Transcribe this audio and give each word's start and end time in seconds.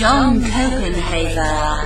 John 0.00 0.40
Copenhaver, 0.40 1.84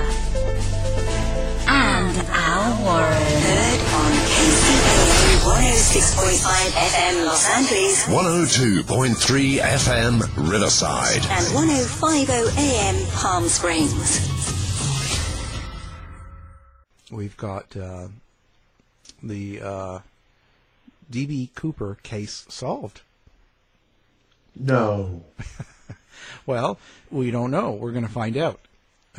and 1.67 2.17
Al 2.29 2.81
Warren. 2.85 3.11
Heard 3.11 3.81
on 3.91 4.11
KCAA 4.31 5.43
106.5 5.43 6.47
FM 6.71 7.25
Los 7.25 7.45
Angeles 7.49 8.05
102.3 8.05 9.59
FM 9.59 10.49
Riverside. 10.49 11.25
and 11.29 11.45
105.0 11.47 12.57
AM 12.57 13.05
Palm 13.17 13.49
Springs. 13.49 14.31
We've 17.11 17.35
got 17.35 17.75
uh, 17.75 18.07
the 19.21 19.61
uh, 19.61 19.99
DB 21.11 21.53
Cooper 21.53 21.97
case 22.01 22.45
solved. 22.47 23.01
No. 24.55 25.25
Well, 26.45 26.77
we 27.11 27.31
don't 27.31 27.51
know. 27.51 27.71
We're 27.71 27.91
going 27.91 28.05
to 28.05 28.11
find 28.11 28.37
out. 28.37 28.59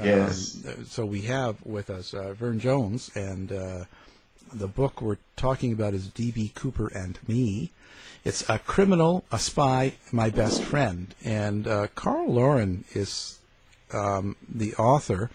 Yes. 0.03 0.63
Um, 0.67 0.85
so 0.85 1.07
we 1.07 1.23
have 1.23 1.65
with 1.65 1.91
us 1.91 2.13
uh, 2.13 2.35
Vern 2.35 2.61
Jones, 2.61 3.11
and 3.15 3.51
uh, 3.51 3.85
the 4.53 4.69
book 4.69 5.01
we're 5.01 5.19
talking 5.37 5.73
about 5.73 5.95
is 5.95 6.09
D.B. 6.09 6.53
Cooper 6.55 6.89
and 6.89 7.19
Me. 7.27 7.73
It's 8.25 8.49
a 8.49 8.59
criminal, 8.59 9.25
a 9.31 9.39
spy, 9.39 9.95
my 10.13 10.31
best 10.31 10.63
friend, 10.63 11.15
and 11.25 11.67
uh, 11.67 11.87
Carl 11.95 12.33
Laurin 12.33 12.85
is 12.93 13.39
um, 13.93 14.37
the 14.49 14.75
author, 14.75 15.31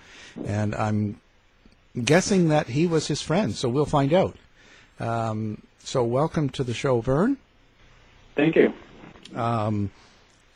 and 0.45 0.75
I'm 0.75 1.21
guessing 2.03 2.49
that 2.49 2.67
he 2.67 2.87
was 2.87 3.07
his 3.07 3.21
friend. 3.21 3.55
So 3.55 3.69
we'll 3.69 3.85
find 3.85 4.13
out. 4.13 4.35
Um, 4.99 5.61
so 5.79 6.03
welcome 6.03 6.49
to 6.49 6.63
the 6.63 6.73
show, 6.73 7.01
Vern. 7.01 7.37
Thank 8.35 8.55
you. 8.55 8.73
Um, 9.35 9.91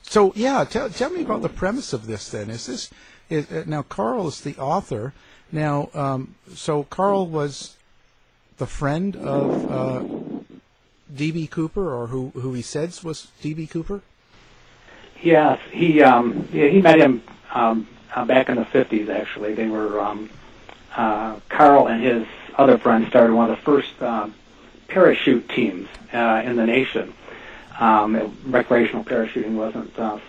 so 0.07 0.31
yeah, 0.35 0.63
tell, 0.63 0.89
tell 0.89 1.09
me 1.09 1.21
about 1.21 1.41
the 1.41 1.49
premise 1.49 1.93
of 1.93 2.07
this. 2.07 2.29
Then 2.29 2.49
is 2.49 2.67
this 2.67 2.89
is, 3.29 3.51
uh, 3.51 3.63
now 3.65 3.81
Carl 3.81 4.27
is 4.27 4.41
the 4.41 4.55
author. 4.57 5.13
Now, 5.51 5.89
um, 5.93 6.35
so 6.53 6.83
Carl 6.83 7.27
was 7.27 7.75
the 8.57 8.65
friend 8.65 9.15
of 9.15 9.71
uh, 9.71 10.03
D.B. 11.13 11.47
Cooper, 11.47 11.93
or 11.93 12.07
who 12.07 12.31
who 12.35 12.53
he 12.53 12.61
says 12.61 13.03
was 13.03 13.27
D.B. 13.41 13.67
Cooper. 13.67 14.01
Yes, 15.21 15.59
he 15.71 16.01
um, 16.01 16.47
yeah, 16.51 16.67
he 16.67 16.81
met 16.81 16.99
him 16.99 17.23
um, 17.53 17.87
uh, 18.13 18.25
back 18.25 18.49
in 18.49 18.55
the 18.55 18.65
fifties. 18.65 19.09
Actually, 19.09 19.53
they 19.53 19.67
were 19.67 19.99
um, 19.99 20.29
uh, 20.95 21.39
Carl 21.49 21.87
and 21.87 22.03
his 22.03 22.27
other 22.57 22.77
friend 22.77 23.07
started 23.07 23.33
one 23.33 23.49
of 23.49 23.57
the 23.57 23.63
first 23.63 24.01
uh, 24.01 24.29
parachute 24.87 25.49
teams 25.49 25.87
uh, 26.13 26.41
in 26.45 26.55
the 26.55 26.65
nation. 26.65 27.13
Um, 27.79 28.37
recreational 28.45 29.03
parachuting 29.03 29.55
wasn't 29.55 29.97
uh, 29.99 30.19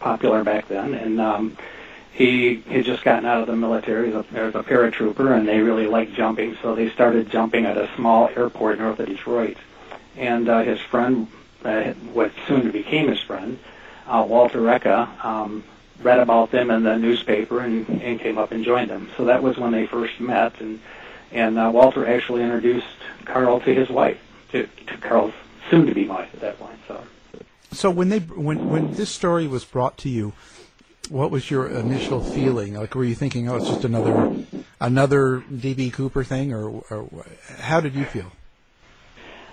popular 0.00 0.42
back 0.42 0.68
then, 0.68 0.94
and 0.94 1.20
um, 1.20 1.56
he 2.12 2.60
had 2.68 2.84
just 2.84 3.04
gotten 3.04 3.26
out 3.26 3.40
of 3.40 3.46
the 3.46 3.56
military 3.56 4.12
as 4.12 4.14
a, 4.14 4.38
as 4.38 4.54
a 4.54 4.62
paratrooper, 4.62 5.36
and 5.36 5.46
they 5.46 5.60
really 5.60 5.86
liked 5.86 6.14
jumping, 6.14 6.56
so 6.62 6.74
they 6.74 6.90
started 6.90 7.30
jumping 7.30 7.64
at 7.64 7.76
a 7.76 7.88
small 7.96 8.28
airport 8.36 8.78
north 8.78 8.98
of 9.00 9.06
Detroit. 9.06 9.56
And 10.16 10.48
uh, 10.48 10.62
his 10.62 10.80
friend, 10.80 11.28
uh, 11.64 11.92
what 12.12 12.32
soon 12.46 12.70
became 12.70 13.08
his 13.08 13.20
friend, 13.20 13.58
uh, 14.06 14.24
Walter 14.28 14.60
Reca, 14.60 15.24
um, 15.24 15.64
read 16.02 16.20
about 16.20 16.50
them 16.50 16.70
in 16.70 16.82
the 16.82 16.98
newspaper 16.98 17.60
and, 17.60 17.88
and 18.02 18.20
came 18.20 18.38
up 18.38 18.52
and 18.52 18.64
joined 18.64 18.90
them. 18.90 19.10
So 19.16 19.24
that 19.24 19.42
was 19.42 19.56
when 19.58 19.72
they 19.72 19.86
first 19.86 20.20
met, 20.20 20.60
and 20.60 20.80
and 21.32 21.58
uh, 21.58 21.68
Walter 21.74 22.06
actually 22.06 22.42
introduced 22.42 22.86
Carl 23.24 23.58
to 23.60 23.74
his 23.74 23.88
wife, 23.88 24.20
to, 24.52 24.68
to 24.86 24.96
Carl's 24.98 25.34
soon-to-be 25.70 26.08
wife 26.08 26.30
at 26.34 26.40
that 26.40 26.58
point. 26.58 26.78
So. 26.88 27.04
So 27.72 27.90
when 27.90 28.08
they 28.08 28.20
when 28.20 28.70
when 28.70 28.92
this 28.94 29.10
story 29.10 29.48
was 29.48 29.64
brought 29.64 29.98
to 29.98 30.08
you, 30.08 30.32
what 31.08 31.30
was 31.30 31.50
your 31.50 31.66
initial 31.66 32.22
feeling? 32.22 32.74
Like, 32.74 32.94
were 32.94 33.04
you 33.04 33.14
thinking, 33.14 33.48
"Oh, 33.48 33.56
it's 33.56 33.68
just 33.68 33.84
another 33.84 34.32
another 34.80 35.40
DB 35.52 35.92
Cooper 35.92 36.24
thing," 36.24 36.52
or, 36.52 36.68
or 36.68 37.26
how 37.58 37.80
did 37.80 37.94
you 37.94 38.04
feel? 38.04 38.32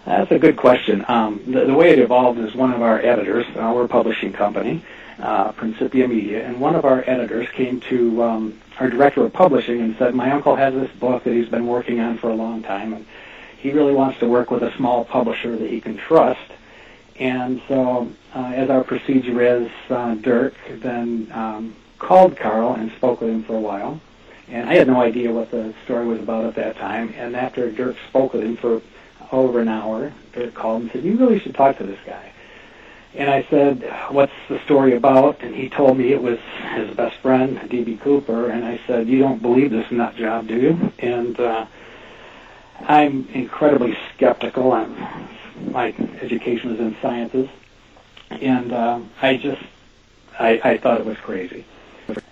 That's 0.06 0.32
a 0.32 0.40
good 0.40 0.58
question. 0.58 1.06
Um, 1.08 1.42
the, 1.48 1.66
the 1.66 1.74
way 1.74 1.92
it 1.92 2.00
evolved 2.00 2.40
is 2.40 2.56
one 2.56 2.74
of 2.74 2.82
our 2.82 3.00
editors, 3.00 3.46
our 3.56 3.88
publishing 3.88 4.34
company, 4.34 4.84
uh, 5.20 5.52
Principia 5.52 6.08
Media, 6.08 6.46
and 6.46 6.60
one 6.60 6.76
of 6.76 6.86
our 6.86 7.04
editors 7.06 7.48
came 7.50 7.82
to 7.82 8.24
um, 8.24 8.62
our 8.80 8.90
director 8.90 9.24
of 9.24 9.34
publishing 9.34 9.82
and 9.82 9.96
said, 9.98 10.16
"My 10.16 10.32
uncle 10.32 10.56
has 10.56 10.74
this 10.74 10.92
book 10.92 11.24
that 11.24 11.34
he's 11.34 11.50
been 11.50 11.68
working 11.68 12.00
on 12.00 12.18
for 12.18 12.30
a 12.30 12.36
long 12.36 12.64
time, 12.64 12.94
and 12.94 13.06
he 13.62 13.72
really 13.72 13.94
wants 13.94 14.20
to 14.20 14.28
work 14.28 14.52
with 14.52 14.64
a 14.64 14.76
small 14.76 15.06
publisher 15.06 15.56
that 15.56 15.70
he 15.70 15.80
can 15.80 15.98
trust." 15.98 16.52
And 17.20 17.62
so, 17.68 18.10
uh, 18.34 18.52
as 18.56 18.70
our 18.70 18.84
procedure 18.84 19.42
is, 19.42 19.70
uh, 19.90 20.16
Dirk 20.16 20.56
then 20.82 21.28
um, 21.34 21.76
called 22.00 22.36
Carl 22.36 22.74
and 22.74 22.92
spoke 22.94 23.22
with 23.22 23.30
him 23.30 23.44
for 23.44 23.56
a 23.56 23.60
while. 23.60 24.00
And 24.50 24.68
I 24.68 24.74
had 24.74 24.88
no 24.88 25.00
idea 25.00 25.32
what 25.32 25.52
the 25.52 25.74
story 25.86 26.08
was 26.08 26.20
about 26.20 26.46
at 26.46 26.56
that 26.56 26.78
time. 26.78 27.14
And 27.16 27.36
after 27.36 27.70
Dirk 27.72 27.96
spoke 28.10 28.34
with 28.34 28.44
him 28.44 28.58
for 28.58 28.82
over 29.32 29.62
an 29.62 29.68
hour, 29.68 30.12
Dirk 30.34 30.54
called 30.54 30.82
and 30.82 30.92
said, 30.92 31.04
"You 31.04 31.16
really 31.16 31.40
should 31.40 31.56
talk 31.56 31.78
to 31.78 31.84
this 31.84 32.00
guy." 32.06 32.32
And 33.14 33.30
I 33.30 33.46
said, 33.50 33.84
"What's 34.10 34.34
the 34.50 34.60
story 34.66 34.96
about?" 34.96 35.42
And 35.42 35.54
he 35.54 35.70
told 35.70 35.98
me 35.98 36.12
it 36.12 36.22
was 36.22 36.40
his 36.74 36.90
best 36.96 37.18
friend, 37.18 37.60
D.B. 37.70 37.98
Cooper. 37.98 38.50
And 38.50 38.66
I 38.66 38.80
said, 38.88 39.08
"You 39.08 39.20
don't 39.20 39.42
believe 39.42 39.72
this 39.72 39.92
nut 39.92 40.16
job, 40.16 40.48
do 40.48 40.56
you?" 40.56 40.92
And 41.00 41.40
uh, 41.40 41.66
I'm 42.88 43.28
incredibly 43.34 43.98
skeptical. 44.16 44.72
I'm, 44.74 44.96
my 45.72 45.94
education 46.22 46.72
was 46.72 46.80
in 46.80 46.96
sciences, 47.02 47.50
and 48.30 48.72
uh, 48.72 49.00
I 49.22 49.38
just 49.38 49.62
I, 50.40 50.60
I 50.64 50.78
thought 50.78 51.00
it 51.00 51.06
was 51.06 51.18
crazy. 51.18 51.66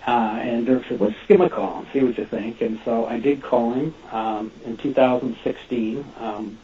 Uh, 0.06 0.38
and 0.42 0.66
Dirk 0.66 0.84
said, 0.88 1.00
"Let's 1.00 1.14
give 1.28 1.40
him 1.40 1.46
a 1.46 1.50
call 1.50 1.78
and 1.78 1.86
see 1.92 2.00
what 2.00 2.18
you 2.18 2.24
think." 2.24 2.60
And 2.60 2.80
so 2.84 3.06
I 3.06 3.18
did 3.18 3.42
call 3.42 3.72
him 3.72 3.94
um, 4.12 4.52
in 4.64 4.76
2016, 4.76 6.04
um, 6.18 6.58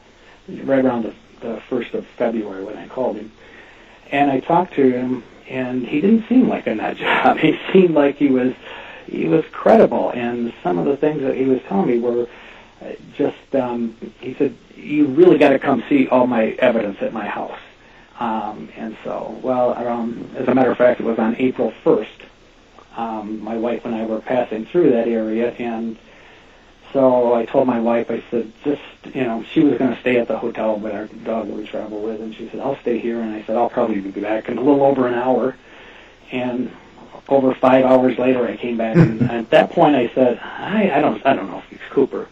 right 0.64 0.84
around 0.84 1.04
the, 1.04 1.14
the 1.40 1.60
first 1.68 1.94
of 1.94 2.06
February 2.06 2.64
when 2.64 2.76
I 2.76 2.88
called 2.88 3.16
him, 3.16 3.30
and 4.10 4.30
I 4.30 4.40
talked 4.40 4.74
to 4.74 4.90
him. 4.90 5.22
and 5.48 5.86
he 5.86 6.00
didn't 6.00 6.26
seem 6.28 6.48
like 6.48 6.66
a 6.66 6.74
nut 6.74 6.96
job. 6.96 7.38
He 7.46 7.58
seemed 7.72 7.94
like 7.94 8.16
he 8.16 8.28
was 8.28 8.54
he 9.06 9.28
was 9.28 9.44
credible, 9.52 10.10
and 10.10 10.52
some 10.62 10.78
of 10.78 10.86
the 10.86 10.96
things 10.96 11.22
that 11.22 11.36
he 11.36 11.44
was 11.44 11.60
telling 11.68 11.86
me 11.86 11.98
were 12.00 12.26
just. 13.14 13.54
Um, 13.54 13.96
he 14.20 14.34
said, 14.34 14.56
"You 14.74 15.06
really 15.06 15.38
got 15.38 15.50
to 15.50 15.58
come 15.58 15.82
see 15.88 16.08
all 16.08 16.26
my 16.26 16.50
evidence 16.58 16.98
at 17.00 17.12
my 17.12 17.26
house." 17.26 17.58
Um, 18.18 18.70
and 18.76 18.96
so, 19.04 19.38
well, 19.42 19.74
um, 19.74 20.30
as 20.36 20.48
a 20.48 20.54
matter 20.54 20.70
of 20.70 20.78
fact, 20.78 21.00
it 21.00 21.04
was 21.04 21.18
on 21.18 21.36
April 21.36 21.72
1st. 21.84 22.06
Um, 22.96 23.40
my 23.44 23.56
wife 23.58 23.84
and 23.84 23.94
I 23.94 24.06
were 24.06 24.20
passing 24.20 24.64
through 24.64 24.90
that 24.92 25.06
area, 25.06 25.52
and 25.52 25.98
so 26.94 27.34
I 27.34 27.44
told 27.44 27.66
my 27.66 27.78
wife, 27.78 28.10
I 28.10 28.22
said, 28.30 28.50
just, 28.64 28.80
you 29.12 29.22
know, 29.22 29.44
she 29.52 29.60
was 29.60 29.76
going 29.76 29.94
to 29.94 30.00
stay 30.00 30.16
at 30.18 30.28
the 30.28 30.38
hotel 30.38 30.78
with 30.78 30.94
our 30.94 31.06
dog 31.06 31.48
that 31.48 31.54
we 31.54 31.66
travel 31.66 32.00
with, 32.00 32.22
and 32.22 32.34
she 32.34 32.48
said, 32.48 32.60
I'll 32.60 32.80
stay 32.80 32.98
here, 32.98 33.20
and 33.20 33.34
I 33.34 33.42
said, 33.42 33.56
I'll 33.56 33.68
probably 33.68 34.00
be 34.00 34.18
back 34.18 34.48
in 34.48 34.56
a 34.56 34.62
little 34.62 34.82
over 34.82 35.06
an 35.06 35.12
hour. 35.12 35.56
And 36.32 36.70
over 37.28 37.54
five 37.54 37.84
hours 37.84 38.18
later, 38.18 38.46
I 38.46 38.56
came 38.56 38.78
back, 38.78 38.96
and 38.96 39.22
at 39.30 39.50
that 39.50 39.70
point, 39.70 39.94
I 39.94 40.08
said, 40.14 40.38
I, 40.38 40.90
I 40.94 41.00
don't, 41.02 41.24
I 41.26 41.34
don't 41.34 41.50
know 41.50 41.58
if 41.58 41.68
he's 41.68 41.80
Cooper, 41.90 42.28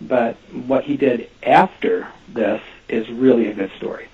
but 0.00 0.36
what 0.66 0.84
he 0.84 0.96
did 0.96 1.30
after 1.42 2.08
this 2.28 2.60
is 2.88 3.08
really 3.10 3.48
a 3.48 3.54
good 3.54 3.70
story. 3.76 4.08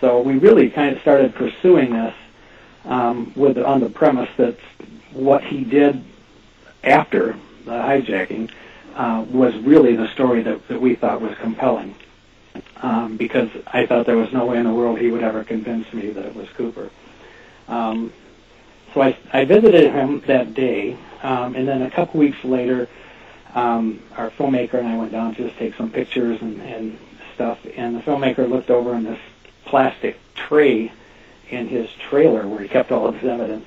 So 0.00 0.20
we 0.20 0.38
really 0.38 0.70
kind 0.70 0.94
of 0.94 1.02
started 1.02 1.34
pursuing 1.34 1.92
this 1.92 2.14
um, 2.84 3.32
with 3.36 3.58
on 3.58 3.80
the 3.80 3.88
premise 3.88 4.30
that 4.36 4.58
what 5.12 5.44
he 5.44 5.64
did 5.64 6.02
after 6.82 7.36
the 7.64 7.70
hijacking 7.70 8.50
uh, 8.94 9.24
was 9.30 9.56
really 9.58 9.96
the 9.96 10.08
story 10.08 10.42
that, 10.42 10.66
that 10.68 10.80
we 10.80 10.94
thought 10.94 11.20
was 11.20 11.36
compelling. 11.38 11.94
Um, 12.82 13.16
because 13.16 13.48
I 13.68 13.86
thought 13.86 14.06
there 14.06 14.16
was 14.16 14.32
no 14.32 14.44
way 14.44 14.58
in 14.58 14.64
the 14.64 14.74
world 14.74 14.98
he 14.98 15.10
would 15.10 15.22
ever 15.22 15.44
convince 15.44 15.90
me 15.92 16.10
that 16.10 16.26
it 16.26 16.34
was 16.34 16.48
Cooper. 16.50 16.90
Um, 17.68 18.12
so 18.92 19.00
I, 19.00 19.16
I 19.32 19.44
visited 19.44 19.92
him 19.92 20.20
that 20.26 20.52
day, 20.52 20.98
um, 21.22 21.54
and 21.54 21.66
then 21.66 21.82
a 21.82 21.90
couple 21.90 22.20
weeks 22.20 22.44
later, 22.44 22.88
um, 23.54 24.00
our 24.16 24.30
filmmaker 24.30 24.74
and 24.74 24.88
I 24.88 24.96
went 24.96 25.12
down 25.12 25.34
to 25.34 25.44
just 25.44 25.58
take 25.58 25.74
some 25.74 25.90
pictures 25.90 26.40
and, 26.40 26.60
and 26.62 26.98
stuff, 27.34 27.58
and 27.76 27.96
the 27.96 28.00
filmmaker 28.00 28.48
looked 28.48 28.70
over 28.70 28.94
in 28.94 29.04
this 29.04 29.20
plastic 29.64 30.18
tray 30.34 30.92
in 31.50 31.68
his 31.68 31.90
trailer 32.08 32.46
where 32.48 32.60
he 32.60 32.68
kept 32.68 32.90
all 32.90 33.06
of 33.06 33.16
his 33.16 33.28
evidence. 33.28 33.66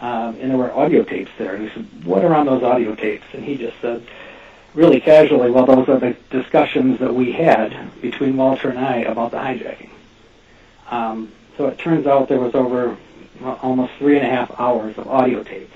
Um, 0.00 0.36
and 0.40 0.50
there 0.50 0.58
were 0.58 0.72
audio 0.72 1.04
tapes 1.04 1.30
there. 1.38 1.54
And 1.54 1.68
he 1.68 1.74
said, 1.74 2.04
what 2.04 2.24
are 2.24 2.34
on 2.34 2.46
those 2.46 2.64
audio 2.64 2.96
tapes? 2.96 3.24
And 3.32 3.44
he 3.44 3.56
just 3.56 3.80
said, 3.80 4.04
really 4.74 5.00
casually, 5.00 5.50
well, 5.50 5.64
those 5.64 5.88
are 5.88 6.00
the 6.00 6.16
discussions 6.30 6.98
that 6.98 7.14
we 7.14 7.30
had 7.30 7.90
between 8.00 8.36
Walter 8.36 8.70
and 8.70 8.78
I 8.78 8.96
about 8.98 9.30
the 9.30 9.36
hijacking. 9.36 9.90
Um, 10.90 11.30
so 11.56 11.66
it 11.66 11.78
turns 11.78 12.06
out 12.08 12.28
there 12.28 12.40
was 12.40 12.54
over 12.54 12.96
well, 13.40 13.58
almost 13.62 13.92
three 13.98 14.16
and 14.18 14.26
a 14.26 14.30
half 14.30 14.58
hours 14.58 14.98
of 14.98 15.06
audio 15.06 15.42
tapes. 15.42 15.74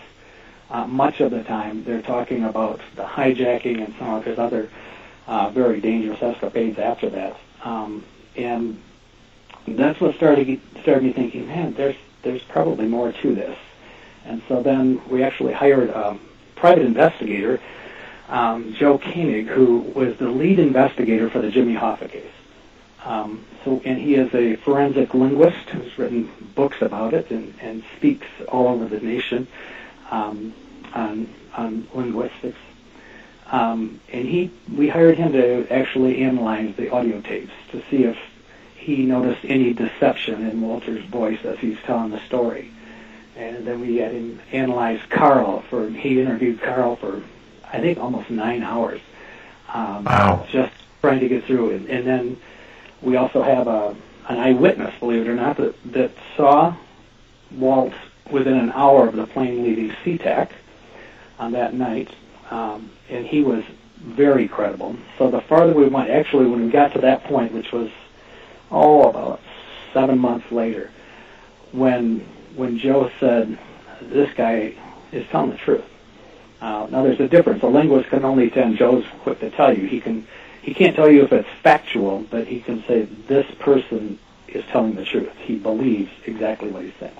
Uh, 0.71 0.87
much 0.87 1.21
of 1.21 1.31
the 1.31 1.45
time, 1.45 1.85
they're 1.85 2.03
talking 2.03 2.45
about 2.45 2.81
the 2.97 3.05
hijacking 3.05 3.85
and 3.85 3.95
some 3.99 4.15
of 4.15 4.25
his 4.25 4.39
other 4.39 4.69
uh, 5.27 5.51
very 5.51 5.81
dangerous 5.81 6.21
escapades 6.23 6.79
after 6.79 7.09
that. 7.11 7.37
Um, 7.63 8.05
and 8.37 8.81
that's 9.67 10.01
what 10.01 10.15
started 10.17 10.61
started 10.83 11.05
me 11.05 11.13
thinking, 11.13 11.47
man, 11.47 11.75
there's 11.75 11.97
there's 12.23 12.43
probably 12.43 12.87
more 12.87 13.13
to 13.13 13.35
this. 13.35 13.57
And 14.25 14.43
so 14.49 14.63
then 14.63 15.01
we 15.09 15.23
actually 15.23 15.53
hired 15.53 15.91
a 15.91 16.19
private 16.57 16.85
investigator, 16.85 17.61
um, 18.29 18.75
Joe 18.75 18.99
Koenig, 18.99 19.47
who 19.47 19.79
was 19.95 20.17
the 20.17 20.29
lead 20.29 20.59
investigator 20.59 21.31
for 21.31 21.41
the 21.41 21.51
Jimmy 21.51 21.75
Hoffa 21.75 22.11
case. 22.11 22.33
Um, 23.05 23.45
so, 23.65 23.81
and 23.85 23.99
he 23.99 24.17
is 24.17 24.35
a 24.35 24.57
forensic 24.57 25.15
linguist 25.15 25.69
who's 25.71 25.97
written 25.97 26.29
books 26.57 26.83
about 26.83 27.15
it 27.15 27.31
and, 27.31 27.55
and 27.61 27.85
speaks 27.97 28.27
all 28.49 28.67
over 28.67 28.87
the 28.87 28.99
nation 28.99 29.47
um, 30.11 30.55
on, 30.94 31.29
on 31.56 31.88
linguistics. 31.94 32.58
Um, 33.50 34.00
and 34.12 34.26
he, 34.26 34.50
we 34.75 34.88
hired 34.88 35.17
him 35.17 35.32
to 35.32 35.67
actually 35.70 36.23
analyze 36.23 36.75
the 36.76 36.91
audio 36.91 37.20
tapes 37.20 37.53
to 37.70 37.82
see 37.91 38.05
if 38.05 38.19
he 38.75 39.05
noticed 39.05 39.44
any 39.44 39.73
deception 39.73 40.49
in 40.49 40.61
Walter's 40.61 41.05
voice 41.05 41.44
as 41.44 41.58
he's 41.58 41.79
telling 41.85 42.11
the 42.11 42.20
story. 42.26 42.70
And 43.37 43.67
then 43.67 43.81
we 43.81 43.97
had 43.97 44.12
him 44.12 44.41
analyze 44.50 45.00
Carl 45.11 45.62
for, 45.69 45.88
he 45.91 46.20
interviewed 46.20 46.61
Carl 46.61 46.97
for, 46.97 47.23
I 47.64 47.81
think, 47.81 47.99
almost 47.99 48.31
nine 48.31 48.62
hours. 48.62 49.00
Um, 49.73 50.05
wow. 50.05 50.47
Just 50.50 50.73
trying 51.00 51.20
to 51.20 51.29
get 51.29 51.44
through 51.44 51.70
it. 51.70 51.91
And 51.91 52.06
then 52.06 52.37
we 53.03 53.17
also 53.17 53.43
have 53.43 53.67
a, 53.67 53.94
an 54.29 54.38
eyewitness, 54.38 54.99
believe 54.99 55.23
it 55.23 55.29
or 55.29 55.35
not, 55.35 55.56
that, 55.58 55.75
that 55.93 56.11
saw 56.37 56.75
Walt 57.53 57.93
within 58.31 58.55
an 58.55 58.73
hour 58.73 59.08
of 59.08 59.17
the 59.17 59.26
plane 59.26 59.62
leaving 59.62 59.90
SeaTac 60.05 60.50
on 61.38 61.52
that 61.52 61.75
night. 61.75 62.11
Um, 62.50 62.90
and 63.08 63.26
he 63.26 63.43
was 63.43 63.64
very 63.99 64.49
credible. 64.49 64.96
So 65.19 65.31
the 65.31 65.40
farther 65.40 65.73
we 65.73 65.88
went, 65.88 66.11
actually, 66.11 66.46
when 66.46 66.67
we 66.67 66.70
got 66.70 66.93
to 66.93 67.00
that 67.00 67.25
point, 67.25 67.52
which 67.52 67.73
was 67.73 67.90
oh, 68.70 69.08
about 69.08 69.40
seven 69.93 70.19
months 70.19 70.50
later, 70.50 70.90
when 71.73 72.20
when 72.55 72.78
Joe 72.78 73.11
said, 73.20 73.58
"This 74.02 74.32
guy 74.34 74.75
is 75.12 75.26
telling 75.29 75.50
the 75.50 75.56
truth." 75.56 75.84
Uh, 76.61 76.87
now, 76.90 77.02
there's 77.02 77.20
a 77.20 77.29
difference. 77.29 77.62
A 77.62 77.67
linguist 77.67 78.08
can 78.08 78.25
only 78.25 78.50
tell. 78.50 78.72
Joe's 78.72 79.05
quick 79.22 79.40
to 79.40 79.50
tell 79.50 79.76
you. 79.76 79.87
He 79.87 80.00
can 80.00 80.26
he 80.62 80.75
can't 80.75 80.96
tell 80.96 81.11
you 81.11 81.22
if 81.22 81.32
it's 81.32 81.49
factual, 81.62 82.26
but 82.31 82.46
he 82.46 82.61
can 82.61 82.82
say 82.84 83.02
this 83.02 83.46
person 83.58 84.19
is 84.49 84.64
telling 84.67 84.94
the 84.94 85.05
truth. 85.05 85.32
He 85.38 85.56
believes 85.56 86.11
exactly 86.25 86.70
what 86.70 86.82
he's 86.82 86.94
saying. 86.99 87.14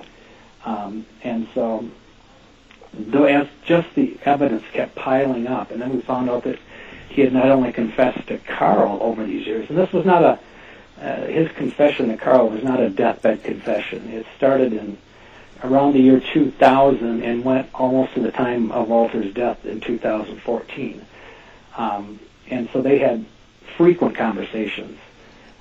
Um, 0.67 1.07
and 1.23 1.49
so, 1.55 1.89
though 2.93 3.25
as 3.25 3.49
just 3.65 3.95
the 3.95 4.19
evidence 4.25 4.65
kept 4.73 4.95
piling 4.97 5.47
up, 5.47 5.71
and 5.71 5.81
then 5.81 5.95
we 5.95 6.03
found 6.03 6.29
out 6.29 6.45
that 6.45 6.59
he 7.09 7.23
had 7.23 7.33
not 7.33 7.47
only 7.47 7.73
confessed 7.73 8.27
to 8.29 8.39
Carl 8.39 8.99
over 9.01 9.25
these 9.25 9.47
years, 9.47 9.71
and 9.71 9.79
this 9.79 9.93
was 9.93 10.05
not 10.05 10.23
a 10.23 10.39
uh, 11.01 11.27
his 11.27 11.51
confession 11.53 12.09
to 12.09 12.17
Carl 12.17 12.49
was 12.49 12.63
not 12.63 12.81
a 12.81 12.89
deathbed 12.89 13.45
confession. 13.45 14.09
It 14.09 14.27
started 14.37 14.73
in 14.73 14.97
around 15.63 15.93
the 15.93 16.01
year 16.01 16.21
2000 16.21 17.23
and 17.23 17.45
went 17.45 17.69
almost 17.75 18.15
to 18.15 18.21
the 18.21 18.33
time 18.33 18.73
of 18.73 18.89
Walter's 18.89 19.33
death 19.35 19.65
in 19.65 19.81
2014. 19.81 21.05
Um, 21.77 22.21
and 22.49 22.69
so 22.73 22.81
they 22.81 22.99
had 22.99 23.25
frequent 23.77 24.17
conversations. 24.17 24.99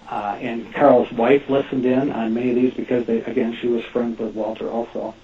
Uh, 0.10 0.38
and 0.40 0.74
Carl's 0.74 1.12
wife 1.12 1.50
listened 1.50 1.86
in 1.86 2.12
on 2.12 2.34
many 2.34 2.50
of 2.52 2.56
these 2.56 2.74
because, 2.74 3.06
they, 3.06 3.22
again, 3.24 3.58
she 3.60 3.68
was 3.68 3.84
friends 3.86 4.20
with 4.20 4.36
Walter 4.36 4.70
also. 4.70 5.16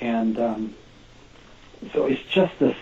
And 0.00 0.38
um, 0.38 0.74
so 1.92 2.06
it's 2.06 2.22
just 2.30 2.58
this 2.58 2.76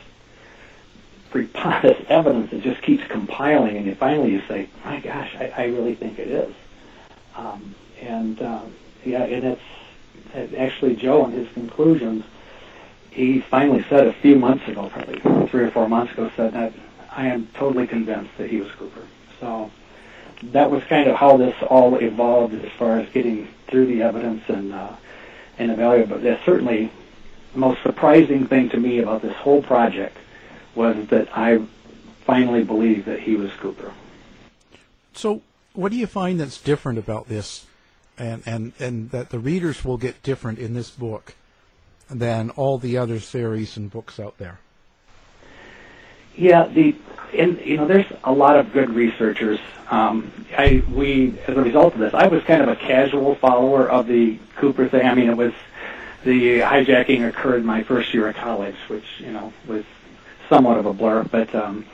preposterous 1.30 2.04
evidence 2.08 2.50
that 2.50 2.62
just 2.62 2.82
keeps 2.82 3.04
compiling, 3.06 3.76
and 3.76 3.86
you 3.86 3.94
finally 3.94 4.32
you 4.32 4.42
say, 4.48 4.68
"My 4.84 5.00
gosh, 5.00 5.34
I, 5.38 5.52
I 5.56 5.64
really 5.66 5.94
think 5.94 6.18
it 6.18 6.28
is." 6.28 6.54
Um, 7.36 7.74
and 8.00 8.40
um, 8.42 8.74
yeah, 9.04 9.22
and 9.22 9.44
it's 9.44 9.62
it, 10.34 10.54
actually 10.54 10.96
Joe 10.96 11.24
in 11.26 11.32
his 11.32 11.48
conclusions. 11.52 12.24
He 13.10 13.40
finally 13.40 13.84
said 13.88 14.06
a 14.06 14.12
few 14.12 14.36
months 14.36 14.66
ago, 14.68 14.88
probably 14.88 15.18
three 15.48 15.64
or 15.64 15.70
four 15.70 15.88
months 15.88 16.12
ago, 16.12 16.30
said 16.36 16.52
that 16.52 16.72
I 17.10 17.26
am 17.26 17.48
totally 17.54 17.86
convinced 17.86 18.36
that 18.38 18.48
he 18.50 18.60
was 18.60 18.70
Cooper. 18.72 19.02
So 19.40 19.70
that 20.42 20.70
was 20.70 20.82
kind 20.84 21.08
of 21.08 21.16
how 21.16 21.36
this 21.36 21.54
all 21.68 21.96
evolved 21.96 22.54
as 22.54 22.72
far 22.72 22.98
as 22.98 23.08
getting 23.10 23.48
through 23.66 23.86
the 23.86 24.02
evidence 24.02 24.42
and 24.48 24.72
uh, 24.72 24.92
and 25.58 25.70
evaluating. 25.70 26.08
But 26.08 26.22
that's 26.22 26.44
certainly 26.44 26.90
the 27.52 27.58
most 27.58 27.82
surprising 27.82 28.46
thing 28.46 28.68
to 28.70 28.76
me 28.78 29.00
about 29.00 29.22
this 29.22 29.34
whole 29.36 29.62
project 29.62 30.16
was 30.74 31.06
that 31.08 31.36
I 31.36 31.60
finally 32.24 32.64
believed 32.64 33.06
that 33.06 33.20
he 33.20 33.36
was 33.36 33.50
Cooper. 33.54 33.92
So 35.12 35.42
what 35.72 35.92
do 35.92 35.98
you 35.98 36.06
find 36.06 36.40
that's 36.40 36.60
different 36.60 36.98
about 36.98 37.28
this, 37.28 37.66
and, 38.16 38.42
and, 38.46 38.72
and 38.78 39.10
that 39.10 39.30
the 39.30 39.38
readers 39.38 39.84
will 39.84 39.98
get 39.98 40.22
different 40.22 40.58
in 40.58 40.74
this 40.74 40.90
book 40.90 41.34
than 42.08 42.50
all 42.50 42.78
the 42.78 42.96
other 42.96 43.20
series 43.20 43.76
and 43.76 43.90
books 43.90 44.18
out 44.20 44.38
there? 44.38 44.60
Yeah, 46.36 46.66
the 46.66 46.96
and 47.36 47.60
you 47.60 47.76
know, 47.76 47.86
there's 47.86 48.06
a 48.24 48.32
lot 48.32 48.56
of 48.56 48.72
good 48.72 48.90
researchers. 48.90 49.58
Um, 49.90 50.32
I 50.56 50.82
we 50.92 51.38
as 51.46 51.56
a 51.56 51.62
result 51.62 51.94
of 51.94 52.00
this, 52.00 52.14
I 52.14 52.26
was 52.26 52.42
kind 52.44 52.62
of 52.62 52.68
a 52.68 52.76
casual 52.76 53.34
follower 53.36 53.88
of 53.88 54.06
the 54.06 54.38
Cooper 54.56 54.88
thing. 54.88 55.06
I 55.06 55.14
mean, 55.14 55.28
it 55.28 55.36
was 55.36 55.52
the 56.24 56.60
hijacking 56.60 57.26
occurred 57.28 57.64
my 57.64 57.82
first 57.82 58.12
year 58.12 58.28
of 58.28 58.36
college, 58.36 58.76
which 58.88 59.04
you 59.18 59.32
know 59.32 59.52
was 59.66 59.84
somewhat 60.48 60.78
of 60.78 60.86
a 60.86 60.92
blur, 60.92 61.24
but 61.24 61.54
um, 61.54 61.86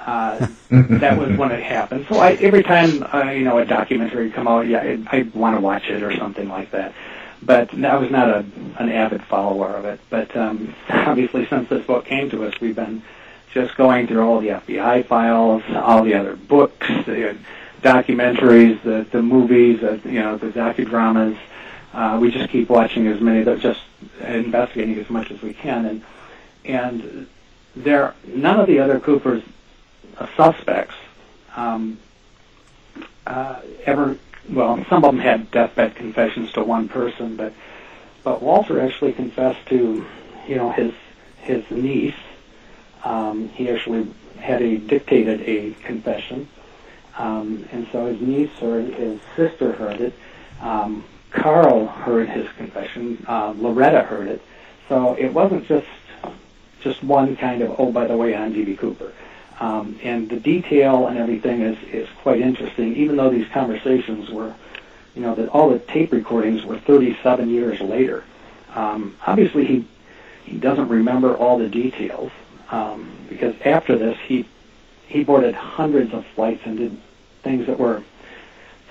uh, 0.00 0.46
that 0.70 1.18
was 1.18 1.36
when 1.36 1.50
it 1.52 1.62
happened. 1.62 2.06
So 2.08 2.18
I, 2.18 2.32
every 2.34 2.62
time 2.62 3.02
uh, 3.12 3.30
you 3.30 3.44
know 3.44 3.58
a 3.58 3.64
documentary 3.64 4.30
come 4.30 4.48
out, 4.48 4.66
yeah, 4.66 4.80
I, 4.80 5.18
I 5.18 5.22
want 5.34 5.56
to 5.56 5.60
watch 5.60 5.88
it 5.88 6.02
or 6.02 6.14
something 6.16 6.48
like 6.48 6.70
that. 6.72 6.92
But 7.40 7.72
I 7.72 7.96
was 7.96 8.10
not 8.10 8.28
a, 8.28 8.38
an 8.78 8.90
avid 8.90 9.22
follower 9.22 9.68
of 9.68 9.84
it. 9.84 10.00
But 10.10 10.36
um, 10.36 10.74
obviously, 10.88 11.46
since 11.46 11.68
this 11.68 11.86
book 11.86 12.04
came 12.04 12.30
to 12.30 12.44
us, 12.44 12.60
we've 12.60 12.74
been 12.74 13.02
just 13.52 13.76
going 13.76 14.06
through 14.06 14.22
all 14.22 14.40
the 14.40 14.48
FBI 14.48 15.06
files, 15.06 15.62
all 15.74 16.04
the 16.04 16.14
other 16.14 16.36
books, 16.36 16.86
the 17.06 17.36
documentaries, 17.82 18.82
the 18.82 19.06
the 19.10 19.22
movies, 19.22 19.80
the, 19.80 20.00
you 20.04 20.20
know, 20.20 20.36
the 20.36 20.48
docudramas. 20.48 21.38
Uh, 21.92 22.18
we 22.20 22.30
just 22.30 22.50
keep 22.50 22.68
watching 22.68 23.06
as 23.06 23.20
many 23.20 23.42
that 23.42 23.60
just 23.60 23.80
investigating 24.20 24.98
as 24.98 25.08
much 25.08 25.30
as 25.30 25.40
we 25.42 25.54
can, 25.54 25.86
and 25.86 26.04
and 26.64 27.26
there 27.74 28.14
none 28.26 28.60
of 28.60 28.66
the 28.66 28.78
other 28.78 29.00
Cooper's 29.00 29.42
uh, 30.18 30.26
suspects 30.36 30.94
um, 31.56 31.98
uh, 33.26 33.60
ever. 33.84 34.18
Well, 34.48 34.82
some 34.88 35.04
of 35.04 35.12
them 35.14 35.20
had 35.20 35.50
deathbed 35.50 35.94
confessions 35.94 36.52
to 36.52 36.64
one 36.64 36.88
person, 36.88 37.36
but 37.36 37.52
but 38.24 38.42
Walter 38.42 38.80
actually 38.80 39.12
confessed 39.12 39.66
to, 39.66 40.04
you 40.46 40.54
know, 40.56 40.70
his 40.70 40.92
his 41.40 41.64
niece. 41.70 42.14
Um, 43.04 43.48
he 43.50 43.70
actually 43.70 44.08
had 44.38 44.62
a 44.62 44.78
dictated 44.78 45.40
a 45.42 45.74
confession, 45.84 46.48
um, 47.16 47.66
and 47.72 47.86
so 47.92 48.06
his 48.06 48.20
niece 48.20 48.50
heard, 48.60 48.92
his 48.94 49.20
sister 49.36 49.72
heard 49.72 50.00
it. 50.00 50.14
Um, 50.60 51.04
Carl 51.30 51.86
heard 51.86 52.28
his 52.28 52.48
confession. 52.56 53.24
Uh, 53.28 53.54
Loretta 53.56 54.02
heard 54.02 54.28
it. 54.28 54.42
So 54.88 55.14
it 55.14 55.32
wasn't 55.32 55.66
just 55.66 55.86
just 56.80 57.02
one 57.02 57.36
kind 57.36 57.60
of 57.62 57.74
oh 57.78 57.90
by 57.90 58.06
the 58.06 58.16
way 58.16 58.34
I'm 58.34 58.54
DB 58.54 58.78
Cooper. 58.78 59.12
Um, 59.60 59.98
and 60.02 60.30
the 60.30 60.38
detail 60.38 61.08
and 61.08 61.18
everything 61.18 61.62
is 61.62 61.76
is 61.92 62.08
quite 62.22 62.40
interesting. 62.40 62.96
Even 62.96 63.16
though 63.16 63.30
these 63.30 63.48
conversations 63.48 64.30
were, 64.30 64.54
you 65.14 65.22
know, 65.22 65.34
that 65.34 65.48
all 65.48 65.68
the 65.68 65.80
tape 65.80 66.12
recordings 66.12 66.64
were 66.64 66.78
37 66.78 67.50
years 67.50 67.80
later. 67.80 68.24
Um, 68.74 69.16
obviously 69.26 69.64
he 69.66 69.86
he 70.44 70.58
doesn't 70.58 70.88
remember 70.88 71.36
all 71.36 71.58
the 71.58 71.68
details 71.68 72.30
um, 72.70 73.16
because 73.28 73.54
after 73.64 73.96
this 73.96 74.18
he 74.26 74.46
he 75.06 75.24
boarded 75.24 75.54
hundreds 75.54 76.12
of 76.12 76.26
flights 76.34 76.62
and 76.66 76.76
did 76.76 77.00
things 77.42 77.66
that 77.66 77.78
were 77.78 78.02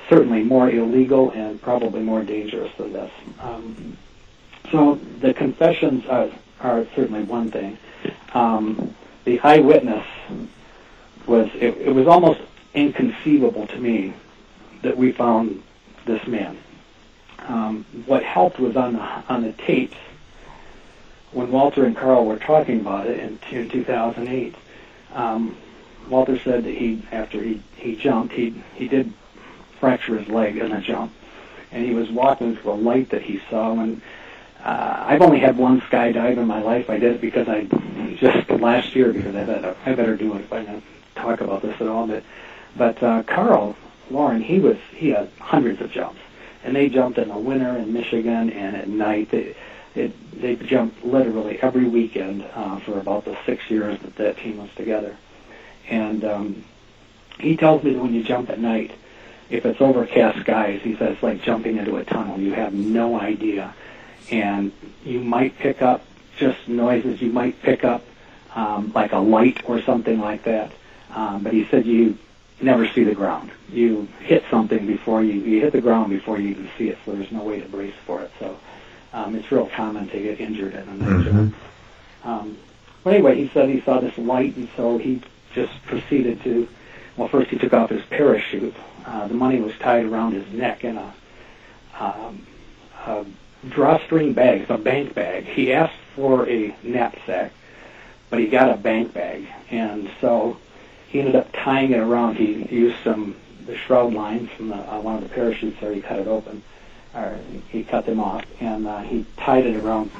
certainly 0.09 0.43
more 0.43 0.69
illegal 0.69 1.31
and 1.31 1.61
probably 1.61 2.01
more 2.01 2.23
dangerous 2.23 2.71
than 2.77 2.93
this. 2.93 3.11
Um, 3.39 3.97
so 4.71 4.95
the 5.21 5.33
confessions 5.33 6.05
are, 6.07 6.29
are 6.59 6.85
certainly 6.95 7.23
one 7.23 7.51
thing. 7.51 7.77
Um, 8.33 8.95
the 9.25 9.39
eyewitness 9.41 10.05
was 11.25 11.49
it, 11.55 11.77
it 11.77 11.93
was 11.93 12.07
almost 12.07 12.41
inconceivable 12.73 13.67
to 13.67 13.79
me 13.79 14.13
that 14.81 14.97
we 14.97 15.11
found 15.11 15.61
this 16.05 16.25
man. 16.27 16.57
Um, 17.39 17.85
what 18.05 18.23
helped 18.23 18.59
was 18.59 18.75
on 18.75 18.93
the 18.93 19.01
on 19.01 19.43
the 19.43 19.53
tapes 19.53 19.97
when 21.37 21.51
Walter 21.51 21.85
and 21.85 21.95
Carl 21.95 22.25
were 22.25 22.39
talking 22.39 22.79
about 22.79 23.05
it 23.05 23.19
in, 23.19 23.39
in 23.51 23.69
2008. 23.69 24.55
Um, 25.13 25.55
Walter 26.09 26.39
said 26.39 26.63
that 26.63 26.73
he 26.73 27.03
after 27.11 27.41
he 27.41 27.61
he 27.75 27.95
jumped 27.95 28.33
he 28.33 28.63
he 28.73 28.87
did 28.87 29.13
fracture 29.79 30.17
his 30.17 30.27
leg 30.29 30.57
in 30.57 30.71
a 30.71 30.81
jump, 30.81 31.13
and 31.71 31.85
he 31.85 31.93
was 31.93 32.09
walking 32.09 32.57
to 32.57 32.71
a 32.71 32.73
light 32.73 33.09
that 33.09 33.21
he 33.21 33.39
saw 33.49 33.73
when. 33.73 34.01
Uh, 34.63 35.05
I've 35.07 35.21
only 35.21 35.39
had 35.39 35.55
one 35.57 35.79
skydive 35.81 36.37
in 36.37 36.47
my 36.47 36.61
life. 36.61 36.89
I 36.89 36.97
did 36.97 37.13
it 37.13 37.21
because 37.21 37.47
I 37.47 37.65
just 38.15 38.49
last 38.49 38.95
year 38.95 39.13
because 39.13 39.35
I 39.35 39.45
thought 39.45 39.77
I 39.85 39.93
better 39.93 40.17
do 40.17 40.35
it 40.35 40.49
going 40.49 40.65
to 40.65 40.81
talk 41.15 41.41
about 41.41 41.61
this 41.61 41.79
at 41.79 41.87
all. 41.87 42.07
But 42.07 42.23
but 42.75 43.03
uh, 43.03 43.23
Carl 43.23 43.75
Laurin 44.09 44.41
he 44.41 44.59
was 44.59 44.77
he 44.95 45.09
had 45.09 45.29
hundreds 45.39 45.81
of 45.81 45.91
jumps, 45.91 46.19
and 46.63 46.75
they 46.75 46.89
jumped 46.89 47.19
in 47.19 47.29
the 47.29 47.37
winter 47.37 47.77
in 47.77 47.93
Michigan 47.93 48.49
and 48.49 48.75
at 48.75 48.87
night. 48.87 49.29
They, 49.29 49.55
it, 49.97 50.41
they 50.41 50.55
jumped 50.55 51.03
literally 51.03 51.59
every 51.61 51.87
weekend 51.87 52.45
uh, 52.53 52.79
for 52.79 52.99
about 52.99 53.25
the 53.25 53.37
six 53.45 53.69
years 53.69 53.99
that 53.99 54.15
that 54.15 54.37
team 54.37 54.57
was 54.57 54.69
together. 54.75 55.17
And 55.89 56.23
um, 56.23 56.63
he 57.39 57.57
tells 57.57 57.83
me 57.83 57.93
that 57.93 58.01
when 58.01 58.13
you 58.13 58.23
jump 58.23 58.49
at 58.49 58.59
night, 58.59 58.91
if 59.49 59.65
it's 59.65 59.81
overcast 59.81 60.39
skies, 60.41 60.81
he 60.83 60.95
says 60.95 61.13
it's 61.13 61.23
like 61.23 61.41
jumping 61.41 61.77
into 61.77 61.95
a 61.97 62.03
tunnel. 62.03 62.39
You 62.39 62.53
have 62.53 62.73
no 62.73 63.19
idea, 63.19 63.73
and 64.29 64.71
you 65.03 65.21
might 65.21 65.57
pick 65.57 65.81
up 65.81 66.03
just 66.37 66.67
noises. 66.67 67.21
You 67.21 67.31
might 67.31 67.61
pick 67.61 67.83
up 67.83 68.03
um, 68.55 68.91
like 68.93 69.13
a 69.13 69.19
light 69.19 69.61
or 69.69 69.81
something 69.81 70.19
like 70.19 70.43
that. 70.43 70.71
Um, 71.15 71.43
but 71.43 71.53
he 71.53 71.65
said 71.65 71.85
you 71.85 72.17
never 72.59 72.87
see 72.87 73.03
the 73.03 73.15
ground. 73.15 73.51
You 73.69 74.07
hit 74.19 74.43
something 74.51 74.85
before 74.85 75.23
you 75.23 75.33
you 75.33 75.61
hit 75.61 75.71
the 75.71 75.81
ground 75.81 76.09
before 76.09 76.37
you 76.39 76.49
even 76.49 76.69
see 76.77 76.89
it. 76.89 76.97
So 77.05 77.13
there's 77.13 77.31
no 77.31 77.43
way 77.43 77.61
to 77.61 77.67
brace 77.69 77.95
for 78.05 78.21
it. 78.21 78.31
So 78.39 78.57
um, 79.13 79.35
it's 79.35 79.51
real 79.51 79.67
common 79.67 80.07
to 80.09 80.19
get 80.19 80.39
injured 80.39 80.73
in 80.73 80.87
a 80.87 80.93
night 80.93 81.25
Mm-hmm. 81.25 82.29
Um, 82.29 82.57
but 83.03 83.13
anyway, 83.13 83.35
he 83.35 83.47
said 83.53 83.69
he 83.69 83.79
saw 83.81 84.01
this 84.01 84.17
light, 84.17 84.57
and 84.57 84.67
so 84.75 84.97
he 84.97 85.21
just 85.53 85.81
proceeded 85.85 86.41
to. 86.43 86.67
Well, 87.15 87.29
first 87.29 87.49
he 87.49 87.57
took 87.57 87.73
off 87.73 87.89
his 87.89 88.03
parachute. 88.05 88.75
Uh, 89.05 89.27
the 89.27 89.33
money 89.33 89.61
was 89.61 89.73
tied 89.77 90.05
around 90.05 90.33
his 90.33 90.45
neck 90.51 90.83
in 90.83 90.97
a, 90.97 91.13
um, 91.97 92.45
a 93.05 93.25
drawstring 93.69 94.33
bag, 94.33 94.61
it's 94.61 94.69
a 94.69 94.77
bank 94.77 95.13
bag. 95.13 95.45
He 95.45 95.73
asked 95.73 95.97
for 96.15 96.47
a 96.49 96.75
knapsack, 96.83 97.51
but 98.29 98.39
he 98.39 98.47
got 98.47 98.69
a 98.71 98.77
bank 98.77 99.13
bag, 99.13 99.47
and 99.71 100.09
so 100.19 100.57
he 101.07 101.19
ended 101.19 101.35
up 101.35 101.49
tying 101.53 101.91
it 101.91 101.99
around. 101.99 102.35
He 102.35 102.65
used 102.65 102.97
some 103.03 103.35
the 103.65 103.77
shroud 103.77 104.13
lines 104.13 104.49
from 104.51 104.69
the, 104.69 104.75
uh, 104.75 104.99
one 105.01 105.15
of 105.15 105.23
the 105.23 105.29
parachutes 105.29 105.79
there. 105.81 105.93
He 105.93 106.01
cut 106.01 106.19
it 106.19 106.27
open, 106.27 106.63
or 107.13 107.37
he 107.69 107.83
cut 107.83 108.05
them 108.05 108.19
off, 108.19 108.45
and 108.59 108.87
uh, 108.87 109.01
he 109.01 109.25
tied 109.37 109.65
it 109.65 109.75
around 109.77 110.11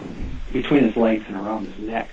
between 0.52 0.84
his 0.84 0.96
legs 0.96 1.26
and 1.28 1.36
around 1.36 1.68
his 1.68 1.80
neck. 1.80 2.10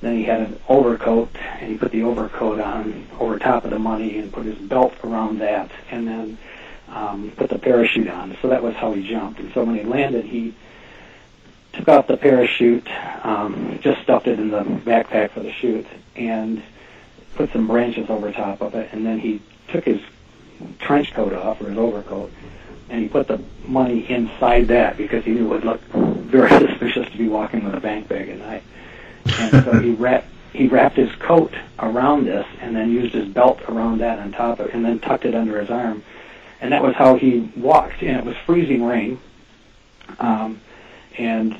Then 0.00 0.16
he 0.16 0.24
had 0.24 0.40
an 0.40 0.60
overcoat, 0.68 1.30
and 1.60 1.72
he 1.72 1.76
put 1.76 1.90
the 1.90 2.04
overcoat 2.04 2.60
on 2.60 3.06
over 3.18 3.38
top 3.38 3.64
of 3.64 3.70
the 3.70 3.78
money 3.78 4.18
and 4.18 4.32
put 4.32 4.46
his 4.46 4.56
belt 4.58 4.94
around 5.02 5.40
that, 5.40 5.70
and 5.90 6.06
then 6.06 6.38
um, 6.88 7.32
put 7.36 7.50
the 7.50 7.58
parachute 7.58 8.08
on. 8.08 8.36
So 8.40 8.48
that 8.48 8.62
was 8.62 8.74
how 8.76 8.92
he 8.92 9.08
jumped. 9.08 9.40
And 9.40 9.52
so 9.52 9.64
when 9.64 9.74
he 9.74 9.82
landed, 9.82 10.24
he 10.24 10.54
took 11.72 11.88
off 11.88 12.06
the 12.06 12.16
parachute, 12.16 12.88
um, 13.24 13.78
just 13.82 14.00
stuffed 14.02 14.26
it 14.28 14.38
in 14.38 14.50
the 14.50 14.62
backpack 14.62 15.30
for 15.30 15.40
the 15.40 15.52
chute, 15.52 15.86
and 16.14 16.62
put 17.34 17.50
some 17.52 17.66
branches 17.66 18.08
over 18.08 18.30
top 18.30 18.60
of 18.60 18.74
it. 18.74 18.90
And 18.92 19.04
then 19.04 19.18
he 19.18 19.42
took 19.68 19.84
his 19.84 20.00
trench 20.78 21.12
coat 21.12 21.32
off, 21.32 21.60
or 21.60 21.70
his 21.70 21.78
overcoat, 21.78 22.32
and 22.90 23.02
he 23.02 23.08
put 23.08 23.28
the 23.28 23.40
money 23.64 24.08
inside 24.10 24.68
that 24.68 24.96
because 24.96 25.24
he 25.24 25.32
knew 25.32 25.46
it 25.46 25.48
would 25.48 25.64
look 25.64 25.80
very 25.92 26.48
suspicious 26.66 27.10
to 27.10 27.18
be 27.18 27.28
walking 27.28 27.64
with 27.64 27.74
a 27.74 27.80
bank 27.80 28.08
bag 28.08 28.28
at 28.28 28.38
night. 28.38 28.62
And 29.38 29.64
so 29.64 29.80
he 29.80 29.90
wrapped 29.94 30.26
he 30.52 30.66
wrapped 30.66 30.96
his 30.96 31.14
coat 31.16 31.52
around 31.78 32.24
this 32.24 32.46
and 32.60 32.74
then 32.74 32.90
used 32.90 33.14
his 33.14 33.28
belt 33.28 33.60
around 33.68 33.98
that 33.98 34.18
on 34.18 34.32
top 34.32 34.58
of 34.58 34.70
and 34.72 34.84
then 34.84 34.98
tucked 34.98 35.26
it 35.26 35.34
under 35.34 35.60
his 35.60 35.70
arm. 35.70 36.02
And 36.60 36.72
that 36.72 36.82
was 36.82 36.94
how 36.94 37.16
he 37.16 37.52
walked. 37.54 38.02
And 38.02 38.16
it 38.16 38.24
was 38.24 38.34
freezing 38.46 38.84
rain. 38.84 39.20
Um, 40.18 40.60
and 41.18 41.56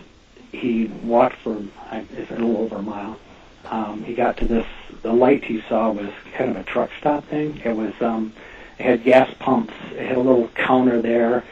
he 0.52 0.86
walked 1.02 1.36
for 1.36 1.62
it's 1.92 2.30
a 2.30 2.34
little 2.34 2.56
over 2.58 2.76
a 2.76 2.82
mile. 2.82 3.18
Um, 3.66 4.02
he 4.02 4.14
got 4.14 4.38
to 4.38 4.46
this 4.46 4.66
the 5.02 5.12
light 5.12 5.44
he 5.44 5.62
saw 5.68 5.90
was 5.92 6.10
kind 6.34 6.50
of 6.50 6.56
a 6.56 6.64
truck 6.64 6.90
stop 6.98 7.24
thing. 7.26 7.60
It 7.64 7.76
was 7.76 7.92
um 8.00 8.32
it 8.78 8.84
had 8.84 9.04
gas 9.04 9.32
pumps, 9.38 9.74
it 9.92 10.06
had 10.06 10.16
a 10.16 10.20
little 10.20 10.48
counter 10.48 11.02
there 11.02 11.44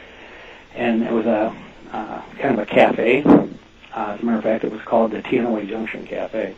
and 0.77 1.03
it 1.03 1.11
was 1.11 1.25
a 1.25 1.55
uh, 1.91 2.21
kind 2.39 2.53
of 2.53 2.59
a 2.59 2.65
cafe. 2.65 3.23
Uh, 3.25 4.13
as 4.13 4.21
a 4.21 4.25
matter 4.25 4.37
of 4.37 4.43
fact, 4.43 4.63
it 4.63 4.71
was 4.71 4.81
called 4.81 5.11
the 5.11 5.21
Teanaway 5.21 5.67
Junction 5.67 6.05
Cafe. 6.05 6.55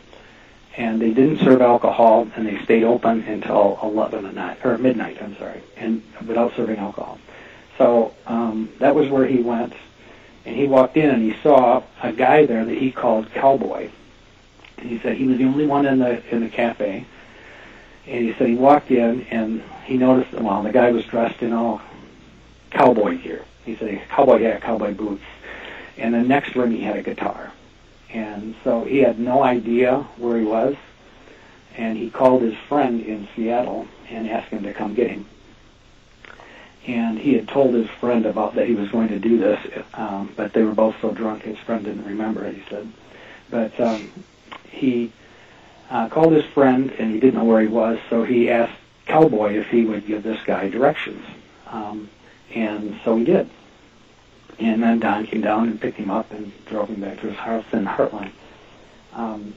And 0.76 1.02
they 1.02 1.12
didn't 1.12 1.40
serve 1.40 1.62
alcohol, 1.62 2.28
and 2.36 2.46
they 2.46 2.62
stayed 2.64 2.84
open 2.84 3.22
until 3.24 3.80
11 3.82 4.26
at 4.26 4.34
night, 4.34 4.58
or 4.64 4.78
midnight, 4.78 5.22
I'm 5.22 5.38
sorry, 5.38 5.62
and 5.78 6.04
without 6.26 6.54
serving 6.56 6.78
alcohol. 6.78 7.20
So 7.78 8.14
um, 8.28 8.70
that 8.80 8.94
was 8.94 9.10
where 9.10 9.26
he 9.26 9.42
went, 9.42 9.74
and 10.46 10.56
he 10.56 10.68
walked 10.68 10.98
in 10.98 11.10
and 11.10 11.22
he 11.22 11.40
saw 11.42 11.84
a 12.02 12.12
guy 12.12 12.46
there 12.46 12.66
that 12.66 12.78
he 12.78 12.92
called 12.92 13.32
Cowboy. 13.34 13.90
And 14.78 14.90
he 14.90 15.00
said 15.00 15.16
he 15.18 15.26
was 15.26 15.38
the 15.38 15.46
only 15.46 15.66
one 15.66 15.86
in 15.86 16.00
the 16.00 16.24
in 16.34 16.42
the 16.42 16.50
cafe. 16.50 17.06
And 18.10 18.26
he 18.26 18.34
said 18.34 18.48
he 18.48 18.56
walked 18.56 18.90
in 18.90 19.22
and 19.30 19.62
he 19.86 19.96
noticed, 19.96 20.34
well, 20.34 20.64
the 20.64 20.72
guy 20.72 20.92
was 20.92 21.06
dressed 21.06 21.44
in 21.44 21.54
all 21.54 21.80
cowboy 22.72 23.18
gear. 23.20 23.46
He 23.66 23.76
said 23.76 24.02
cowboy 24.10 24.42
hat, 24.42 24.62
cowboy 24.62 24.96
boots, 24.96 25.24
and 25.96 26.14
the 26.16 26.24
next 26.24 26.56
room 26.56 26.72
he 26.72 26.82
had 26.82 26.98
a 26.98 27.04
guitar. 27.04 27.52
And 28.12 28.56
so 28.64 28.84
he 28.84 28.98
had 29.00 29.20
no 29.20 29.44
idea 29.44 30.08
where 30.18 30.40
he 30.40 30.44
was, 30.44 30.76
and 31.78 31.98
he 31.98 32.10
called 32.10 32.42
his 32.42 32.56
friend 32.68 33.00
in 33.06 33.28
Seattle 33.36 33.88
and 34.10 34.28
asked 34.28 34.50
him 34.50 34.64
to 34.64 34.74
come 34.74 34.96
get 34.96 35.12
him. 35.12 35.28
And 36.88 37.20
he 37.20 37.34
had 37.34 37.48
told 37.48 37.76
his 37.76 37.90
friend 37.90 38.26
about 38.26 38.56
that 38.56 38.66
he 38.66 38.74
was 38.74 38.90
going 38.90 39.10
to 39.10 39.20
do 39.20 39.38
this, 39.38 39.60
um, 39.94 40.34
but 40.36 40.54
they 40.54 40.64
were 40.64 40.74
both 40.74 40.96
so 41.00 41.12
drunk 41.12 41.44
his 41.44 41.60
friend 41.60 41.86
didn't 41.86 42.06
remember 42.06 42.44
it. 42.46 42.56
He 42.56 42.64
said, 42.70 42.92
but 43.52 43.80
um, 43.80 44.10
he 44.68 45.12
uh, 45.90 46.08
called 46.10 46.34
his 46.34 46.46
friend 46.46 46.92
and 46.98 47.12
he 47.12 47.20
didn't 47.20 47.36
know 47.36 47.46
where 47.46 47.62
he 47.62 47.68
was, 47.68 48.00
so 48.10 48.24
he 48.24 48.50
asked 48.50 48.74
Cowboy 49.06 49.54
if 49.54 49.68
he 49.68 49.86
would 49.86 50.06
give 50.06 50.24
this 50.24 50.42
guy 50.46 50.70
directions. 50.70 51.26
Um, 51.68 52.10
and 52.54 53.00
so 53.04 53.18
he 53.18 53.24
did. 53.24 53.50
And 54.60 54.84
then 54.84 55.00
Don 55.00 55.26
came 55.26 55.42
down 55.42 55.70
and 55.70 55.80
picked 55.80 55.98
him 55.98 56.12
up 56.12 56.32
and 56.32 56.52
drove 56.66 56.90
him 56.90 57.02
back 57.02 57.22
to 57.22 57.28
his 57.28 57.38
house 57.38 57.66
in 57.72 57.86
Heartline. 57.86 58.32
Um, 59.14 59.56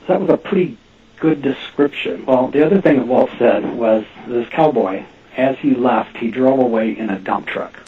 so 0.00 0.14
that 0.14 0.20
was 0.20 0.30
a 0.30 0.36
pretty 0.36 0.78
good 1.18 1.42
description. 1.42 2.24
Well, 2.26 2.48
the 2.48 2.64
other 2.64 2.80
thing 2.80 2.96
that 2.96 3.06
Walt 3.06 3.30
said 3.38 3.76
was 3.76 4.04
this 4.26 4.48
cowboy, 4.48 5.04
as 5.36 5.58
he 5.58 5.74
left, 5.74 6.16
he 6.16 6.30
drove 6.30 6.58
away 6.58 6.96
in 6.96 7.10
a 7.10 7.18
dump 7.18 7.46
truck. 7.46 7.78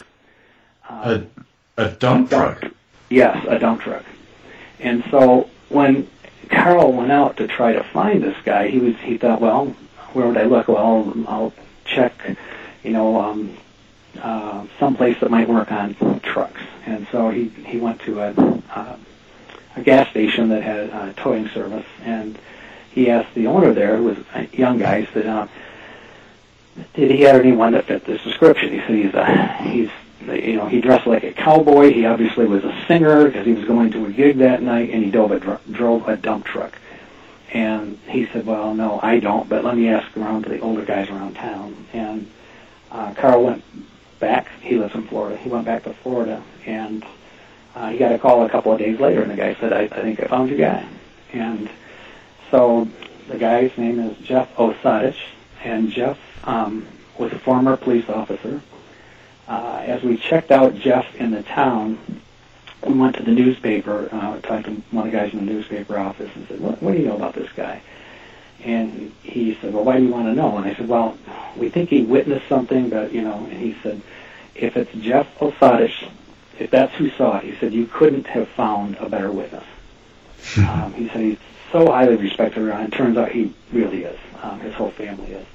a, 0.89 1.25
a 1.77 1.89
dump 1.91 2.29
truck. 2.29 2.63
Yeah, 2.63 2.69
Yes, 3.09 3.45
a 3.49 3.59
dump 3.59 3.81
truck. 3.81 4.05
And 4.79 5.03
so 5.11 5.49
when 5.69 6.07
Carl 6.49 6.91
went 6.91 7.11
out 7.11 7.37
to 7.37 7.47
try 7.47 7.73
to 7.73 7.83
find 7.83 8.23
this 8.23 8.37
guy, 8.43 8.67
he 8.67 8.79
was 8.79 8.95
he 8.97 9.17
thought, 9.17 9.41
well, 9.41 9.67
where 10.13 10.27
would 10.27 10.37
I 10.37 10.43
look? 10.43 10.67
Well, 10.67 11.13
I'll, 11.27 11.53
check, 11.85 12.13
you 12.83 12.89
know, 12.89 13.21
um, 13.21 13.55
uh, 14.19 14.65
someplace 14.79 15.19
that 15.19 15.29
might 15.29 15.47
work 15.47 15.71
on 15.71 16.19
trucks. 16.21 16.61
And 16.87 17.07
so 17.11 17.29
he 17.29 17.49
he 17.49 17.77
went 17.77 18.01
to 18.01 18.21
a 18.21 18.61
uh, 18.73 18.97
a 19.75 19.81
gas 19.81 20.09
station 20.09 20.49
that 20.49 20.63
had 20.63 20.89
a 20.89 21.13
towing 21.13 21.47
service, 21.49 21.85
and 22.01 22.37
he 22.91 23.09
asked 23.09 23.35
the 23.35 23.47
owner 23.47 23.73
there, 23.73 23.97
who 23.97 24.05
was 24.05 24.17
a 24.33 24.47
young 24.55 24.79
guy, 24.79 25.01
he 25.01 25.13
said, 25.13 25.25
uh, 25.25 25.47
did 26.93 27.11
he 27.11 27.21
have 27.21 27.35
anyone 27.35 27.73
that 27.73 27.85
fit 27.85 28.05
this 28.05 28.23
description? 28.23 28.71
He 28.71 28.79
said 28.79 28.95
he's 28.95 29.13
a, 29.13 29.53
he's 29.63 29.89
you 30.27 30.55
know 30.55 30.67
he 30.67 30.81
dressed 30.81 31.07
like 31.07 31.23
a 31.23 31.33
cowboy. 31.33 31.93
He 31.93 32.05
obviously 32.05 32.45
was 32.45 32.63
a 32.63 32.85
singer 32.87 33.25
because 33.25 33.45
he 33.45 33.53
was 33.53 33.65
going 33.65 33.91
to 33.91 34.05
a 34.05 34.11
gig 34.11 34.37
that 34.37 34.61
night, 34.61 34.89
and 34.91 35.03
he 35.03 35.11
drove 35.11 35.31
a 35.31 35.39
dr- 35.39 35.61
drove 35.71 36.07
a 36.07 36.17
dump 36.17 36.45
truck. 36.45 36.77
And 37.53 37.97
he 38.07 38.25
said, 38.25 38.45
well, 38.45 38.73
no, 38.73 38.99
I 39.01 39.19
don't, 39.19 39.47
but 39.47 39.63
let 39.63 39.77
me 39.77 39.87
ask 39.87 40.15
around 40.17 40.43
to 40.43 40.49
the 40.49 40.59
older 40.59 40.83
guys 40.83 41.09
around 41.09 41.35
town. 41.35 41.85
And 41.93 42.29
uh, 42.91 43.13
Carl 43.13 43.45
went 43.45 43.63
back. 44.19 44.49
He 44.59 44.75
lives 44.77 44.93
in 44.93 45.07
Florida. 45.07 45.37
He 45.37 45.47
went 45.47 45.65
back 45.65 45.83
to 45.83 45.93
Florida, 45.93 46.43
and 46.65 47.05
uh, 47.75 47.89
he 47.89 47.97
got 47.97 48.11
a 48.11 48.19
call 48.19 48.45
a 48.45 48.49
couple 48.49 48.73
of 48.73 48.79
days 48.79 48.99
later, 48.99 49.21
and 49.21 49.31
the 49.31 49.35
guy 49.35 49.55
said, 49.55 49.71
I, 49.71 49.83
I 49.83 50.01
think 50.01 50.19
I 50.19 50.27
found 50.27 50.49
your 50.49 50.57
guy. 50.57 50.85
And 51.31 51.69
so 52.51 52.89
the 53.29 53.37
guy's 53.37 53.77
name 53.77 53.99
is 53.99 54.17
Jeff 54.17 54.53
Osiadacz, 54.55 55.15
and 55.63 55.89
Jeff 55.89 56.17
um, 56.45 56.85
was 57.17 57.31
a 57.31 57.39
former 57.39 57.77
police 57.77 58.09
officer. 58.09 58.61
Uh, 59.47 59.83
as 59.85 60.01
we 60.03 60.17
checked 60.17 60.51
out 60.51 60.75
Jeff 60.75 61.13
in 61.15 61.31
the 61.31 61.43
town, 61.43 62.21
we 62.85 62.93
went 62.93 63.15
to 63.15 63.23
the 63.23 63.31
newspaper, 63.31 64.09
uh, 64.11 64.39
talked 64.41 64.65
to 64.65 64.71
one 64.91 65.07
of 65.07 65.11
the 65.11 65.17
guys 65.17 65.33
in 65.33 65.45
the 65.45 65.51
newspaper 65.51 65.97
office 65.97 66.31
and 66.35 66.47
said, 66.47 66.59
what, 66.59 66.81
what 66.81 66.93
do 66.93 66.99
you 66.99 67.07
know 67.07 67.15
about 67.15 67.33
this 67.33 67.51
guy? 67.51 67.81
And 68.63 69.11
he 69.21 69.55
said, 69.61 69.73
well, 69.73 69.83
why 69.83 69.97
do 69.97 70.03
you 70.03 70.09
want 70.09 70.25
to 70.27 70.33
know? 70.33 70.57
And 70.57 70.65
I 70.65 70.73
said, 70.73 70.87
well, 70.87 71.17
we 71.55 71.69
think 71.69 71.89
he 71.89 72.03
witnessed 72.03 72.47
something, 72.47 72.89
but, 72.89 73.11
you 73.11 73.21
know, 73.21 73.45
and 73.45 73.53
he 73.53 73.75
said, 73.83 74.01
if 74.55 74.77
it's 74.77 74.91
Jeff 74.93 75.27
Osiadacz, 75.39 76.09
if 76.57 76.71
that's 76.71 76.93
who 76.95 77.09
saw 77.11 77.37
it, 77.37 77.43
he 77.43 77.55
said, 77.57 77.73
you 77.73 77.85
couldn't 77.85 78.27
have 78.27 78.47
found 78.49 78.95
a 78.95 79.09
better 79.09 79.31
witness. 79.31 79.65
um, 80.57 80.93
he 80.93 81.07
said 81.09 81.21
he's 81.21 81.37
so 81.71 81.91
highly 81.91 82.15
respected 82.15 82.63
around. 82.63 82.85
It 82.85 82.93
turns 82.93 83.17
out 83.17 83.31
he 83.31 83.53
really 83.71 84.03
is. 84.03 84.19
Um, 84.41 84.59
his 84.61 84.73
whole 84.73 84.91
family 84.91 85.33
is. 85.33 85.45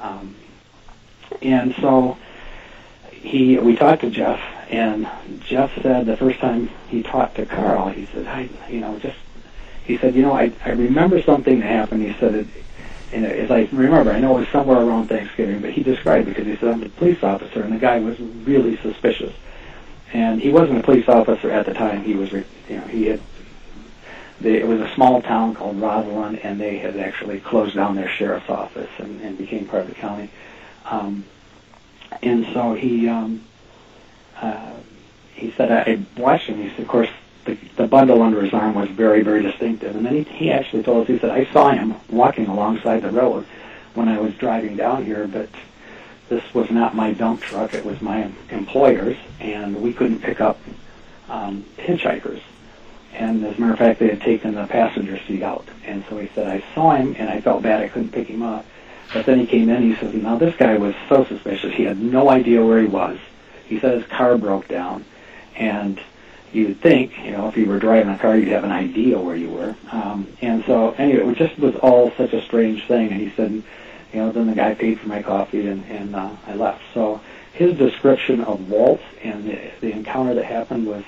Um, 0.00 0.34
and 1.42 1.74
so 1.76 2.16
he, 3.20 3.58
we 3.58 3.76
talked 3.76 4.02
to 4.02 4.10
Jeff, 4.10 4.40
and 4.70 5.08
Jeff 5.40 5.70
said 5.82 6.06
the 6.06 6.16
first 6.16 6.40
time 6.40 6.68
he 6.88 7.02
talked 7.02 7.36
to 7.36 7.46
Carl, 7.46 7.90
he 7.90 8.06
said, 8.06 8.26
I, 8.26 8.48
you 8.68 8.80
know, 8.80 8.98
just, 8.98 9.18
he 9.84 9.98
said, 9.98 10.14
you 10.14 10.22
know, 10.22 10.32
I, 10.32 10.52
I 10.64 10.70
remember 10.70 11.22
something 11.22 11.60
that 11.60 11.66
happened. 11.66 12.02
He 12.02 12.14
said, 12.18 12.34
it, 12.34 12.46
and 13.12 13.26
as 13.26 13.50
I 13.50 13.68
remember, 13.72 14.12
I 14.12 14.20
know 14.20 14.36
it 14.36 14.40
was 14.40 14.48
somewhere 14.48 14.80
around 14.80 15.08
Thanksgiving, 15.08 15.60
but 15.60 15.72
he 15.72 15.82
described 15.82 16.28
it 16.28 16.36
because 16.36 16.46
he 16.46 16.56
said, 16.56 16.72
I'm 16.72 16.82
a 16.82 16.88
police 16.88 17.22
officer, 17.22 17.62
and 17.62 17.72
the 17.72 17.78
guy 17.78 17.98
was 17.98 18.18
really 18.20 18.76
suspicious. 18.78 19.34
And 20.12 20.40
he 20.40 20.50
wasn't 20.50 20.78
a 20.78 20.82
police 20.82 21.08
officer 21.08 21.50
at 21.50 21.66
the 21.66 21.74
time. 21.74 22.02
He 22.04 22.14
was, 22.14 22.32
you 22.32 22.44
know, 22.68 22.86
he 22.86 23.06
had 23.06 23.20
they, 24.40 24.56
it 24.56 24.66
was 24.66 24.80
a 24.80 24.92
small 24.94 25.20
town 25.20 25.54
called 25.54 25.78
Roslyn, 25.80 26.36
and 26.36 26.58
they 26.58 26.78
had 26.78 26.96
actually 26.96 27.40
closed 27.40 27.74
down 27.74 27.94
their 27.94 28.08
sheriff's 28.08 28.48
office 28.48 28.90
and, 28.98 29.20
and 29.20 29.36
became 29.36 29.66
part 29.66 29.82
of 29.82 29.88
the 29.88 29.94
county. 29.94 30.30
Um, 30.86 31.24
and 32.22 32.46
so 32.52 32.74
he 32.74 33.08
um, 33.08 33.44
uh, 34.40 34.72
he 35.34 35.52
said, 35.52 35.72
I, 35.72 35.92
I 35.92 36.20
watched 36.20 36.46
him. 36.46 36.62
He 36.62 36.68
said, 36.70 36.80
of 36.80 36.88
course, 36.88 37.08
the, 37.44 37.56
the 37.76 37.86
bundle 37.86 38.22
under 38.22 38.42
his 38.42 38.52
arm 38.52 38.74
was 38.74 38.88
very, 38.90 39.22
very 39.22 39.42
distinctive. 39.42 39.96
And 39.96 40.04
then 40.04 40.14
he, 40.14 40.22
he 40.22 40.52
actually 40.52 40.82
told 40.82 41.02
us, 41.02 41.08
he 41.08 41.18
said, 41.18 41.30
I 41.30 41.50
saw 41.52 41.70
him 41.70 41.94
walking 42.10 42.46
alongside 42.46 43.00
the 43.00 43.10
road 43.10 43.46
when 43.94 44.08
I 44.08 44.18
was 44.20 44.34
driving 44.34 44.76
down 44.76 45.04
here, 45.04 45.26
but 45.26 45.48
this 46.28 46.42
was 46.54 46.70
not 46.70 46.94
my 46.94 47.12
dump 47.12 47.40
truck. 47.40 47.74
It 47.74 47.84
was 47.84 48.00
my 48.00 48.30
employer's, 48.50 49.16
and 49.40 49.82
we 49.82 49.92
couldn't 49.92 50.20
pick 50.20 50.40
up 50.40 50.58
um, 51.28 51.64
hitchhikers. 51.76 52.40
And 53.14 53.44
as 53.44 53.56
a 53.56 53.60
matter 53.60 53.72
of 53.72 53.78
fact, 53.78 53.98
they 53.98 54.08
had 54.08 54.20
taken 54.20 54.54
the 54.54 54.66
passenger 54.66 55.18
seat 55.26 55.42
out. 55.42 55.66
And 55.84 56.04
so 56.08 56.18
he 56.18 56.28
said, 56.34 56.46
I 56.46 56.62
saw 56.74 56.94
him, 56.94 57.16
and 57.18 57.28
I 57.28 57.40
felt 57.40 57.62
bad 57.62 57.82
I 57.82 57.88
couldn't 57.88 58.12
pick 58.12 58.28
him 58.28 58.42
up. 58.42 58.64
But 59.12 59.26
then 59.26 59.38
he 59.38 59.46
came 59.46 59.68
in, 59.68 59.82
he 59.82 59.96
says, 59.96 60.14
now 60.14 60.36
this 60.36 60.54
guy 60.56 60.76
was 60.76 60.94
so 61.08 61.24
suspicious. 61.24 61.74
He 61.74 61.84
had 61.84 62.00
no 62.00 62.30
idea 62.30 62.64
where 62.64 62.80
he 62.80 62.86
was. 62.86 63.18
He 63.66 63.80
said 63.80 63.98
his 63.98 64.06
car 64.06 64.38
broke 64.38 64.68
down. 64.68 65.04
And 65.56 66.00
you'd 66.52 66.80
think, 66.80 67.18
you 67.24 67.32
know, 67.32 67.48
if 67.48 67.56
you 67.56 67.66
were 67.66 67.78
driving 67.78 68.12
a 68.12 68.18
car, 68.18 68.36
you'd 68.36 68.48
have 68.48 68.64
an 68.64 68.72
idea 68.72 69.18
where 69.18 69.36
you 69.36 69.50
were. 69.50 69.74
Um, 69.90 70.28
and 70.40 70.64
so, 70.64 70.92
anyway, 70.92 71.30
it 71.32 71.36
just 71.36 71.58
was 71.58 71.74
all 71.76 72.12
such 72.12 72.32
a 72.32 72.42
strange 72.42 72.86
thing. 72.86 73.10
And 73.10 73.20
he 73.20 73.30
said, 73.30 73.50
you 74.12 74.20
know, 74.20 74.32
then 74.32 74.46
the 74.46 74.54
guy 74.54 74.74
paid 74.74 74.98
for 75.00 75.08
my 75.08 75.22
coffee, 75.22 75.66
and, 75.66 75.84
and 75.86 76.16
uh, 76.16 76.30
I 76.46 76.54
left. 76.54 76.82
So 76.94 77.20
his 77.52 77.76
description 77.76 78.40
of 78.42 78.68
Walt 78.68 79.00
and 79.22 79.46
the, 79.48 79.70
the 79.80 79.92
encounter 79.92 80.34
that 80.34 80.44
happened 80.44 80.86
was 80.86 81.04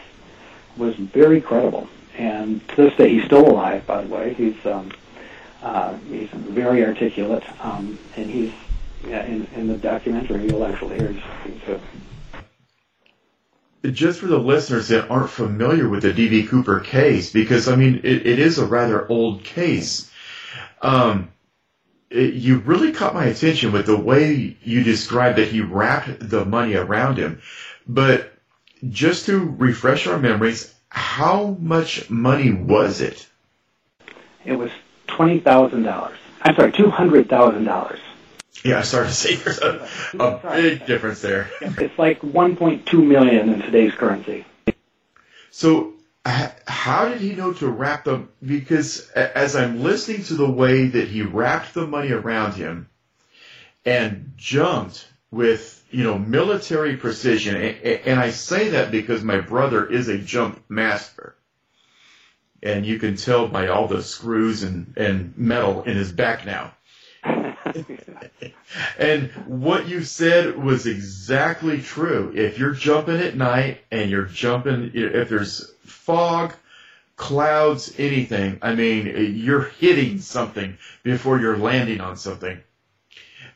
was 0.76 0.94
very 0.94 1.40
credible. 1.40 1.88
And 2.16 2.66
to 2.68 2.76
this 2.76 2.96
day, 2.96 3.10
he's 3.10 3.24
still 3.24 3.46
alive. 3.50 3.86
By 3.86 4.02
the 4.02 4.14
way, 4.14 4.34
he's 4.34 4.64
um, 4.64 4.90
uh, 5.62 5.96
he's 6.08 6.28
very 6.30 6.84
articulate, 6.84 7.44
um, 7.64 7.98
and 8.16 8.30
he's 8.30 8.52
yeah, 9.06 9.24
in, 9.24 9.46
in 9.56 9.68
the 9.68 9.76
documentary 9.76 10.46
you'll 10.46 10.64
actually 10.64 10.98
hear 10.98 11.08
him 11.08 11.60
too. 11.66 11.80
Just 13.90 14.20
for 14.20 14.26
the 14.26 14.38
listeners 14.38 14.88
that 14.88 15.10
aren't 15.10 15.30
familiar 15.30 15.88
with 15.88 16.02
the 16.02 16.12
D.B. 16.12 16.46
Cooper 16.46 16.80
case, 16.80 17.32
because 17.32 17.68
I 17.68 17.76
mean 17.76 18.00
it, 18.04 18.26
it 18.26 18.38
is 18.38 18.58
a 18.58 18.66
rather 18.66 19.08
old 19.08 19.42
case. 19.42 20.10
Um, 20.80 21.32
it, 22.10 22.34
you 22.34 22.58
really 22.58 22.92
caught 22.92 23.14
my 23.14 23.24
attention 23.24 23.72
with 23.72 23.86
the 23.86 23.96
way 23.96 24.56
you 24.62 24.84
described 24.84 25.38
that 25.38 25.48
he 25.48 25.60
wrapped 25.60 26.28
the 26.28 26.44
money 26.44 26.74
around 26.74 27.16
him. 27.16 27.40
But 27.86 28.32
just 28.88 29.26
to 29.26 29.38
refresh 29.38 30.06
our 30.06 30.18
memories, 30.18 30.72
how 30.88 31.56
much 31.58 32.08
money 32.10 32.52
was 32.52 33.00
it? 33.00 33.26
It 34.44 34.52
was 34.52 34.70
twenty 35.16 35.40
thousand 35.40 35.82
dollars. 35.82 36.18
I'm 36.42 36.56
sorry, 36.56 36.72
two 36.72 36.90
hundred 36.90 37.28
thousand 37.28 37.64
dollars. 37.64 38.00
Yeah, 38.64 38.78
I 38.78 38.82
started 38.82 39.08
to 39.08 39.14
say 39.14 39.34
there's 39.36 39.58
a, 39.58 39.88
a 40.20 40.40
big 40.54 40.86
difference 40.86 41.20
there. 41.20 41.50
It's 41.60 41.98
like 41.98 42.20
1.2 42.20 43.04
million 43.04 43.48
in 43.48 43.60
today's 43.60 43.92
currency. 43.92 44.44
So, 45.50 45.94
how 46.24 47.08
did 47.08 47.20
he 47.20 47.34
know 47.34 47.52
to 47.54 47.68
wrap 47.68 48.04
them? 48.04 48.28
Because 48.44 49.08
as 49.10 49.56
I'm 49.56 49.82
listening 49.82 50.22
to 50.24 50.34
the 50.34 50.50
way 50.50 50.86
that 50.86 51.08
he 51.08 51.22
wrapped 51.22 51.74
the 51.74 51.86
money 51.88 52.12
around 52.12 52.54
him 52.54 52.88
and 53.84 54.32
jumped 54.36 55.08
with, 55.32 55.84
you 55.90 56.04
know, 56.04 56.16
military 56.16 56.96
precision, 56.96 57.56
and 57.56 58.20
I 58.20 58.30
say 58.30 58.70
that 58.70 58.92
because 58.92 59.24
my 59.24 59.40
brother 59.40 59.84
is 59.84 60.08
a 60.08 60.18
jump 60.18 60.62
master. 60.68 61.34
And 62.62 62.86
you 62.86 62.98
can 62.98 63.16
tell 63.16 63.48
by 63.48 63.68
all 63.68 63.88
the 63.88 64.02
screws 64.02 64.62
and, 64.62 64.94
and 64.96 65.36
metal 65.36 65.82
in 65.82 65.96
his 65.96 66.12
back 66.12 66.46
now. 66.46 66.72
and 68.98 69.30
what 69.46 69.88
you 69.88 70.02
said 70.02 70.56
was 70.56 70.86
exactly 70.86 71.80
true. 71.80 72.32
If 72.34 72.58
you're 72.58 72.72
jumping 72.72 73.20
at 73.20 73.36
night 73.36 73.80
and 73.90 74.10
you're 74.10 74.24
jumping, 74.24 74.92
if 74.94 75.28
there's 75.28 75.72
fog, 75.84 76.54
clouds, 77.16 77.94
anything, 77.98 78.58
I 78.62 78.74
mean, 78.74 79.36
you're 79.36 79.70
hitting 79.78 80.18
something 80.18 80.78
before 81.02 81.40
you're 81.40 81.58
landing 81.58 82.00
on 82.00 82.16
something. 82.16 82.60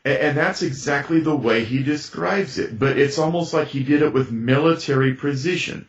And, 0.05 0.17
and 0.17 0.37
that's 0.37 0.61
exactly 0.61 1.19
the 1.19 1.35
way 1.35 1.65
he 1.65 1.83
describes 1.83 2.57
it. 2.57 2.79
But 2.79 2.97
it's 2.97 3.17
almost 3.17 3.53
like 3.53 3.67
he 3.67 3.83
did 3.83 4.01
it 4.01 4.13
with 4.13 4.31
military 4.31 5.13
precision. 5.13 5.87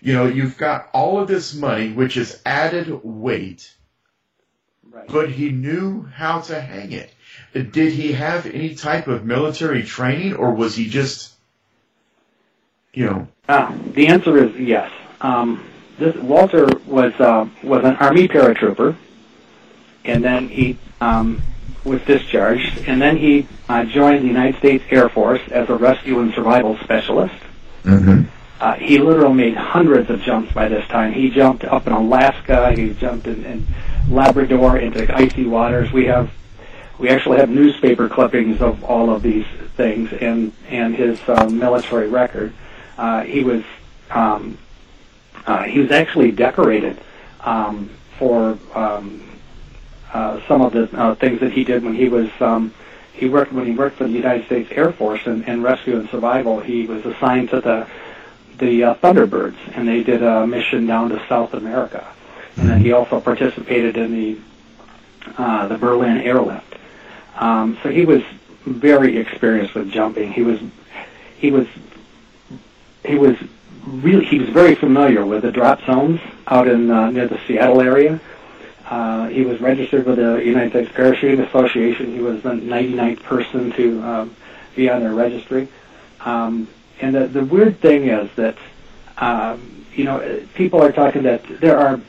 You 0.00 0.12
know, 0.12 0.26
you've 0.26 0.58
got 0.58 0.88
all 0.92 1.20
of 1.20 1.28
this 1.28 1.54
money, 1.54 1.92
which 1.92 2.16
is 2.16 2.40
added 2.44 3.00
weight, 3.02 3.74
right. 4.90 5.08
but 5.08 5.30
he 5.30 5.50
knew 5.50 6.02
how 6.02 6.40
to 6.42 6.60
hang 6.60 6.92
it 6.92 7.12
did 7.64 7.92
he 7.92 8.12
have 8.12 8.46
any 8.46 8.74
type 8.74 9.06
of 9.06 9.24
military 9.24 9.82
training, 9.82 10.34
or 10.34 10.52
was 10.52 10.76
he 10.76 10.88
just, 10.88 11.34
you 12.92 13.06
know? 13.06 13.28
Uh, 13.48 13.76
the 13.92 14.08
answer 14.08 14.36
is 14.36 14.54
yes. 14.56 14.90
Um, 15.20 15.64
this 15.98 16.14
Walter 16.16 16.68
was 16.86 17.14
uh, 17.14 17.48
was 17.62 17.84
an 17.84 17.96
Army 17.96 18.28
paratrooper, 18.28 18.96
and 20.04 20.22
then 20.22 20.48
he 20.48 20.78
um, 21.00 21.40
was 21.84 22.02
discharged, 22.02 22.86
and 22.86 23.00
then 23.00 23.16
he 23.16 23.46
uh, 23.68 23.84
joined 23.84 24.24
the 24.24 24.28
United 24.28 24.58
States 24.58 24.84
Air 24.90 25.08
Force 25.08 25.40
as 25.50 25.68
a 25.70 25.74
rescue 25.74 26.20
and 26.20 26.34
survival 26.34 26.76
specialist. 26.78 27.34
Mm-hmm. 27.84 28.25
Uh, 28.60 28.74
he 28.74 28.98
literally 28.98 29.34
made 29.34 29.54
hundreds 29.56 30.08
of 30.10 30.20
jumps 30.22 30.52
by 30.52 30.68
this 30.68 30.86
time. 30.88 31.12
He 31.12 31.28
jumped 31.30 31.64
up 31.64 31.86
in 31.86 31.92
Alaska. 31.92 32.72
He 32.72 32.94
jumped 32.94 33.26
in, 33.26 33.44
in 33.44 33.66
Labrador 34.10 34.78
into 34.78 35.14
icy 35.14 35.44
waters. 35.46 35.92
We 35.92 36.06
have 36.06 36.30
we 36.98 37.10
actually 37.10 37.38
have 37.38 37.50
newspaper 37.50 38.08
clippings 38.08 38.62
of 38.62 38.82
all 38.82 39.10
of 39.14 39.22
these 39.22 39.44
things 39.76 40.10
and 40.14 40.52
and 40.68 40.94
his 40.94 41.20
um, 41.28 41.58
military 41.58 42.08
record. 42.08 42.54
Uh, 42.96 43.22
he 43.22 43.44
was 43.44 43.62
um, 44.10 44.56
Uh, 45.46 45.62
he 45.64 45.78
was 45.78 45.90
actually 45.92 46.32
decorated 46.32 46.96
um, 47.44 47.88
for 48.18 48.58
um, 48.74 49.22
uh, 50.12 50.40
some 50.48 50.60
of 50.62 50.72
the 50.72 50.88
uh, 50.98 51.14
things 51.16 51.38
that 51.40 51.52
he 51.52 51.62
did 51.62 51.84
when 51.84 51.94
he 51.94 52.08
was 52.08 52.28
um, 52.40 52.72
he 53.12 53.28
worked 53.28 53.52
when 53.52 53.66
he 53.66 53.72
worked 53.72 53.96
for 53.96 54.04
the 54.04 54.10
United 54.24 54.44
States 54.46 54.68
Air 54.72 54.90
Force 54.92 55.24
in, 55.26 55.44
in 55.44 55.62
rescue 55.62 55.98
and 55.98 56.08
survival. 56.08 56.60
He 56.60 56.86
was 56.86 57.04
assigned 57.06 57.50
to 57.50 57.60
the 57.60 57.86
the 58.58 58.84
uh, 58.84 58.94
Thunderbirds, 58.96 59.56
and 59.74 59.86
they 59.86 60.02
did 60.02 60.22
a 60.22 60.46
mission 60.46 60.86
down 60.86 61.10
to 61.10 61.26
South 61.28 61.54
America. 61.54 62.06
And 62.56 62.68
then 62.70 62.80
he 62.80 62.92
also 62.92 63.20
participated 63.20 63.96
in 63.96 64.12
the 64.12 64.38
uh, 65.36 65.66
the 65.66 65.76
Berlin 65.76 66.18
airlift. 66.18 66.76
Um, 67.36 67.78
so 67.82 67.90
he 67.90 68.04
was 68.04 68.22
very 68.64 69.16
experienced 69.16 69.74
with 69.74 69.90
jumping. 69.90 70.32
He 70.32 70.42
was 70.42 70.60
he 71.36 71.50
was 71.50 71.66
he 73.04 73.16
was 73.16 73.36
really 73.86 74.24
he 74.24 74.38
was 74.38 74.48
very 74.50 74.74
familiar 74.74 75.26
with 75.26 75.42
the 75.42 75.52
drop 75.52 75.80
zones 75.82 76.20
out 76.46 76.68
in 76.68 76.90
uh, 76.90 77.10
near 77.10 77.28
the 77.28 77.40
Seattle 77.46 77.80
area. 77.80 78.20
Uh, 78.88 79.28
he 79.28 79.44
was 79.44 79.60
registered 79.60 80.06
with 80.06 80.16
the 80.16 80.36
United 80.36 80.70
States 80.70 80.92
Parachuting 80.92 81.46
Association. 81.46 82.12
He 82.12 82.20
was 82.20 82.42
the 82.42 82.50
99th 82.50 83.20
person 83.24 83.72
to 83.72 84.02
um, 84.02 84.36
be 84.76 84.88
on 84.88 85.00
their 85.00 85.12
registry. 85.12 85.66
Um, 86.20 86.68
and 87.00 87.14
the, 87.14 87.26
the 87.26 87.44
weird 87.44 87.80
thing 87.80 88.08
is 88.08 88.30
that 88.36 88.56
um, 89.18 89.86
you 89.94 90.04
know 90.04 90.44
people 90.54 90.82
are 90.82 90.92
talking 90.92 91.22
that 91.24 91.42
there 91.60 91.78
are 91.78 92.00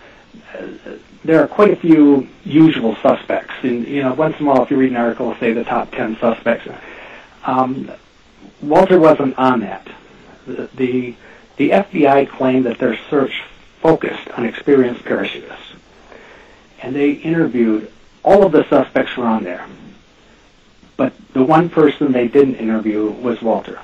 there 1.23 1.41
are 1.41 1.47
quite 1.47 1.71
a 1.71 1.75
few 1.75 2.27
usual 2.45 2.95
suspects. 2.97 3.53
And 3.63 3.87
you 3.87 4.01
know, 4.01 4.13
once 4.13 4.39
in 4.39 4.45
a 4.45 4.49
while, 4.49 4.63
if 4.63 4.71
you 4.71 4.77
read 4.77 4.91
an 4.91 4.97
article, 4.97 5.35
say 5.39 5.51
the 5.51 5.63
top 5.63 5.91
10 5.91 6.17
suspects. 6.17 6.67
Um, 7.45 7.91
Walter 8.61 8.99
wasn't 8.99 9.37
on 9.37 9.59
that. 9.61 9.87
The, 10.45 10.69
the 10.75 11.15
the 11.57 11.69
FBI 11.71 12.29
claimed 12.29 12.65
that 12.65 12.77
their 12.77 12.97
search 13.09 13.43
focused 13.81 14.29
on 14.37 14.45
experienced 14.45 15.03
parachutists 15.03 15.67
and 16.81 16.95
they 16.95 17.11
interviewed 17.11 17.91
all 18.23 18.45
of 18.45 18.51
the 18.51 18.67
suspects 18.69 19.15
were 19.17 19.25
on 19.25 19.43
there. 19.43 19.65
But 20.95 21.13
the 21.33 21.43
one 21.43 21.69
person 21.69 22.11
they 22.11 22.27
didn't 22.27 22.55
interview 22.55 23.09
was 23.09 23.41
Walter. 23.41 23.79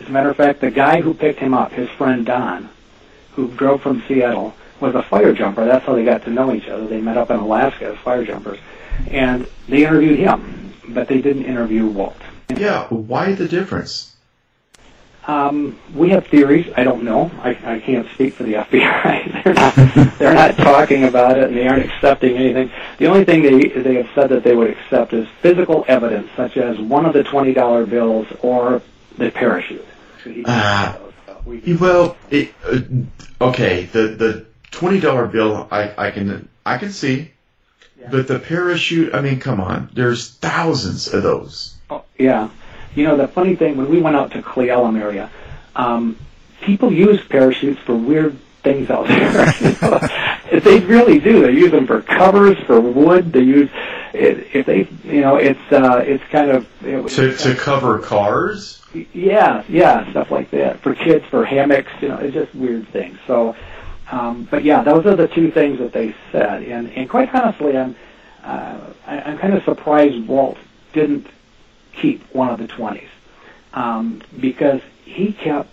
As 0.00 0.08
a 0.08 0.10
matter 0.10 0.30
of 0.30 0.36
fact, 0.36 0.60
the 0.60 0.70
guy 0.70 1.00
who 1.00 1.12
picked 1.12 1.40
him 1.40 1.52
up, 1.52 1.72
his 1.72 1.88
friend 1.90 2.24
Don, 2.24 2.70
who 3.32 3.48
drove 3.48 3.82
from 3.82 4.02
Seattle, 4.08 4.54
was 4.80 4.94
a 4.94 5.02
fire 5.02 5.32
jumper. 5.32 5.64
That's 5.66 5.84
how 5.84 5.94
they 5.94 6.04
got 6.04 6.24
to 6.24 6.30
know 6.30 6.54
each 6.54 6.68
other. 6.68 6.86
They 6.86 7.00
met 7.00 7.18
up 7.18 7.30
in 7.30 7.36
Alaska 7.36 7.86
as 7.86 7.98
fire 7.98 8.24
jumpers. 8.24 8.58
And 9.08 9.46
they 9.68 9.84
interviewed 9.84 10.18
him, 10.18 10.72
but 10.88 11.06
they 11.06 11.20
didn't 11.20 11.44
interview 11.44 11.86
Walt. 11.86 12.16
Yeah, 12.56 12.86
why 12.88 13.34
the 13.34 13.46
difference? 13.46 14.16
Um, 15.26 15.78
we 15.94 16.08
have 16.10 16.26
theories. 16.26 16.72
I 16.76 16.82
don't 16.82 17.04
know. 17.04 17.30
I, 17.42 17.50
I 17.64 17.78
can't 17.78 18.08
speak 18.14 18.34
for 18.34 18.42
the 18.42 18.54
FBI. 18.54 19.44
they're 19.44 19.54
not 19.54 20.18
they're 20.18 20.34
not 20.34 20.56
talking 20.56 21.04
about 21.04 21.38
it, 21.38 21.44
and 21.44 21.56
they 21.56 21.68
aren't 21.68 21.84
accepting 21.84 22.36
anything. 22.36 22.72
The 22.98 23.06
only 23.06 23.24
thing 23.24 23.42
they 23.42 23.68
they 23.68 23.94
have 23.96 24.08
said 24.14 24.30
that 24.30 24.42
they 24.42 24.56
would 24.56 24.70
accept 24.70 25.12
is 25.12 25.28
physical 25.40 25.84
evidence, 25.88 26.30
such 26.36 26.56
as 26.56 26.78
one 26.80 27.04
of 27.04 27.12
the 27.12 27.22
twenty 27.22 27.52
dollar 27.52 27.86
bills 27.86 28.26
or 28.42 28.82
the 29.18 29.30
parachute. 29.30 29.86
Uh, 30.44 30.96
well, 31.46 32.16
it, 32.30 32.52
uh, 32.64 32.80
okay. 33.44 33.84
The 33.86 34.08
the 34.08 34.46
twenty 34.70 35.00
dollar 35.00 35.26
bill, 35.26 35.68
I 35.70 35.92
I 35.96 36.10
can 36.10 36.48
I 36.64 36.78
can 36.78 36.90
see, 36.90 37.30
yeah. 37.98 38.08
but 38.10 38.28
the 38.28 38.38
parachute. 38.38 39.14
I 39.14 39.20
mean, 39.20 39.40
come 39.40 39.60
on. 39.60 39.90
There's 39.94 40.30
thousands 40.30 41.12
of 41.12 41.22
those. 41.22 41.74
Oh, 41.88 42.04
yeah. 42.18 42.50
You 42.94 43.04
know, 43.04 43.16
the 43.16 43.28
funny 43.28 43.56
thing, 43.56 43.76
when 43.76 43.88
we 43.88 44.00
went 44.00 44.16
out 44.16 44.32
to 44.32 44.42
Cle 44.42 44.64
Elum 44.64 45.00
area, 45.00 45.30
um, 45.76 46.16
people 46.60 46.92
use 46.92 47.22
parachutes 47.24 47.80
for 47.80 47.94
weird 47.94 48.36
things 48.62 48.90
out 48.90 49.06
there. 49.06 49.54
you 49.60 49.76
know, 49.80 50.60
they 50.60 50.80
really 50.80 51.18
do. 51.18 51.42
They 51.42 51.52
use 51.52 51.70
them 51.70 51.86
for 51.86 52.02
covers, 52.02 52.58
for 52.66 52.80
wood. 52.80 53.32
They 53.32 53.42
use 53.42 53.70
it, 54.12 54.48
if 54.54 54.66
they, 54.66 54.88
you 55.04 55.20
know, 55.20 55.36
it's 55.36 55.60
uh, 55.70 56.02
it's 56.04 56.24
kind 56.30 56.50
of 56.50 56.66
it, 56.84 57.08
to 57.08 57.36
to 57.36 57.54
cover 57.54 57.98
cars. 58.00 58.79
Yeah, 58.92 59.64
yeah, 59.68 60.10
stuff 60.10 60.30
like 60.30 60.50
that 60.50 60.80
for 60.80 60.94
kids, 60.94 61.24
for 61.26 61.44
hammocks. 61.44 61.92
You 62.00 62.08
know, 62.08 62.18
it's 62.18 62.34
just 62.34 62.54
weird 62.54 62.88
things. 62.88 63.18
So, 63.26 63.54
um, 64.10 64.48
but 64.50 64.64
yeah, 64.64 64.82
those 64.82 65.06
are 65.06 65.14
the 65.14 65.28
two 65.28 65.50
things 65.50 65.78
that 65.78 65.92
they 65.92 66.14
said. 66.32 66.64
And 66.64 66.90
and 66.90 67.08
quite 67.08 67.32
honestly, 67.34 67.76
I'm 67.76 67.94
uh, 68.42 68.92
I, 69.06 69.20
I'm 69.20 69.38
kind 69.38 69.54
of 69.54 69.62
surprised 69.64 70.26
Walt 70.26 70.58
didn't 70.92 71.28
keep 71.92 72.22
one 72.34 72.48
of 72.48 72.58
the 72.58 72.66
20s 72.66 73.08
um, 73.74 74.22
because 74.40 74.80
he 75.04 75.32
kept 75.32 75.68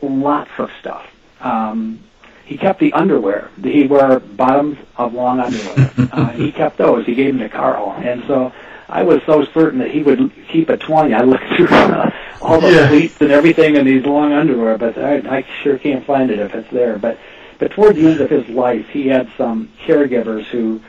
lots 0.00 0.50
of 0.58 0.70
stuff. 0.80 1.08
Um, 1.40 2.02
he 2.44 2.56
kept 2.56 2.80
the 2.80 2.92
underwear. 2.92 3.50
He 3.62 3.86
wore 3.86 4.18
bottoms 4.20 4.78
of 4.96 5.14
long 5.14 5.40
underwear. 5.40 5.92
uh, 6.12 6.28
he 6.30 6.50
kept 6.50 6.78
those. 6.78 7.06
He 7.06 7.14
gave 7.14 7.34
them 7.34 7.42
to 7.42 7.48
Carl, 7.48 7.92
and 7.92 8.24
so 8.26 8.52
I 8.92 9.04
was 9.04 9.22
so 9.24 9.42
certain 9.46 9.78
that 9.78 9.90
he 9.90 10.02
would 10.02 10.30
keep 10.48 10.68
a 10.68 10.76
20. 10.76 11.14
I 11.14 11.22
looked 11.22 11.44
through 11.56 11.68
uh, 11.68 12.10
all 12.42 12.60
the 12.60 12.70
yeah. 12.70 12.88
pleats 12.88 13.18
and 13.22 13.32
everything 13.32 13.76
in 13.76 13.86
these 13.86 14.04
long 14.04 14.34
underwear, 14.34 14.76
but 14.76 14.98
I, 14.98 15.38
I 15.38 15.46
sure 15.62 15.78
can't 15.78 16.04
find 16.04 16.30
it 16.30 16.38
if 16.38 16.54
it's 16.54 16.70
there. 16.70 16.98
But 16.98 17.18
but 17.58 17.70
toward 17.70 17.96
the 17.96 18.06
end 18.06 18.20
of 18.20 18.28
his 18.28 18.46
life, 18.50 18.88
he 18.90 19.06
had 19.06 19.30
some 19.38 19.70
caregivers 19.86 20.44
who 20.44 20.82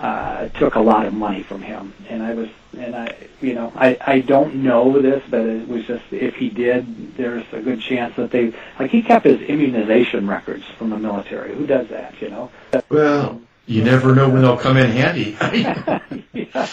uh, 0.00 0.48
took 0.50 0.76
a 0.76 0.80
lot 0.80 1.04
of 1.04 1.12
money 1.12 1.42
from 1.42 1.60
him, 1.60 1.92
and 2.08 2.22
I 2.22 2.32
was 2.32 2.48
and 2.78 2.96
I, 2.96 3.16
you 3.42 3.52
know, 3.52 3.70
I 3.76 3.98
I 4.00 4.20
don't 4.20 4.54
know 4.56 5.02
this, 5.02 5.22
but 5.28 5.42
it 5.42 5.68
was 5.68 5.86
just 5.86 6.04
if 6.10 6.36
he 6.36 6.48
did, 6.48 7.16
there's 7.18 7.44
a 7.52 7.60
good 7.60 7.82
chance 7.82 8.16
that 8.16 8.30
they 8.30 8.54
like 8.78 8.90
he 8.90 9.02
kept 9.02 9.26
his 9.26 9.42
immunization 9.42 10.26
records 10.26 10.64
from 10.78 10.88
the 10.88 10.98
military. 10.98 11.54
Who 11.54 11.66
does 11.66 11.88
that, 11.88 12.14
you 12.22 12.30
know? 12.30 12.50
Well, 12.88 13.42
you 13.66 13.84
never 13.84 14.14
know 14.14 14.28
when 14.28 14.42
they'll 14.42 14.56
come 14.56 14.76
in 14.76 14.90
handy. 14.90 15.36
I 15.40 15.50
mean, 16.10 16.22
yeah, 16.32 16.68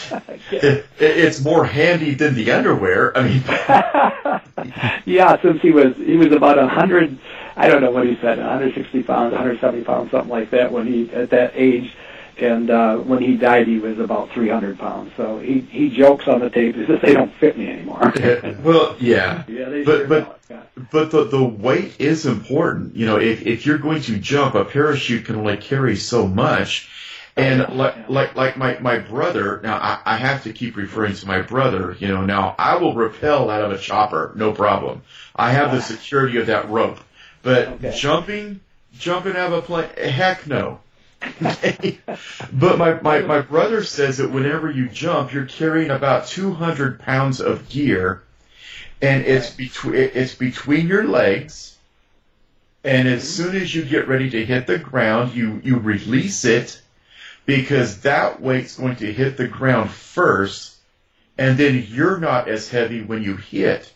it, 0.51 0.85
it's 0.99 1.43
more 1.43 1.65
handy 1.65 2.13
than 2.15 2.35
the 2.35 2.51
underwear. 2.51 3.15
I 3.17 3.23
mean, 3.23 3.43
yeah, 5.05 5.41
since 5.41 5.61
he 5.61 5.71
was 5.71 5.95
he 5.97 6.17
was 6.17 6.31
about 6.31 6.57
a 6.57 6.67
hundred. 6.67 7.17
I 7.55 7.67
don't 7.67 7.81
know 7.81 7.91
what 7.91 8.07
he 8.07 8.15
said, 8.21 8.37
160 8.37 9.03
pounds, 9.03 9.31
170 9.33 9.83
pounds, 9.83 10.11
something 10.11 10.29
like 10.29 10.49
that 10.51 10.71
when 10.71 10.87
he 10.87 11.11
at 11.11 11.29
that 11.31 11.51
age 11.55 11.93
and 12.41 12.69
uh, 12.69 12.97
when 12.97 13.21
he 13.21 13.35
died, 13.37 13.67
he 13.67 13.79
was 13.79 13.99
about 13.99 14.31
300 14.31 14.77
pounds. 14.79 15.11
So 15.17 15.39
he 15.39 15.61
he 15.61 15.89
jokes 15.89 16.27
on 16.27 16.39
the 16.39 16.49
tape. 16.49 16.75
He 16.75 16.85
says 16.85 16.99
they 17.01 17.13
don't 17.13 17.33
fit 17.35 17.57
me 17.57 17.69
anymore. 17.69 18.13
well, 18.63 18.95
yeah, 18.99 19.43
yeah, 19.47 19.69
they 19.69 19.83
but 19.83 19.97
sure 19.97 20.07
but 20.07 20.39
but 20.91 21.11
the 21.11 21.25
the 21.25 21.43
weight 21.43 21.99
is 21.99 22.25
important. 22.25 22.95
You 22.95 23.05
know, 23.05 23.17
if 23.17 23.45
if 23.45 23.65
you're 23.65 23.77
going 23.77 24.01
to 24.03 24.17
jump, 24.17 24.55
a 24.55 24.65
parachute 24.65 25.25
can 25.25 25.35
only 25.35 25.57
carry 25.57 25.95
so 25.95 26.27
much. 26.27 26.89
And 27.37 27.59
like 27.77 27.95
yeah. 27.95 28.05
like 28.09 28.35
like 28.35 28.57
my 28.57 28.79
my 28.79 28.97
brother. 28.97 29.61
Now 29.63 29.77
I, 29.77 29.99
I 30.05 30.17
have 30.17 30.43
to 30.43 30.53
keep 30.53 30.75
referring 30.75 31.15
to 31.15 31.27
my 31.27 31.41
brother. 31.41 31.95
You 31.99 32.09
know, 32.09 32.25
now 32.25 32.55
I 32.57 32.77
will 32.77 32.93
rappel 32.95 33.49
out 33.49 33.61
of 33.61 33.71
a 33.71 33.77
chopper, 33.77 34.33
no 34.35 34.51
problem. 34.51 35.03
I 35.35 35.51
have 35.51 35.71
the 35.71 35.81
security 35.81 36.37
of 36.37 36.47
that 36.47 36.69
rope, 36.69 36.99
but 37.41 37.67
okay. 37.67 37.95
jumping 37.95 38.59
jumping 38.97 39.37
out 39.37 39.53
of 39.53 39.59
a 39.59 39.61
plane, 39.61 39.89
heck 39.95 40.47
no 40.47 40.79
but 41.41 42.77
my, 42.77 42.99
my, 43.01 43.19
my 43.21 43.41
brother 43.41 43.83
says 43.83 44.17
that 44.17 44.31
whenever 44.31 44.71
you 44.71 44.87
jump, 44.87 45.33
you're 45.33 45.45
carrying 45.45 45.91
about 45.91 46.27
200 46.27 46.99
pounds 46.99 47.41
of 47.41 47.67
gear, 47.69 48.23
and 49.01 49.25
it's 49.25 49.49
between 49.51 49.95
it's 49.95 50.35
between 50.35 50.87
your 50.87 51.05
legs. 51.05 51.77
And 52.83 53.07
as 53.07 53.23
mm-hmm. 53.23 53.43
soon 53.43 53.61
as 53.61 53.75
you 53.75 53.83
get 53.83 54.07
ready 54.07 54.29
to 54.29 54.45
hit 54.45 54.67
the 54.67 54.77
ground, 54.77 55.35
you, 55.35 55.59
you 55.63 55.77
release 55.77 56.45
it 56.45 56.81
because 57.45 58.01
that 58.01 58.41
weight's 58.41 58.77
going 58.77 58.95
to 58.97 59.11
hit 59.11 59.35
the 59.35 59.47
ground 59.47 59.89
first, 59.89 60.75
and 61.37 61.57
then 61.57 61.85
you're 61.89 62.19
not 62.19 62.47
as 62.47 62.69
heavy 62.69 63.01
when 63.01 63.23
you 63.23 63.35
hit. 63.35 63.91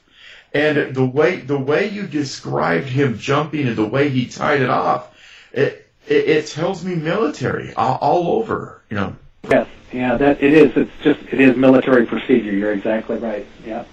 And 0.54 0.94
the 0.94 1.06
way 1.06 1.38
the 1.38 1.58
way 1.58 1.90
you 1.90 2.06
described 2.06 2.88
him 2.88 3.18
jumping 3.18 3.68
and 3.68 3.76
the 3.76 3.88
way 3.88 4.10
he 4.10 4.28
tied 4.28 4.62
it 4.62 4.70
off, 4.70 5.10
it, 5.52 5.83
it, 6.08 6.28
it 6.28 6.48
tells 6.48 6.84
me 6.84 6.96
military 6.96 7.74
all, 7.74 7.98
all 8.02 8.40
over, 8.40 8.82
you 8.90 8.98
know. 8.98 9.16
Yes, 9.50 9.68
yeah, 9.92 10.18
that 10.18 10.42
it 10.42 10.54
is. 10.54 10.76
It's 10.78 10.92
just 11.04 11.20
it 11.32 11.40
is 11.40 11.56
military 11.58 12.06
procedure. 12.06 12.52
You're 12.52 12.74
exactly 12.74 13.18
right. 13.18 13.46
Yeah, 13.66 13.86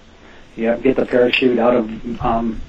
yeah. 0.55 0.77
Get 0.77 0.95
the 0.95 1.05
parachute 1.05 1.59
out 1.59 1.75
of 1.75 2.21
um, 2.21 2.61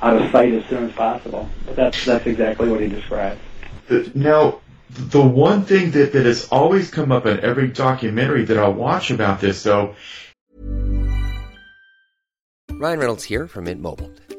out 0.00 0.20
of 0.20 0.30
sight 0.30 0.52
as 0.52 0.64
soon 0.66 0.84
as 0.84 0.92
possible. 0.92 1.48
But 1.66 1.76
that's 1.76 2.04
that's 2.04 2.26
exactly 2.26 2.70
what 2.70 2.80
he 2.80 2.88
described. 2.88 3.40
Now, 4.14 4.60
the 4.88 5.22
one 5.22 5.64
thing 5.64 5.90
that 5.92 6.12
that 6.12 6.24
has 6.24 6.48
always 6.48 6.90
come 6.90 7.12
up 7.12 7.26
in 7.26 7.40
every 7.40 7.68
documentary 7.68 8.44
that 8.46 8.58
I 8.58 8.68
watch 8.68 9.10
about 9.10 9.40
this, 9.40 9.62
though. 9.62 9.94
Ryan 12.70 12.98
Reynolds 12.98 13.24
here 13.24 13.46
from 13.46 13.64
Mint 13.64 13.80
Mobile. 13.80 14.10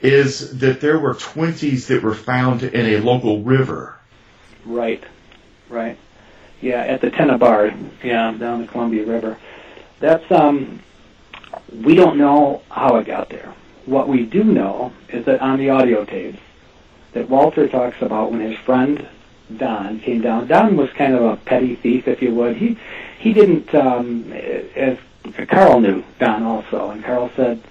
Is 0.00 0.58
that 0.58 0.80
there 0.80 0.98
were 0.98 1.14
20s 1.14 1.86
that 1.88 2.02
were 2.02 2.14
found 2.14 2.62
in 2.62 2.86
a 2.86 2.98
local 2.98 3.42
river. 3.42 3.98
Right, 4.64 5.02
right. 5.68 5.98
Yeah, 6.60 6.80
at 6.80 7.00
the 7.00 7.10
Tena 7.10 7.38
Bar, 7.38 7.72
yeah, 8.02 8.32
down 8.32 8.60
the 8.62 8.66
Columbia 8.66 9.04
River. 9.06 9.38
That's 10.00 10.30
um, 10.30 10.80
we 11.72 11.94
don't 11.94 12.18
know 12.18 12.62
how 12.70 12.96
it 12.96 13.06
got 13.06 13.28
there. 13.28 13.54
What 13.86 14.08
we 14.08 14.24
do 14.24 14.44
know 14.44 14.92
is 15.08 15.24
that 15.24 15.40
on 15.40 15.58
the 15.58 15.70
audio 15.70 16.04
tapes 16.04 16.38
that 17.12 17.28
Walter 17.28 17.68
talks 17.68 18.00
about 18.02 18.30
when 18.30 18.40
his 18.40 18.58
friend 18.58 19.08
Don 19.56 20.00
came 20.00 20.20
down. 20.20 20.46
Don 20.46 20.76
was 20.76 20.90
kind 20.90 21.14
of 21.14 21.22
a 21.22 21.36
petty 21.36 21.74
thief, 21.74 22.06
if 22.06 22.20
you 22.20 22.34
would. 22.34 22.56
He 22.56 22.76
he 23.18 23.32
didn't, 23.32 23.74
um, 23.74 24.32
as 24.32 24.98
Carl 25.48 25.80
knew 25.80 26.04
Don 26.18 26.42
also, 26.42 26.90
and 26.90 27.02
Carl 27.02 27.30
said, 27.34 27.62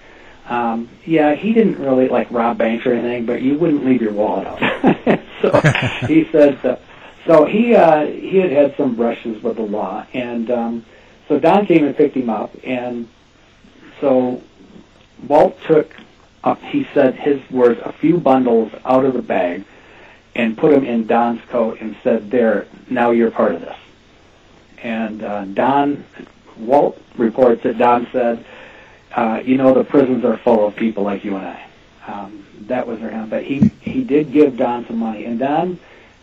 um, 0.50 0.90
yeah, 1.06 1.36
he 1.36 1.54
didn't 1.54 1.78
really 1.78 2.08
like 2.08 2.32
rob 2.32 2.58
banks 2.58 2.86
or 2.86 2.94
anything, 2.94 3.26
but 3.26 3.42
you 3.42 3.58
wouldn't 3.58 3.86
leave 3.86 4.02
your 4.02 4.14
wallet 4.14 4.48
out. 4.48 4.60
so 5.42 5.60
he 6.08 6.26
said, 6.32 6.66
uh, 6.66 6.78
so 7.26 7.46
he 7.46 7.76
uh, 7.76 8.06
he 8.06 8.38
had 8.38 8.52
had 8.52 8.76
some 8.78 8.96
brushes 8.96 9.44
with 9.44 9.58
the 9.58 9.64
law, 9.64 10.06
and 10.14 10.50
um, 10.50 10.86
so 11.28 11.38
Don 11.38 11.66
came 11.66 11.84
and 11.84 11.96
picked 11.96 12.16
him 12.16 12.30
up, 12.30 12.56
and 12.64 13.10
so 14.00 14.42
Walt 15.28 15.60
took 15.68 15.94
up, 16.44 16.62
he 16.62 16.88
said 16.94 17.16
his 17.16 17.42
words, 17.52 17.82
a 17.84 17.92
few 17.92 18.18
bundles 18.18 18.72
out 18.86 19.04
of 19.04 19.14
the 19.14 19.22
bag, 19.22 19.66
and 20.34 20.58
put 20.58 20.72
them 20.72 20.86
in 20.86 21.08
Don's 21.08 21.42
coat, 21.50 21.82
and 21.82 21.98
said, 22.04 22.32
"There, 22.32 22.68
now 22.90 23.12
you're 23.12 23.32
part 23.32 23.56
of 23.56 23.62
this." 23.62 23.78
And 24.82 25.24
uh, 25.24 25.44
Don, 25.46 26.06
Walt 26.58 27.02
reports 27.18 27.64
that 27.64 27.78
Don 27.78 28.08
said, 28.14 28.46
uh, 29.18 29.42
"You 29.44 29.58
know, 29.58 29.74
the 29.74 29.84
prisons 29.84 30.24
are 30.24 30.38
full 30.38 30.66
of 30.66 30.76
people 30.76 31.04
like 31.04 31.26
you 31.26 31.36
and 31.36 31.46
I." 31.46 31.64
Um, 32.08 32.46
that 32.68 32.88
was 32.88 33.00
their 33.00 33.10
him, 33.10 33.30
but 33.30 33.44
he 33.44 33.72
he 33.82 34.04
did 34.04 34.32
give 34.32 34.58
Don 34.58 34.86
some 34.88 34.98
money, 34.98 35.26
and 35.26 35.40
Don, 35.40 35.80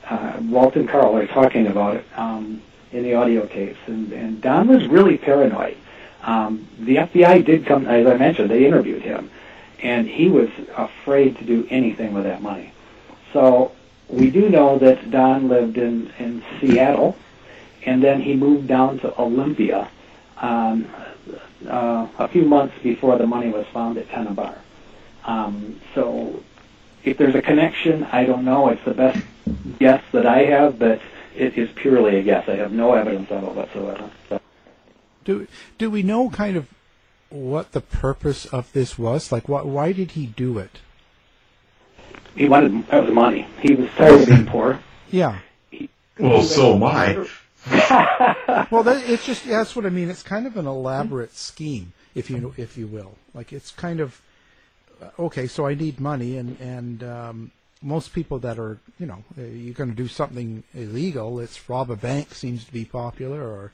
uh, 0.09 0.38
Walt 0.40 0.76
and 0.76 0.88
Carl 0.88 1.16
are 1.16 1.26
talking 1.26 1.66
about 1.66 1.96
it 1.96 2.07
um, 2.16 2.62
in 2.92 3.02
the 3.02 3.14
audio 3.14 3.46
tapes, 3.46 3.78
and, 3.87 4.12
and 4.12 4.40
Don 4.40 4.68
was 4.68 4.87
really 4.87 5.18
paranoid. 5.18 5.76
Um, 6.22 6.66
the 6.78 6.96
FBI 6.96 7.44
did 7.44 7.66
come, 7.66 7.87
as 7.87 8.07
I 8.07 8.16
mentioned, 8.16 8.50
they 8.50 8.64
interviewed 8.66 9.02
him, 9.02 9.30
and 9.83 10.09
he 10.09 10.30
was 10.30 10.48
afraid 10.76 11.37
to 11.38 11.44
do 11.44 11.66
anything 11.70 12.14
with 12.14 12.24
that 12.24 12.40
money. 12.40 12.72
So 13.33 13.72
we 14.09 14.30
do 14.30 14.48
know 14.48 14.78
that 14.78 15.11
Don 15.11 15.48
lived 15.48 15.76
in, 15.76 16.11
in 16.18 16.42
Seattle, 16.61 17.16
and 17.85 18.02
then 18.02 18.22
he 18.22 18.35
moved 18.35 18.68
down 18.68 19.00
to 19.00 19.20
Olympia. 19.20 19.88
Um, 20.38 20.87
uh, 21.68 22.08
a 22.18 22.28
few 22.28 22.44
months 22.44 22.74
before 22.82 23.16
the 23.18 23.26
money 23.26 23.50
was 23.50 23.66
found 23.72 23.98
at 23.98 24.08
Tena 24.08 24.34
Bar. 24.34 24.56
Um, 25.24 25.80
so 25.94 26.42
if 27.04 27.16
there's 27.18 27.34
a 27.34 27.42
connection, 27.42 28.04
I 28.04 28.24
don't 28.24 28.44
know. 28.44 28.68
It's 28.68 28.84
the 28.84 28.94
best 28.94 29.24
guess 29.78 30.02
that 30.12 30.26
I 30.26 30.44
have, 30.46 30.78
but 30.78 31.00
it 31.34 31.56
is 31.56 31.70
purely 31.74 32.16
a 32.16 32.22
guess. 32.22 32.48
I 32.48 32.56
have 32.56 32.72
no 32.72 32.94
evidence 32.94 33.30
of 33.30 33.44
it 33.44 33.54
whatsoever. 33.54 34.10
So, 34.28 34.40
Do 35.24 35.46
do 35.78 35.90
we 35.90 36.02
know 36.02 36.30
kind 36.30 36.56
of 36.56 36.68
what 37.30 37.72
the 37.72 37.80
purpose 37.80 38.46
of 38.46 38.72
this 38.72 38.98
was? 38.98 39.32
Like, 39.32 39.48
why 39.48 39.62
why 39.62 39.92
did 39.92 40.12
he 40.12 40.26
do 40.26 40.58
it? 40.58 40.78
he 42.37 42.48
wanted 42.48 42.87
that 42.88 43.04
was 43.04 43.12
money. 43.12 43.46
He 43.60 43.74
was 43.74 43.88
tired 43.96 44.22
of 44.22 44.26
being 44.28 44.46
poor. 44.46 44.80
Yeah. 45.10 45.38
Well, 46.18 46.42
so 46.42 46.74
am 46.74 46.82
I. 46.82 47.26
well, 48.70 48.83
that, 48.83 49.03
it's 49.09 49.24
just 49.24 49.46
that's 49.46 49.74
what 49.74 49.87
I 49.87 49.90
mean. 49.90 50.11
It's 50.11 50.22
kind 50.22 50.46
of 50.46 50.57
an 50.57 50.66
elaborate 50.66 51.35
scheme, 51.35 51.92
if 52.14 52.29
you 52.31 52.55
if 52.57 52.77
you 52.77 52.87
will. 52.87 53.16
Like 53.33 53.53
it's 53.53 53.70
kind 53.70 54.00
of 54.00 54.20
uh, 55.03 55.09
okay. 55.18 55.46
So 55.46 55.66
I 55.66 55.74
need 55.74 55.98
money, 56.00 56.37
and 56.37 56.61
and 56.61 57.03
um, 57.05 57.50
most 57.81 58.12
people 58.12 58.38
that 58.40 58.59
are 58.59 58.79
you 58.98 59.07
know 59.07 59.24
uh, 59.38 59.42
you're 59.42 59.74
going 59.74 59.90
to 59.90 59.96
do 59.96 60.09
something 60.09 60.62
illegal. 60.74 61.40
It's 61.40 61.68
rob 61.68 61.90
a 61.90 61.96
bank 61.96 62.35
seems 62.35 62.64
to 62.64 62.72
be 62.72 62.85
popular, 62.85 63.40
or 63.40 63.72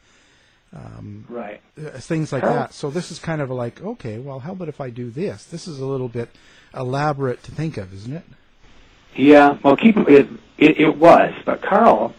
um, 0.73 1.25
Right. 1.29 1.61
uh, 1.77 1.91
things 1.99 2.33
like 2.33 2.43
that. 2.43 2.73
So 2.73 2.91
this 2.91 3.11
is 3.11 3.19
kind 3.19 3.41
of 3.41 3.51
like 3.51 3.83
okay. 3.83 4.19
Well, 4.19 4.39
how 4.39 4.53
about 4.53 4.69
if 4.69 4.81
I 4.81 4.91
do 4.91 5.11
this? 5.11 5.45
This 5.45 5.67
is 5.67 5.81
a 5.81 5.87
little 5.87 6.09
bit 6.09 6.29
elaborate 6.75 7.43
to 7.45 7.51
think 7.51 7.77
of, 7.77 7.93
isn't 7.93 8.13
it? 8.13 8.25
Yeah, 9.17 9.59
well, 9.65 9.77
keep 9.77 9.97
it, 9.97 10.29
it. 10.59 10.81
It 10.81 10.97
was, 10.97 11.35
but 11.45 11.63
Carl 11.63 12.15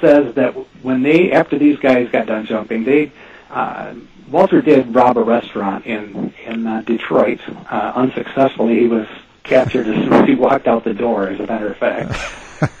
says 0.00 0.34
that 0.34 0.52
when 0.82 1.02
they, 1.02 1.32
after 1.32 1.58
these 1.58 1.78
guys 1.78 2.08
got 2.10 2.26
done 2.26 2.46
jumping, 2.46 2.84
they, 2.84 3.12
uh, 3.50 3.94
Walter 4.30 4.60
did 4.60 4.94
rob 4.94 5.16
a 5.16 5.22
restaurant 5.22 5.86
in 5.86 6.34
in 6.44 6.66
uh, 6.66 6.82
Detroit. 6.82 7.40
Uh, 7.70 7.92
unsuccessfully, 7.94 8.78
he 8.80 8.86
was 8.86 9.06
captured 9.42 9.86
as 9.86 9.94
soon 9.94 10.12
as 10.12 10.28
he 10.28 10.34
walked 10.34 10.66
out 10.66 10.84
the 10.84 10.92
door. 10.92 11.28
As 11.28 11.40
a 11.40 11.46
matter 11.46 11.68
of 11.68 11.76
fact, 11.78 12.10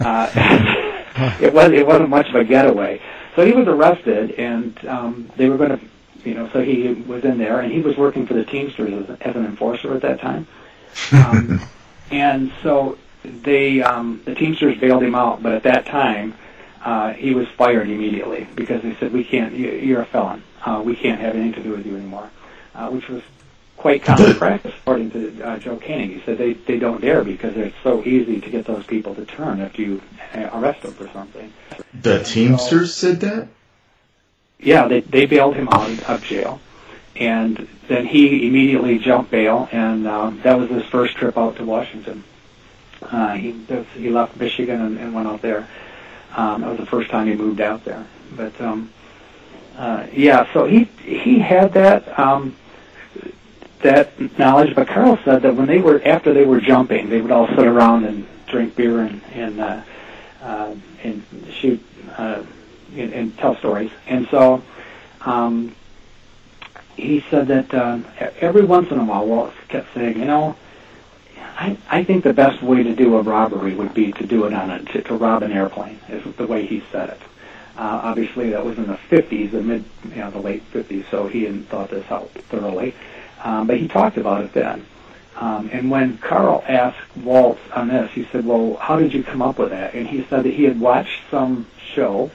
uh, 0.00 0.30
it 1.40 1.52
was 1.52 1.72
it 1.72 1.86
wasn't 1.86 2.10
much 2.10 2.28
of 2.28 2.34
a 2.34 2.44
getaway. 2.44 3.00
So 3.34 3.46
he 3.46 3.52
was 3.52 3.66
arrested, 3.68 4.32
and 4.32 4.84
um, 4.86 5.30
they 5.36 5.48
were 5.48 5.56
going 5.56 5.78
to, 5.78 5.80
you 6.24 6.34
know, 6.34 6.50
so 6.50 6.60
he 6.60 6.92
was 6.92 7.24
in 7.24 7.38
there, 7.38 7.60
and 7.60 7.72
he 7.72 7.80
was 7.80 7.96
working 7.96 8.26
for 8.26 8.34
the 8.34 8.44
Teamsters 8.44 9.08
as, 9.08 9.20
as 9.20 9.36
an 9.36 9.46
enforcer 9.46 9.94
at 9.94 10.02
that 10.02 10.20
time. 10.20 10.46
Um, 11.12 11.62
and 12.10 12.52
so 12.62 12.98
they 13.24 13.80
um, 13.80 14.20
the 14.24 14.34
Teamsters 14.34 14.76
bailed 14.78 15.02
him 15.02 15.14
out, 15.14 15.42
but 15.42 15.52
at 15.52 15.62
that 15.62 15.86
time 15.86 16.34
uh, 16.84 17.12
he 17.12 17.34
was 17.34 17.48
fired 17.48 17.88
immediately 17.88 18.46
because 18.54 18.82
they 18.82 18.94
said 18.96 19.12
we 19.12 19.24
can't. 19.24 19.54
you- 19.54 19.70
You're 19.72 20.02
a 20.02 20.06
felon. 20.06 20.42
Uh, 20.64 20.82
we 20.84 20.94
can't 20.96 21.20
have 21.20 21.34
anything 21.34 21.54
to 21.54 21.62
do 21.62 21.70
with 21.76 21.86
you 21.86 21.96
anymore, 21.96 22.30
uh, 22.74 22.88
which 22.90 23.08
was 23.08 23.22
quite 23.76 24.02
common 24.02 24.34
practice 24.34 24.74
according 24.82 25.10
to 25.12 25.40
uh, 25.42 25.56
Joe 25.58 25.76
Koenig. 25.76 26.10
He 26.10 26.20
said 26.26 26.36
they 26.38 26.52
they 26.54 26.78
don't 26.78 27.00
dare 27.00 27.22
because 27.24 27.56
it's 27.56 27.76
so 27.82 28.02
easy 28.04 28.40
to 28.40 28.50
get 28.50 28.64
those 28.66 28.84
people 28.86 29.14
to 29.14 29.24
turn 29.24 29.60
if 29.60 29.78
you 29.78 30.02
uh, 30.34 30.50
arrest 30.54 30.82
them 30.82 30.92
for 30.94 31.08
something. 31.12 31.52
The 32.02 32.22
Teamsters 32.24 32.94
said 32.94 33.20
that? 33.20 33.48
Yeah, 34.60 34.88
they 34.88 35.00
they 35.00 35.26
bailed 35.26 35.54
him 35.54 35.68
out 35.70 35.90
of 36.08 36.22
jail, 36.24 36.60
and 37.16 37.68
then 37.86 38.04
he 38.06 38.46
immediately 38.48 38.98
jumped 38.98 39.30
bail, 39.30 39.68
and 39.72 40.06
um, 40.08 40.40
that 40.42 40.58
was 40.58 40.68
his 40.70 40.84
first 40.86 41.16
trip 41.16 41.38
out 41.38 41.56
to 41.56 41.64
Washington. 41.64 42.24
Uh, 43.00 43.34
he 43.34 43.52
he 43.94 44.10
left 44.10 44.36
Michigan 44.36 44.80
and, 44.80 44.98
and 44.98 45.14
went 45.14 45.28
out 45.28 45.40
there. 45.42 45.68
Um, 46.36 46.60
that 46.60 46.70
was 46.70 46.78
the 46.78 46.86
first 46.86 47.10
time 47.10 47.26
he 47.26 47.34
moved 47.34 47.60
out 47.60 47.84
there. 47.84 48.06
But 48.36 48.58
um, 48.60 48.92
uh, 49.76 50.06
yeah, 50.12 50.52
so 50.52 50.66
he 50.66 50.84
he 51.02 51.38
had 51.38 51.72
that 51.74 52.18
um, 52.18 52.56
that 53.80 54.38
knowledge. 54.38 54.74
But 54.74 54.88
Carl 54.88 55.18
said 55.24 55.42
that 55.42 55.54
when 55.54 55.66
they 55.66 55.78
were 55.80 56.00
after 56.04 56.34
they 56.34 56.44
were 56.44 56.60
jumping, 56.60 57.08
they 57.08 57.20
would 57.20 57.30
all 57.30 57.48
sit 57.48 57.66
around 57.66 58.04
and 58.04 58.26
drink 58.46 58.76
beer 58.76 59.00
and 59.00 59.22
and 59.32 59.60
uh, 59.60 59.82
uh, 60.42 60.74
and 61.02 61.22
shoot 61.50 61.82
uh, 62.16 62.42
and, 62.96 63.12
and 63.12 63.38
tell 63.38 63.56
stories. 63.56 63.90
And 64.06 64.28
so 64.28 64.62
um, 65.22 65.74
he 66.96 67.24
said 67.30 67.48
that 67.48 67.72
uh, 67.72 68.00
every 68.40 68.64
once 68.64 68.90
in 68.90 68.98
a 68.98 69.04
while, 69.04 69.26
Walt 69.26 69.52
kept 69.68 69.94
saying, 69.94 70.18
you 70.18 70.26
know. 70.26 70.56
I, 71.58 71.76
I 71.90 72.04
think 72.04 72.22
the 72.22 72.32
best 72.32 72.62
way 72.62 72.84
to 72.84 72.94
do 72.94 73.16
a 73.16 73.22
robbery 73.22 73.74
would 73.74 73.92
be 73.92 74.12
to 74.12 74.24
do 74.24 74.44
it 74.44 74.54
on 74.54 74.70
a 74.70 74.78
to, 74.92 75.02
to 75.02 75.14
rob 75.14 75.42
an 75.42 75.50
airplane. 75.50 75.98
Is 76.08 76.22
the 76.36 76.46
way 76.46 76.64
he 76.64 76.84
said 76.92 77.10
it. 77.10 77.20
Uh, 77.76 78.00
obviously, 78.04 78.50
that 78.50 78.64
was 78.64 78.78
in 78.78 78.86
the 78.86 78.98
50s, 79.10 79.50
the 79.50 79.60
mid, 79.60 79.84
you 80.04 80.16
know, 80.16 80.30
the 80.30 80.38
late 80.38 80.62
50s. 80.72 81.04
So 81.10 81.26
he 81.26 81.44
hadn't 81.44 81.64
thought 81.64 81.90
this 81.90 82.08
out 82.10 82.30
thoroughly, 82.30 82.94
um, 83.42 83.66
but 83.66 83.76
he 83.76 83.88
talked 83.88 84.16
about 84.16 84.44
it 84.44 84.52
then. 84.52 84.86
Um, 85.36 85.68
and 85.72 85.90
when 85.90 86.18
Carl 86.18 86.64
asked 86.66 87.16
Walt 87.16 87.58
on 87.74 87.88
this, 87.88 88.10
he 88.12 88.24
said, 88.30 88.46
"Well, 88.46 88.76
how 88.76 88.96
did 88.98 89.12
you 89.12 89.24
come 89.24 89.42
up 89.42 89.58
with 89.58 89.70
that?" 89.70 89.94
And 89.94 90.06
he 90.06 90.24
said 90.30 90.44
that 90.44 90.54
he 90.54 90.62
had 90.62 90.78
watched 90.78 91.22
some 91.28 91.66
show 91.92 92.30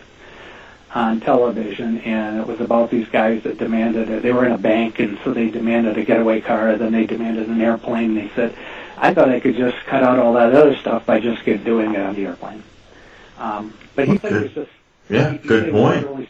on 0.93 1.21
television, 1.21 1.99
and 2.01 2.39
it 2.39 2.47
was 2.47 2.59
about 2.59 2.91
these 2.91 3.07
guys 3.07 3.43
that 3.43 3.57
demanded 3.57 4.09
it. 4.09 4.21
They 4.21 4.33
were 4.33 4.45
in 4.45 4.51
a 4.51 4.57
bank, 4.57 4.99
and 4.99 5.17
so 5.23 5.33
they 5.33 5.49
demanded 5.49 5.97
a 5.97 6.03
getaway 6.03 6.41
car. 6.41 6.75
Then 6.77 6.91
they 6.91 7.05
demanded 7.05 7.47
an 7.47 7.61
airplane. 7.61 8.17
And 8.17 8.29
he 8.29 8.35
said, 8.35 8.55
"I 8.97 9.13
thought 9.13 9.29
I 9.29 9.39
could 9.39 9.55
just 9.55 9.77
cut 9.85 10.03
out 10.03 10.19
all 10.19 10.33
that 10.33 10.53
other 10.53 10.75
stuff 10.75 11.05
by 11.05 11.19
just 11.19 11.43
get 11.43 11.63
doing 11.63 11.93
it 11.93 12.01
on 12.01 12.15
the 12.15 12.25
airplane." 12.25 12.63
Um, 13.37 13.73
but 13.95 14.07
he 14.07 14.17
said 14.17 14.31
he 14.31 14.37
was 14.39 14.53
just 14.53 14.71
Yeah, 15.09 15.31
he, 15.31 15.37
he 15.37 15.47
good 15.47 15.71
point. 15.71 16.05
Really 16.05 16.29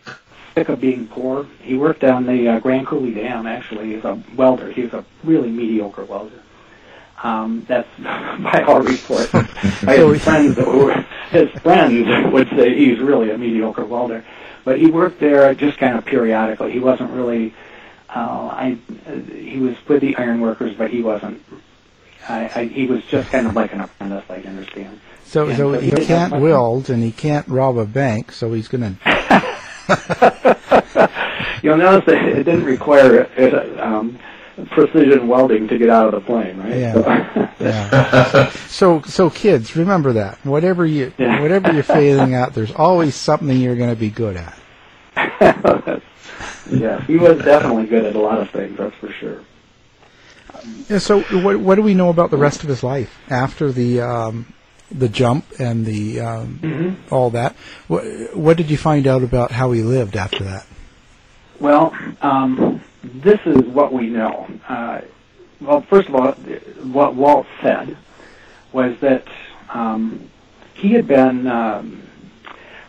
sick 0.56 0.70
of 0.70 0.80
being 0.80 1.08
poor. 1.08 1.46
He 1.62 1.76
worked 1.76 2.04
on 2.04 2.26
the 2.26 2.48
uh, 2.48 2.60
Grand 2.60 2.88
Coulee 2.88 3.14
Dam. 3.14 3.48
Actually, 3.48 3.94
he's 3.94 4.04
a 4.04 4.22
welder. 4.36 4.72
He 4.72 4.84
was 4.84 4.94
a 4.94 5.06
really 5.24 5.50
mediocre 5.50 6.06
welder. 6.06 6.40
Um, 7.24 7.66
that's 7.68 7.88
by 8.00 8.64
all 8.68 8.82
reports. 8.82 9.32
by 9.84 9.98
his 9.98 10.24
friends, 10.24 10.56
that 10.56 10.68
were, 10.68 10.94
his 11.30 11.50
friends 11.62 12.32
would 12.32 12.50
say 12.50 12.76
he's 12.76 13.00
really 13.00 13.32
a 13.32 13.38
mediocre 13.38 13.86
welder. 13.86 14.24
But 14.66 14.80
he 14.80 14.88
worked 14.88 15.20
there 15.20 15.54
just 15.56 15.78
kind 15.78 15.98
of 15.98 16.06
periodically. 16.06 16.72
He 16.72 16.80
wasn't 16.80 17.12
really. 17.12 17.54
Uh, 18.10 18.50
I 18.52 18.78
uh, 19.08 19.16
he 19.34 19.58
was 19.58 19.76
with 19.88 20.02
the 20.02 20.16
ironworkers, 20.18 20.76
but 20.76 20.92
he 20.92 21.02
wasn't. 21.02 21.42
I, 22.30 22.50
I, 22.56 22.66
he 22.66 22.86
was 22.86 23.04
just 23.06 23.30
kind 23.30 23.48
of 23.48 23.56
like 23.56 23.74
an 23.74 23.82
apprentice, 23.82 24.24
I 24.30 24.36
understand. 24.36 25.00
So 25.26 25.48
And 25.48 25.58
so 25.58 25.74
so 25.74 25.80
he 25.80 25.90
he 25.90 26.06
can't 26.06 26.34
weld 26.40 26.90
and 26.90 27.02
he 27.04 27.12
can't 27.12 27.48
rob 27.48 27.78
a 27.78 27.86
bank, 27.86 28.32
so 28.32 28.54
he's 28.54 28.68
going 28.68 28.98
to. 29.04 31.10
You'll 31.64 31.78
notice 31.78 32.06
that 32.08 32.24
it 32.26 32.44
didn't 32.44 32.66
require 32.66 33.28
uh, 33.38 33.82
um, 33.84 34.20
precision 34.72 35.28
welding 35.28 35.68
to 35.70 35.78
get 35.78 35.90
out 35.90 36.14
of 36.14 36.14
the 36.14 36.22
plane, 36.22 36.58
right? 36.58 36.78
Yeah. 36.78 37.54
yeah. 37.60 38.52
So 38.68 39.02
so 39.04 39.30
kids, 39.30 39.76
remember 39.76 40.14
that. 40.14 40.44
Whatever 40.46 40.86
you 40.86 41.14
Yeah. 41.18 41.42
whatever 41.42 41.72
you're 41.72 41.84
failing 41.84 42.34
at, 42.36 42.54
there's 42.54 42.72
always 42.74 43.16
something 43.16 43.58
you're 43.58 43.76
going 43.76 43.90
to 43.92 43.96
be 43.96 44.10
good 44.10 44.38
at. 44.38 44.60
yeah, 46.70 47.02
he 47.06 47.18
was 47.18 47.38
definitely 47.44 47.86
good 47.86 48.06
at 48.06 48.16
a 48.16 48.20
lot 48.20 48.40
of 48.40 48.50
things, 48.50 48.78
that's 48.78 48.96
for 48.96 49.12
sure. 49.12 49.42
Yeah, 50.90 50.98
so 51.00 51.22
what 51.22 51.60
what 51.60 51.76
do 51.76 51.82
we 51.82 51.94
know 51.94 52.10
about 52.10 52.32
the 52.32 52.38
rest 52.38 52.64
of 52.64 52.70
his 52.70 52.84
life 52.84 53.18
after 53.30 53.72
the 53.72 54.02
um, 54.02 54.54
the 54.92 55.10
jump 55.10 55.46
and 55.60 55.86
the 55.86 56.22
um, 56.22 56.60
Mhm. 56.62 56.96
all 57.12 57.30
that? 57.32 57.56
What 57.88 58.04
what 58.36 58.58
did 58.58 58.70
you 58.70 58.78
find 58.78 59.08
out 59.08 59.24
about 59.24 59.52
how 59.52 59.72
he 59.72 59.82
lived 59.82 60.16
after 60.16 60.44
that? 60.44 60.66
Well, 61.60 61.94
um, 62.22 62.82
this 63.04 63.40
is 63.46 63.62
what 63.68 63.94
we 63.94 64.08
know. 64.08 64.48
Uh, 64.68 65.02
well, 65.62 65.82
first 65.82 66.10
of 66.10 66.16
all, 66.16 66.32
what 66.92 67.16
Walt 67.16 67.46
said 67.62 67.96
was 68.74 68.98
that 69.00 69.26
um, 69.74 70.30
he 70.74 70.92
had 70.94 71.08
been, 71.08 71.48
um, 71.48 72.04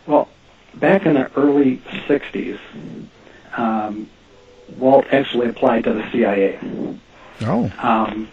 well, 0.07 0.27
back 0.73 1.05
in 1.05 1.13
the 1.13 1.31
early 1.37 1.81
60s, 2.07 2.59
um, 3.55 4.09
Walt 4.77 5.05
actually 5.11 5.47
applied 5.47 5.85
to 5.85 5.93
the 5.93 6.09
CIA. 6.11 6.59
Oh. 7.41 7.71
Um, 7.79 8.27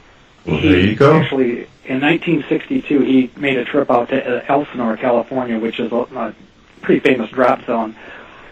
Well, 0.47 0.57
he 0.59 0.69
there 0.69 0.81
you 0.81 0.97
go. 0.97 1.15
Actually, 1.15 1.69
in 1.85 2.01
1962, 2.01 3.01
he 3.01 3.31
made 3.37 3.59
a 3.59 3.65
trip 3.65 3.91
out 3.91 4.09
to 4.11 4.51
Elsinore, 4.51 4.97
California, 4.97 5.59
which 5.59 5.81
is 5.81 5.91
a, 5.93 5.97
a 5.97 6.35
pretty 6.81 7.01
famous 7.01 7.31
drop 7.31 7.65
zone. 7.65 7.97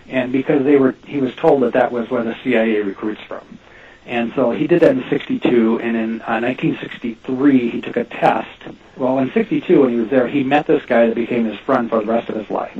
And 0.09 0.33
because 0.33 0.65
they 0.65 0.77
were, 0.77 0.95
he 1.07 1.19
was 1.19 1.35
told 1.37 1.63
that 1.63 1.75
that 1.75 1.93
was 1.93 2.11
where 2.11 2.25
the 2.25 2.37
CIA 2.43 2.81
recruits 2.83 3.23
from. 3.23 3.59
And 4.07 4.33
so 4.35 4.51
he 4.51 4.67
did 4.67 4.81
that 4.83 4.91
in 4.97 5.09
62, 5.09 5.79
and 5.81 5.97
in 5.97 6.21
uh, 6.23 6.41
1963 6.41 7.71
he 7.71 7.81
took 7.81 7.97
a 7.97 8.05
test. 8.05 8.49
Well, 8.97 9.19
in 9.21 9.31
62 9.33 9.81
when 9.81 9.91
he 9.91 9.97
was 9.97 10.11
there, 10.11 10.27
he 10.27 10.43
met 10.43 10.67
this 10.67 10.85
guy 10.85 11.07
that 11.07 11.15
became 11.15 11.45
his 11.45 11.59
friend 11.61 11.89
for 11.89 12.01
the 12.01 12.07
rest 12.07 12.29
of 12.29 12.35
his 12.35 12.51
life. 12.51 12.77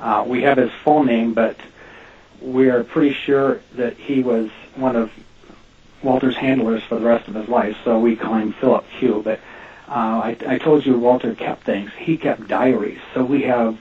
Uh, 0.00 0.24
we 0.26 0.42
have 0.42 0.56
his 0.56 0.70
full 0.82 1.04
name, 1.04 1.34
but 1.34 1.58
we're 2.40 2.84
pretty 2.84 3.14
sure 3.14 3.60
that 3.74 3.96
he 3.96 4.22
was 4.22 4.50
one 4.76 4.96
of 4.96 5.10
Walter's 6.06 6.36
handlers 6.36 6.84
for 6.84 7.00
the 7.00 7.04
rest 7.04 7.26
of 7.26 7.34
his 7.34 7.48
life, 7.48 7.76
so 7.84 7.98
we 7.98 8.14
call 8.14 8.34
him 8.34 8.52
Philip 8.52 8.84
Q. 8.98 9.22
But 9.24 9.40
uh, 9.88 9.90
I, 10.22 10.36
I 10.46 10.58
told 10.58 10.86
you 10.86 10.96
Walter 10.96 11.34
kept 11.34 11.64
things. 11.64 11.90
He 11.98 12.16
kept 12.16 12.46
diaries, 12.46 13.00
so 13.12 13.24
we 13.24 13.42
have 13.42 13.76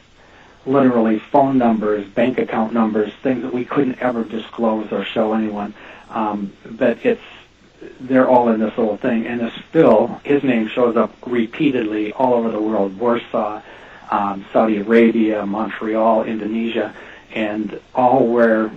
literally 0.65 1.19
phone 1.19 1.59
numbers, 1.59 2.07
bank 2.07 2.39
account 2.39 2.73
numbers, 2.73 3.13
things 3.21 3.43
that 3.43 3.53
we 3.53 3.63
couldn't 3.63 3.99
ever 4.01 4.23
disclose 4.23 4.91
or 4.91 5.03
show 5.05 5.34
anyone. 5.34 5.76
Um, 6.09 6.51
but 6.65 7.05
it's 7.05 7.21
they're 7.99 8.28
all 8.28 8.49
in 8.49 8.59
this 8.59 8.76
little 8.76 8.97
thing, 8.97 9.28
and 9.28 9.39
this 9.39 9.53
Phil, 9.71 10.19
his 10.23 10.43
name 10.43 10.67
shows 10.67 10.97
up 10.97 11.13
repeatedly 11.28 12.11
all 12.13 12.34
over 12.34 12.49
the 12.49 12.59
world: 12.59 12.97
Warsaw, 12.97 13.61
um, 14.09 14.45
Saudi 14.51 14.78
Arabia, 14.78 15.45
Montreal, 15.45 16.23
Indonesia, 16.23 16.95
and 17.36 17.80
all 17.93 18.26
where 18.26 18.71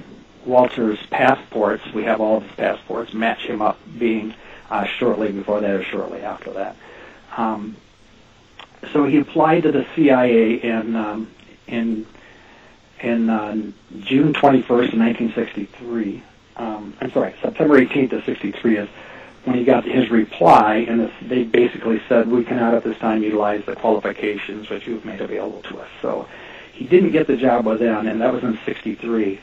Walter's 0.48 0.98
passports, 1.10 1.84
we 1.92 2.04
have 2.04 2.20
all 2.20 2.38
of 2.38 2.42
his 2.44 2.52
passports, 2.52 3.12
match 3.12 3.40
him 3.40 3.60
up 3.60 3.78
being 3.98 4.34
uh, 4.70 4.84
shortly 4.84 5.30
before 5.30 5.60
that 5.60 5.70
or 5.70 5.84
shortly 5.84 6.22
after 6.22 6.52
that. 6.54 6.74
Um, 7.36 7.76
so 8.92 9.04
he 9.04 9.18
applied 9.18 9.64
to 9.64 9.72
the 9.72 9.86
CIA 9.94 10.54
in 10.54 10.96
um, 10.96 11.30
in 11.66 12.06
in 13.00 13.30
uh, 13.30 13.54
June 14.00 14.32
21st, 14.32 14.96
1963. 14.96 16.22
Um, 16.56 16.96
I'm 17.00 17.12
sorry, 17.12 17.34
September 17.40 17.80
18th 17.80 18.12
of 18.12 18.24
63 18.24 18.76
is 18.76 18.88
when 19.44 19.56
he 19.56 19.64
got 19.64 19.84
his 19.84 20.10
reply, 20.10 20.84
and 20.88 21.02
it's, 21.02 21.14
they 21.22 21.44
basically 21.44 22.02
said, 22.08 22.28
we 22.28 22.44
cannot 22.44 22.74
at 22.74 22.82
this 22.82 22.98
time 22.98 23.22
utilize 23.22 23.64
the 23.66 23.76
qualifications 23.76 24.68
which 24.68 24.86
you've 24.86 25.04
made 25.04 25.20
available 25.20 25.62
to 25.62 25.78
us. 25.78 25.88
So 26.02 26.28
he 26.72 26.86
didn't 26.86 27.12
get 27.12 27.28
the 27.28 27.36
job 27.36 27.66
with 27.66 27.78
them, 27.78 28.08
and 28.08 28.20
that 28.20 28.32
was 28.32 28.42
in 28.42 28.58
63. 28.66 29.40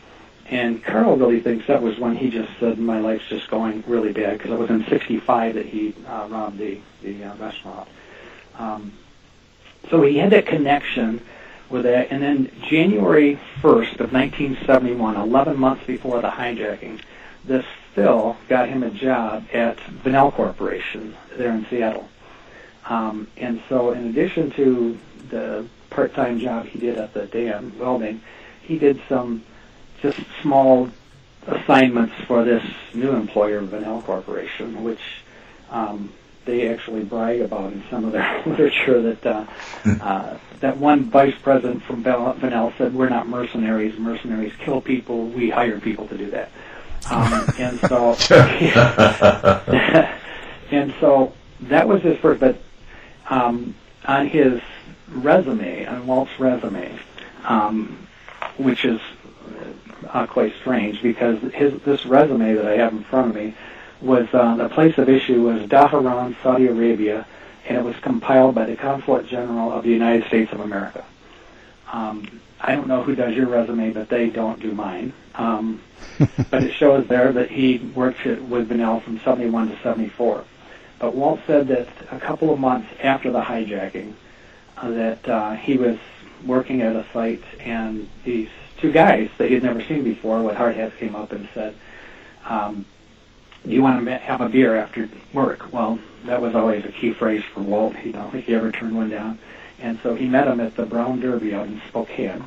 And 0.50 0.84
Carl 0.84 1.18
really 1.18 1.40
thinks 1.40 1.66
that 1.68 1.82
was 1.82 1.98
when 1.98 2.16
he 2.16 2.30
just 2.30 2.52
said, 2.60 2.78
my 2.78 3.00
life's 3.00 3.28
just 3.30 3.50
going 3.50 3.84
really 3.88 4.14
bad, 4.14 4.38
because 4.38 4.52
it 4.52 4.60
was 4.60 4.70
in 4.70 4.86
65 4.86 5.56
that 5.56 5.66
he 5.66 5.96
uh, 6.08 6.28
robbed 6.30 6.60
the, 6.60 6.80
the 7.02 7.24
uh, 7.24 7.36
restaurant. 7.38 7.88
Um, 8.58 8.94
so 9.90 10.04
he 10.04 10.18
had 10.18 10.32
that 10.32 10.46
connection 10.46 11.22
with 11.70 11.84
that. 11.84 12.12
And 12.12 12.22
then 12.22 12.52
January 12.70 13.40
1st 13.62 14.00
of 14.00 14.14
1971, 14.14 15.16
11 15.16 15.58
months 15.58 15.86
before 15.86 16.22
the 16.22 16.30
hijacking, 16.30 17.02
this 17.44 17.66
Phil 17.94 18.38
got 18.48 18.68
him 18.68 18.84
a 18.84 18.90
job 18.92 19.46
at 19.54 19.78
Vinnell 19.78 20.32
Corporation 20.34 21.16
there 21.38 21.52
in 21.52 21.66
Seattle. 21.70 22.08
Um, 22.88 23.28
and 23.38 23.62
so 23.68 23.92
in 23.92 24.08
addition 24.08 24.52
to 24.52 24.98
the 25.30 25.66
part-time 25.90 26.40
job 26.40 26.68
he 26.68 26.80
did 26.80 26.98
at 26.98 27.14
the 27.14 27.26
dam 27.26 27.78
welding, 27.80 28.22
he 28.62 28.78
did 28.78 29.02
some 29.08 29.44
just 30.02 30.20
small 30.42 30.90
assignments 31.48 32.14
for 32.28 32.44
this 32.44 32.64
new 32.94 33.12
employer, 33.12 33.62
Vinnell 33.62 34.04
Corporation, 34.04 34.84
which 34.84 35.00
um, 35.70 36.12
they 36.46 36.70
actually 36.70 37.04
brag 37.04 37.42
about 37.42 37.74
in 37.74 37.84
some 37.90 38.06
of 38.06 38.12
their 38.12 38.44
literature 38.46 39.02
that 39.02 39.26
uh, 39.26 39.46
uh, 40.02 40.38
that 40.60 40.78
one 40.78 41.06
vice 41.06 41.36
president 41.42 41.84
from 41.84 42.04
Vinnell 42.04 42.76
said, 42.78 42.94
"We're 42.94 43.10
not 43.10 43.28
mercenaries. 43.28 43.98
Mercenaries 44.00 44.54
kill 44.60 44.82
people. 44.82 45.28
We 45.28 45.50
hire 45.50 45.80
people 45.80 46.08
to 46.08 46.18
do 46.18 46.32
that." 46.32 46.50
Um, 47.10 47.48
and 47.60 47.80
so, 47.82 48.16
and 50.72 50.94
so 51.00 51.34
that 51.62 51.88
was 51.88 52.02
his 52.02 52.18
first. 52.20 52.40
But 52.40 52.58
um, 53.30 53.76
on 54.06 54.28
his 54.28 54.62
resume, 55.10 55.86
on 55.86 56.08
Walt's 56.08 56.40
resume, 56.40 56.98
um, 57.44 58.08
which 58.58 58.86
is 58.86 59.00
uh, 60.14 60.28
quite 60.28 60.54
strange 60.56 61.02
because 61.02 61.42
his 61.54 61.82
this 61.84 62.06
resume 62.06 62.54
that 62.54 62.66
I 62.66 62.78
have 62.78 62.94
in 62.94 63.04
front 63.04 63.30
of 63.30 63.36
me 63.36 63.56
was 64.02 64.28
uh, 64.34 64.56
the 64.56 64.70
place 64.70 64.98
of 64.98 65.10
issue 65.10 65.44
was 65.44 65.64
Dhahran, 65.64 66.36
Saudi 66.42 66.68
Arabia, 66.68 67.26
and 67.68 67.78
it 67.78 67.84
was 67.84 67.96
compiled 67.98 68.56
by 68.56 68.66
the 68.66 68.76
Consulate 68.76 69.28
General 69.28 69.72
of 69.72 69.84
the 69.84 69.90
United 69.90 70.28
States 70.28 70.52
of 70.52 70.60
America. 70.60 71.04
Um, 71.92 72.42
I 72.62 72.76
don't 72.76 72.88
know 72.88 73.04
who 73.04 73.16
does 73.16 73.36
your 73.36 73.48
resume, 73.48 73.92
but 73.92 74.10
they 74.10 74.30
don't 74.30 74.60
do 74.60 74.74
mine. 74.74 75.14
Um, 75.36 75.82
but 76.50 76.64
it 76.64 76.74
shows 76.74 77.08
there 77.08 77.32
that 77.32 77.50
he 77.50 77.78
worked 77.96 78.26
with 78.26 78.70
Vinnell 78.70 79.04
from 79.04 79.20
71 79.20 79.70
to 79.70 79.82
74. 79.82 80.44
But 81.00 81.16
Walt 81.16 81.40
said 81.46 81.68
that 81.68 81.88
a 82.12 82.20
couple 82.20 82.54
of 82.54 82.60
months 82.60 82.88
after 83.02 83.32
the 83.32 83.42
hijacking, 83.42 84.14
uh, 84.78 84.90
that 84.92 85.28
uh, 85.28 85.56
he 85.56 85.78
was 85.78 85.98
working 86.46 86.82
at 86.82 86.96
a 86.96 87.06
site, 87.14 87.44
and 87.60 88.10
these 88.24 88.50
two 88.86 88.92
guys 88.92 89.30
that 89.38 89.48
he 89.48 89.56
had 89.56 89.64
never 89.64 89.82
seen 89.82 90.04
before 90.04 90.44
with 90.44 90.56
hard 90.56 90.76
hats 90.76 90.96
came 90.98 91.16
up 91.16 91.32
and 91.32 91.48
said, 91.54 91.74
um, 92.46 92.86
do 93.66 93.72
you 93.72 93.82
want 93.82 94.06
to 94.06 94.18
have 94.18 94.42
a 94.42 94.50
beer 94.50 94.76
after 94.76 95.10
work? 95.34 95.74
Well, 95.74 95.98
that 96.26 96.40
was 96.40 96.54
always 96.54 96.86
a 96.86 96.92
key 96.92 97.14
phrase 97.14 97.44
for 97.44 97.62
Walt. 97.62 97.96
He 97.96 98.12
don't 98.12 98.32
think 98.32 98.46
he 98.46 98.54
ever 98.54 98.72
turned 98.72 98.96
one 98.96 99.10
down. 99.10 99.40
And 99.80 100.00
so 100.04 100.14
he 100.14 100.28
met 100.28 100.48
him 100.48 100.60
at 100.60 100.76
the 100.76 100.86
Brown 100.86 101.20
Derby 101.20 101.56
out 101.56 101.66
in 101.66 101.82
Spokane. 101.88 102.46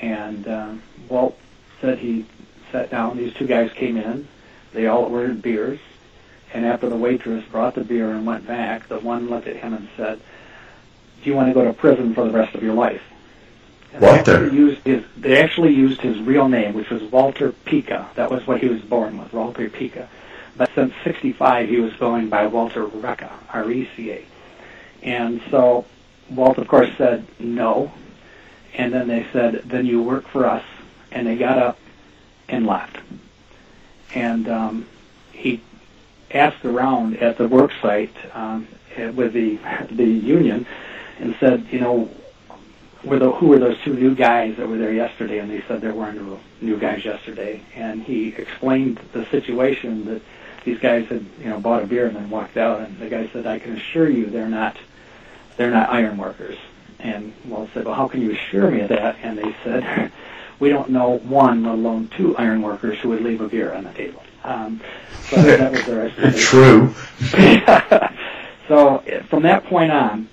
And 0.00 0.48
uh, 0.48 0.74
Walt 1.08 1.38
said 1.80 1.98
he 1.98 2.26
sat 2.72 2.90
down. 2.90 3.16
These 3.16 3.34
two 3.34 3.46
guys 3.46 3.70
came 3.72 3.96
in. 3.96 4.26
They 4.72 4.88
all 4.88 5.04
ordered 5.04 5.42
beers. 5.42 5.78
And 6.52 6.66
after 6.66 6.88
the 6.88 6.96
waitress 6.96 7.44
brought 7.44 7.76
the 7.76 7.84
beer 7.84 8.10
and 8.10 8.26
went 8.26 8.48
back, 8.48 8.88
the 8.88 8.98
one 8.98 9.30
looked 9.30 9.46
at 9.46 9.56
him 9.56 9.74
and 9.74 9.88
said, 9.96 10.20
do 11.22 11.30
you 11.30 11.36
want 11.36 11.48
to 11.48 11.54
go 11.54 11.64
to 11.64 11.72
prison 11.72 12.14
for 12.14 12.24
the 12.24 12.32
rest 12.32 12.56
of 12.56 12.64
your 12.64 12.74
life? 12.74 13.02
And 13.92 14.02
Walter. 14.02 14.22
They 14.22 14.32
actually, 14.46 14.56
used 14.58 14.80
his, 14.82 15.04
they 15.16 15.42
actually 15.42 15.74
used 15.74 16.00
his 16.00 16.20
real 16.20 16.48
name, 16.48 16.74
which 16.74 16.90
was 16.90 17.02
Walter 17.02 17.52
Pica. 17.52 18.08
That 18.14 18.30
was 18.30 18.46
what 18.46 18.60
he 18.60 18.68
was 18.68 18.80
born 18.80 19.18
with, 19.18 19.32
Walter 19.32 19.68
Pica. 19.68 20.08
But 20.56 20.70
since 20.74 20.92
65, 21.04 21.68
he 21.68 21.80
was 21.80 21.92
going 21.94 22.28
by 22.28 22.46
Walter 22.46 22.86
Reca, 22.86 23.30
R-E-C-A. 23.50 24.24
And 25.02 25.40
so 25.50 25.84
Walt, 26.30 26.58
of 26.58 26.68
course, 26.68 26.90
said 26.96 27.26
no. 27.38 27.92
And 28.74 28.92
then 28.92 29.08
they 29.08 29.26
said, 29.32 29.62
then 29.64 29.86
you 29.86 30.02
work 30.02 30.26
for 30.28 30.46
us. 30.46 30.64
And 31.10 31.26
they 31.26 31.36
got 31.36 31.58
up 31.58 31.78
and 32.48 32.66
left. 32.66 32.98
And 34.14 34.48
um, 34.48 34.86
he 35.32 35.62
asked 36.30 36.64
around 36.64 37.16
at 37.18 37.38
the 37.38 37.48
work 37.48 37.72
site 37.80 38.14
um, 38.34 38.66
with 38.96 39.32
the 39.32 39.58
the 39.90 40.04
union 40.04 40.66
and 41.18 41.34
said, 41.40 41.66
you 41.70 41.80
know, 41.80 42.10
were 43.04 43.18
the, 43.18 43.30
who 43.32 43.48
were 43.48 43.58
those 43.58 43.78
two 43.84 43.94
new 43.94 44.14
guys 44.14 44.56
that 44.56 44.68
were 44.68 44.78
there 44.78 44.92
yesterday? 44.92 45.38
And 45.38 45.50
they 45.50 45.62
said 45.62 45.80
there 45.80 45.94
weren't 45.94 46.20
no 46.20 46.38
new 46.60 46.78
guys 46.78 47.04
yesterday. 47.04 47.60
And 47.74 48.02
he 48.02 48.28
explained 48.28 49.00
the 49.12 49.26
situation 49.26 50.04
that 50.06 50.22
these 50.64 50.78
guys 50.78 51.06
had, 51.06 51.24
you 51.40 51.48
know, 51.48 51.60
bought 51.60 51.82
a 51.82 51.86
beer 51.86 52.06
and 52.06 52.16
then 52.16 52.30
walked 52.30 52.56
out. 52.56 52.80
And 52.80 52.98
the 52.98 53.08
guy 53.08 53.28
said, 53.32 53.46
I 53.46 53.58
can 53.58 53.72
assure 53.72 54.08
you 54.08 54.26
they're 54.26 54.48
not, 54.48 54.76
they're 55.56 55.70
not 55.70 55.90
iron 55.90 56.16
workers. 56.16 56.56
And 57.00 57.32
Walt 57.46 57.70
said, 57.74 57.84
well, 57.84 57.94
how 57.94 58.06
can 58.06 58.22
you 58.22 58.32
assure 58.32 58.70
me 58.70 58.80
of 58.80 58.88
that? 58.90 59.16
And 59.22 59.36
they 59.36 59.54
said, 59.64 60.12
we 60.60 60.68
don't 60.68 60.90
know 60.90 61.18
one, 61.18 61.64
let 61.64 61.74
alone 61.74 62.08
two 62.16 62.36
iron 62.36 62.62
workers 62.62 62.98
who 63.00 63.08
would 63.08 63.22
leave 63.22 63.40
a 63.40 63.48
beer 63.48 63.72
on 63.72 63.84
the 63.84 63.92
table. 63.92 64.22
Um, 64.44 64.80
so 65.28 65.42
that 65.42 65.72
was 65.72 65.84
their 65.86 66.06
explanation. 66.06 66.40
True. 66.40 66.94
so 68.68 69.02
from 69.28 69.42
that 69.42 69.64
point 69.64 69.90
on, 69.90 70.28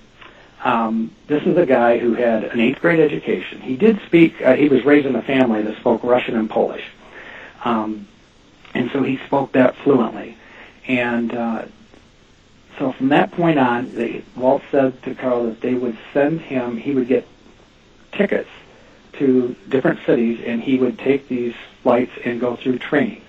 um, 0.64 1.12
this 1.28 1.44
is 1.44 1.58
a 1.58 1.66
guy 1.66 1.98
who 2.00 2.14
had 2.14 2.44
an 2.44 2.60
eighth 2.60 2.82
grade 2.82 3.00
education. 3.00 3.62
He 3.62 3.78
did 3.78 4.02
speak. 4.06 4.42
Uh, 4.42 4.56
he 4.56 4.68
was 4.68 4.84
raised 4.84 5.06
in 5.06 5.16
a 5.16 5.22
family 5.22 5.62
that 5.62 5.78
spoke 5.78 6.04
Russian 6.04 6.36
and 6.36 6.50
Polish, 6.50 6.84
um, 7.64 8.08
and 8.74 8.92
so 8.92 9.04
he 9.04 9.18
spoke 9.26 9.54
that 9.54 9.76
fluently. 9.78 10.38
And 10.88 11.34
uh, 11.34 11.66
so 12.78 12.92
from 12.92 13.10
that 13.10 13.32
point 13.32 13.60
on, 13.60 13.94
they, 13.96 14.24
Walt 14.36 14.64
said 14.72 15.02
to 15.04 15.16
Carl 15.16 15.46
that 15.46 15.62
they 15.62 15.76
would 15.76 15.98
send 16.14 16.42
him. 16.42 16.78
He 16.78 16.94
would 16.94 17.08
get 17.08 17.26
tickets 18.12 18.50
to 19.14 19.56
different 19.70 20.00
cities, 20.06 20.42
and 20.46 20.62
he 20.62 20.78
would 20.78 20.98
take 20.98 21.28
these 21.28 21.54
flights 21.84 22.12
and 22.26 22.40
go 22.40 22.56
through 22.56 22.80
training. 22.80 23.22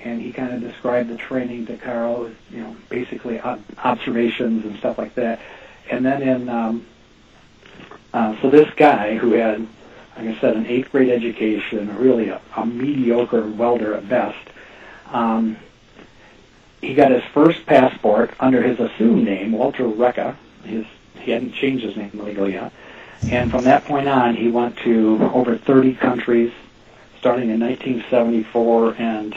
And 0.00 0.20
he 0.20 0.32
kind 0.32 0.52
of 0.52 0.60
described 0.60 1.08
the 1.08 1.16
training 1.16 1.66
to 1.66 1.76
Carl 1.76 2.26
as, 2.26 2.34
you 2.50 2.60
know, 2.60 2.76
basically 2.88 3.40
ob- 3.40 3.62
observations 3.82 4.64
and 4.64 4.76
stuff 4.78 4.98
like 4.98 5.14
that 5.14 5.40
and 5.90 6.04
then 6.04 6.22
in 6.22 6.48
um, 6.48 6.86
uh, 8.12 8.40
so 8.40 8.48
this 8.48 8.72
guy 8.76 9.16
who 9.16 9.32
had, 9.32 9.60
like 10.16 10.36
I 10.36 10.40
said, 10.40 10.56
an 10.56 10.66
eighth 10.66 10.92
grade 10.92 11.10
education, 11.10 11.96
really 11.96 12.28
a, 12.28 12.40
a 12.56 12.64
mediocre 12.64 13.46
welder 13.46 13.94
at 13.94 14.08
best, 14.08 14.38
um, 15.10 15.56
he 16.80 16.94
got 16.94 17.10
his 17.10 17.24
first 17.32 17.66
passport 17.66 18.32
under 18.38 18.62
his 18.62 18.78
assumed 18.78 19.24
name, 19.24 19.52
Walter 19.52 19.84
Reca. 19.84 20.36
His 20.64 20.86
he 21.20 21.30
hadn't 21.30 21.54
changed 21.54 21.84
his 21.84 21.96
name 21.96 22.10
legally 22.14 22.52
yet, 22.52 22.72
and 23.26 23.50
from 23.50 23.64
that 23.64 23.84
point 23.84 24.08
on, 24.08 24.36
he 24.36 24.48
went 24.48 24.76
to 24.78 25.18
over 25.32 25.56
30 25.56 25.94
countries, 25.94 26.52
starting 27.18 27.48
in 27.50 27.60
1974, 27.60 28.96
and 28.98 29.34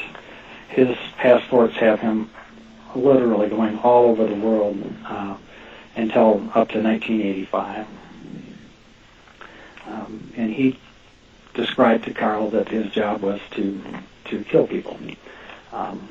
his 0.69 0.95
passports 1.17 1.75
have 1.75 1.99
him 1.99 2.29
literally 2.93 3.47
going 3.49 3.77
all 3.79 4.05
over 4.05 4.27
the 4.27 4.35
world. 4.35 4.77
Uh, 5.05 5.37
until 5.97 6.35
up 6.53 6.69
to 6.69 6.81
1985. 6.81 7.87
Um, 9.87 10.31
and 10.35 10.53
he 10.53 10.79
described 11.53 12.05
to 12.05 12.13
Carl 12.13 12.49
that 12.51 12.69
his 12.69 12.91
job 12.93 13.21
was 13.21 13.41
to 13.51 13.81
to 14.25 14.43
kill 14.43 14.67
people. 14.67 14.99
Um, 15.71 16.09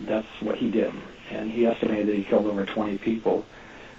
that's 0.00 0.26
what 0.40 0.56
he 0.56 0.70
did, 0.70 0.92
and 1.30 1.50
he 1.50 1.66
estimated 1.66 2.08
that 2.08 2.16
he 2.16 2.24
killed 2.24 2.46
over 2.46 2.64
20 2.64 2.98
people. 2.98 3.44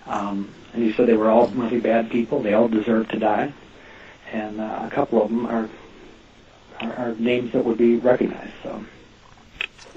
Um, 0.07 0.51
and 0.73 0.83
he 0.83 0.91
said 0.93 1.07
they 1.07 1.17
were 1.17 1.29
all 1.29 1.47
really 1.49 1.79
bad 1.79 2.09
people; 2.09 2.41
they 2.41 2.53
all 2.53 2.67
deserved 2.67 3.11
to 3.11 3.19
die, 3.19 3.53
and 4.31 4.59
uh, 4.59 4.81
a 4.83 4.89
couple 4.89 5.21
of 5.21 5.29
them 5.29 5.45
are, 5.45 5.69
are 6.81 6.93
are 6.93 7.15
names 7.15 7.53
that 7.53 7.63
would 7.63 7.77
be 7.77 7.97
recognized. 7.97 8.53
So. 8.63 8.83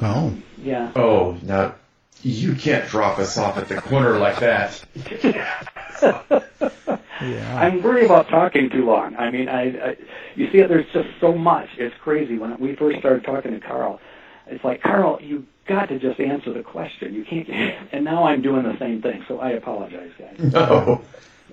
Oh. 0.03 0.37
Yeah. 0.59 0.93
Oh, 0.97 1.39
no. 1.43 1.75
You 2.23 2.55
can't 2.55 2.89
drop 2.89 3.19
us 3.19 3.37
off 3.37 3.59
at 3.59 3.69
the 3.69 3.81
corner 3.81 4.19
like 4.19 4.39
that. 4.41 4.85
Yeah. 7.23 7.61
I'm 7.61 7.83
worried 7.83 8.07
about 8.07 8.29
talking 8.29 8.69
too 8.69 8.85
long. 8.85 9.15
I 9.17 9.31
mean, 9.31 9.49
I, 9.49 9.91
I 9.91 9.97
you 10.35 10.51
see, 10.51 10.61
there's 10.63 10.91
just 10.93 11.09
so 11.21 11.33
much. 11.33 11.69
It's 11.79 11.95
crazy. 12.01 12.39
When 12.39 12.59
we 12.59 12.75
first 12.75 12.99
started 12.99 13.25
talking 13.25 13.53
to 13.53 13.61
Carl, 13.61 14.01
it's 14.47 14.65
like 14.65 14.83
Carl, 14.83 15.21
you 15.23 15.47
got 15.67 15.89
to 15.91 15.99
just 15.99 16.19
answer 16.19 16.53
the 16.53 16.63
question. 16.63 17.15
You 17.15 17.25
can't. 17.25 17.49
And 17.93 18.05
now 18.05 18.25
I'm 18.25 18.43
doing 18.43 18.65
the 18.65 18.77
same 18.79 19.03
thing. 19.03 19.25
So 19.29 19.39
I 19.39 19.51
apologize, 19.51 20.11
guys. 20.19 20.37
No. 20.53 21.03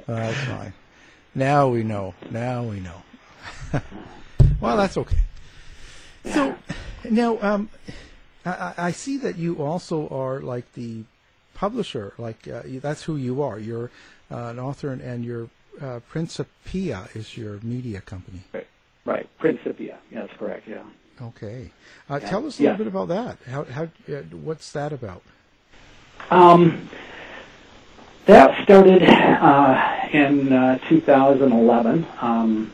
Uh, 0.07 0.15
that's 0.15 0.37
fine. 0.45 0.73
Now 1.35 1.69
we 1.69 1.83
know. 1.83 2.15
Now 2.31 2.63
we 2.63 2.79
know. 2.79 3.03
well, 4.59 4.75
that's 4.77 4.97
okay. 4.97 5.19
So 6.25 6.55
now, 7.07 7.37
um, 7.41 7.69
I, 8.45 8.73
I- 8.77 8.91
see 8.91 9.17
that 9.17 9.37
you 9.37 9.61
also 9.61 10.07
are 10.09 10.39
like 10.39 10.71
the 10.73 11.03
publisher. 11.53 12.13
Like 12.17 12.47
uh, 12.47 12.61
that's 12.81 13.03
who 13.03 13.17
you 13.17 13.41
are. 13.41 13.59
You're 13.59 13.91
uh, 14.31 14.35
an 14.47 14.59
author, 14.59 14.91
and, 14.91 15.01
and 15.01 15.25
your 15.25 15.49
uh, 15.81 15.99
Principia 16.09 17.09
is 17.15 17.37
your 17.37 17.59
media 17.61 18.01
company. 18.01 18.41
Right, 19.05 19.27
Principia. 19.39 19.97
Yeah, 20.11 20.21
that's 20.21 20.37
correct. 20.37 20.67
Yeah. 20.67 20.83
Okay. 21.21 21.71
Uh, 22.09 22.19
Yeah. 22.21 22.29
Tell 22.29 22.45
us 22.47 22.59
a 22.59 22.63
little 22.63 22.73
Yeah. 22.73 22.77
bit 22.77 22.87
about 22.87 23.07
that. 23.09 23.37
How? 23.49 23.63
How? 23.65 23.83
Uh, 24.07 24.21
what's 24.43 24.71
that 24.71 24.93
about? 24.93 25.21
Um, 26.31 26.89
that 28.25 28.63
started 28.63 29.01
uh, 29.03 30.07
in 30.13 30.53
uh, 30.53 30.77
2011 30.87 32.05
um, 32.21 32.71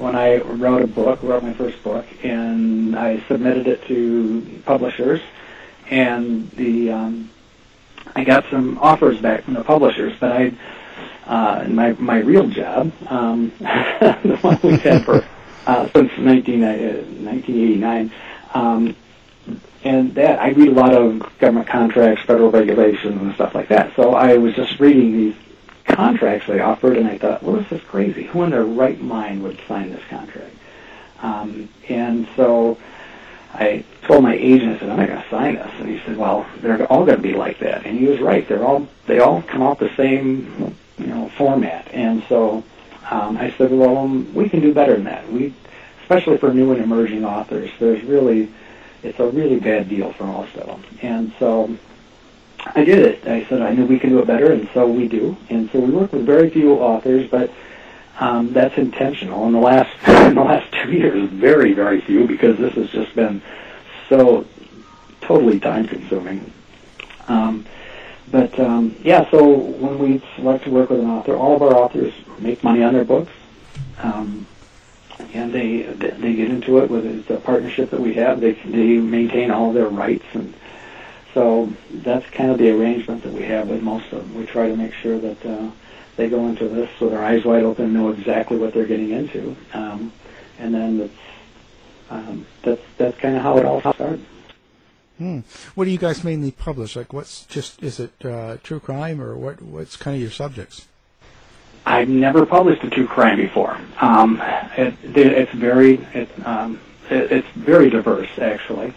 when 0.00 0.16
I 0.16 0.38
wrote 0.38 0.82
a 0.82 0.86
book, 0.86 1.22
wrote 1.22 1.42
my 1.42 1.54
first 1.54 1.82
book, 1.82 2.06
and 2.22 2.96
I 2.96 3.20
submitted 3.28 3.66
it 3.66 3.84
to 3.86 4.62
publishers, 4.64 5.20
and 5.90 6.50
the 6.52 6.90
um, 6.92 7.30
I 8.14 8.24
got 8.24 8.44
some 8.50 8.78
offers 8.78 9.20
back 9.20 9.44
from 9.44 9.54
the 9.54 9.64
publishers, 9.64 10.14
but 10.18 10.32
I 10.32 10.52
uh, 11.26 11.66
my 11.68 11.92
my 11.92 12.18
real 12.18 12.48
job, 12.48 12.92
um, 13.08 13.52
the 13.60 14.38
one 14.40 14.58
we've 14.62 14.80
had 14.80 15.04
for 15.04 15.24
uh, 15.66 15.88
since 15.94 16.10
19, 16.18 16.64
uh, 16.64 16.66
1989. 16.66 18.10
Um, 18.54 18.96
and 19.84 20.14
that 20.14 20.40
I 20.40 20.50
read 20.50 20.68
a 20.68 20.72
lot 20.72 20.92
of 20.92 21.20
government 21.38 21.68
contracts, 21.68 22.24
federal 22.24 22.50
regulations, 22.50 23.20
and 23.20 23.34
stuff 23.34 23.54
like 23.54 23.68
that. 23.68 23.94
So 23.94 24.14
I 24.14 24.36
was 24.36 24.54
just 24.54 24.80
reading 24.80 25.12
these 25.12 25.34
contracts 25.88 26.46
they 26.46 26.60
offered, 26.60 26.96
and 26.96 27.08
I 27.08 27.18
thought, 27.18 27.42
well, 27.42 27.56
this 27.56 27.72
is 27.72 27.82
crazy. 27.82 28.24
Who 28.24 28.42
in 28.44 28.50
their 28.50 28.64
right 28.64 29.00
mind 29.00 29.42
would 29.42 29.60
sign 29.66 29.90
this 29.90 30.04
contract? 30.08 30.54
Um, 31.22 31.68
and 31.88 32.28
so 32.36 32.78
I 33.54 33.84
told 34.02 34.22
my 34.22 34.34
agent, 34.34 34.76
I 34.76 34.78
said, 34.78 34.88
I'm 34.90 34.96
not 34.98 35.08
going 35.08 35.22
to 35.22 35.28
sign 35.28 35.54
this. 35.54 35.72
And 35.78 35.88
he 35.88 35.98
said, 36.04 36.16
well, 36.16 36.46
they're 36.60 36.86
all 36.86 37.04
going 37.04 37.16
to 37.16 37.22
be 37.22 37.34
like 37.34 37.58
that. 37.60 37.86
And 37.86 37.98
he 37.98 38.06
was 38.06 38.20
right. 38.20 38.46
They're 38.46 38.64
all 38.64 38.86
they 39.06 39.18
all 39.18 39.42
come 39.42 39.62
out 39.62 39.78
the 39.78 39.94
same, 39.96 40.76
you 40.98 41.06
know, 41.06 41.28
format. 41.30 41.88
And 41.92 42.22
so 42.28 42.62
um, 43.10 43.36
I 43.36 43.50
said, 43.56 43.70
well, 43.72 43.98
um, 43.98 44.32
we 44.34 44.48
can 44.48 44.60
do 44.60 44.72
better 44.72 44.94
than 44.94 45.04
that. 45.04 45.30
We, 45.32 45.54
especially 46.02 46.38
for 46.38 46.52
new 46.52 46.72
and 46.72 46.82
emerging 46.82 47.24
authors, 47.24 47.70
there's 47.80 48.02
really 48.04 48.52
it's 49.02 49.18
a 49.18 49.28
really 49.28 49.60
bad 49.60 49.88
deal 49.88 50.12
for 50.12 50.24
most 50.24 50.54
of 50.56 50.66
them. 50.66 50.84
And 51.02 51.32
so 51.38 51.76
I 52.74 52.84
did 52.84 52.98
it. 52.98 53.26
I 53.26 53.44
said 53.46 53.62
I 53.62 53.72
knew 53.72 53.86
we 53.86 53.98
could 53.98 54.10
do 54.10 54.18
it 54.20 54.26
better, 54.26 54.52
and 54.52 54.68
so 54.74 54.86
we 54.86 55.08
do. 55.08 55.36
And 55.50 55.70
so 55.70 55.80
we 55.80 55.90
work 55.90 56.12
with 56.12 56.26
very 56.26 56.50
few 56.50 56.74
authors, 56.74 57.28
but 57.30 57.52
um, 58.20 58.52
that's 58.52 58.76
intentional. 58.76 59.46
In 59.46 59.52
the 59.52 59.60
last 59.60 59.90
in 60.08 60.34
the 60.34 60.42
last 60.42 60.72
two 60.72 60.92
years, 60.92 61.28
very 61.30 61.72
very 61.72 62.00
few, 62.00 62.26
because 62.26 62.58
this 62.58 62.74
has 62.74 62.90
just 62.90 63.14
been 63.14 63.42
so 64.08 64.46
totally 65.20 65.60
time 65.60 65.86
consuming. 65.86 66.52
Um, 67.28 67.66
but 68.30 68.58
um, 68.58 68.94
yeah, 69.02 69.28
so 69.30 69.46
when 69.46 69.98
we 69.98 70.22
select 70.36 70.64
to 70.64 70.70
work 70.70 70.90
with 70.90 71.00
an 71.00 71.10
author, 71.10 71.34
all 71.36 71.56
of 71.56 71.62
our 71.62 71.74
authors 71.74 72.12
make 72.38 72.62
money 72.62 72.82
on 72.82 72.92
their 72.92 73.04
books. 73.04 73.32
Um, 73.98 74.46
and 75.34 75.52
they 75.52 75.82
they 75.82 76.34
get 76.34 76.50
into 76.50 76.78
it 76.78 76.90
with 76.90 77.04
it's 77.04 77.30
a 77.30 77.36
partnership 77.36 77.90
that 77.90 78.00
we 78.00 78.14
have. 78.14 78.40
They 78.40 78.52
they 78.52 78.98
maintain 78.98 79.50
all 79.50 79.72
their 79.72 79.88
rights, 79.88 80.24
and 80.32 80.54
so 81.38 81.72
that's 81.92 82.28
kind 82.30 82.50
of 82.50 82.58
the 82.58 82.68
arrangement 82.68 83.22
that 83.22 83.32
we 83.32 83.42
have 83.42 83.68
with 83.68 83.80
most 83.80 84.12
of 84.12 84.22
them. 84.22 84.34
We 84.34 84.44
try 84.44 84.66
to 84.66 84.76
make 84.76 84.92
sure 84.92 85.20
that 85.20 85.46
uh, 85.46 85.70
they 86.16 86.28
go 86.28 86.48
into 86.48 86.68
this 86.68 86.90
with 86.98 87.12
their 87.12 87.22
eyes 87.22 87.44
wide 87.44 87.62
open, 87.62 87.92
know 87.92 88.10
exactly 88.10 88.56
what 88.56 88.74
they're 88.74 88.86
getting 88.86 89.10
into, 89.10 89.54
um, 89.72 90.12
and 90.58 90.74
then 90.74 90.98
that's 90.98 91.12
um, 92.10 92.44
that's 92.62 92.82
that's 92.96 93.16
kind 93.18 93.36
of 93.36 93.42
how 93.42 93.56
it 93.56 93.64
all 93.64 93.80
started. 93.80 94.26
Hmm. 95.18 95.40
What 95.76 95.84
do 95.84 95.92
you 95.92 95.98
guys 95.98 96.24
mainly 96.24 96.50
publish? 96.50 96.96
Like, 96.96 97.12
what's 97.12 97.44
just 97.44 97.84
is 97.84 98.00
it 98.00 98.24
uh, 98.24 98.56
true 98.64 98.80
crime 98.80 99.20
or 99.22 99.36
what? 99.36 99.62
What's 99.62 99.96
kind 99.96 100.16
of 100.16 100.20
your 100.20 100.32
subjects? 100.32 100.88
I've 101.86 102.08
never 102.08 102.46
published 102.46 102.82
a 102.82 102.90
true 102.90 103.06
crime 103.06 103.36
before. 103.36 103.78
Um, 104.00 104.42
it, 104.76 104.92
it's 105.14 105.52
very 105.52 106.04
it, 106.14 106.28
um, 106.44 106.80
it, 107.10 107.30
it's 107.30 107.48
very 107.54 107.90
diverse 107.90 108.28
actually. 108.40 108.92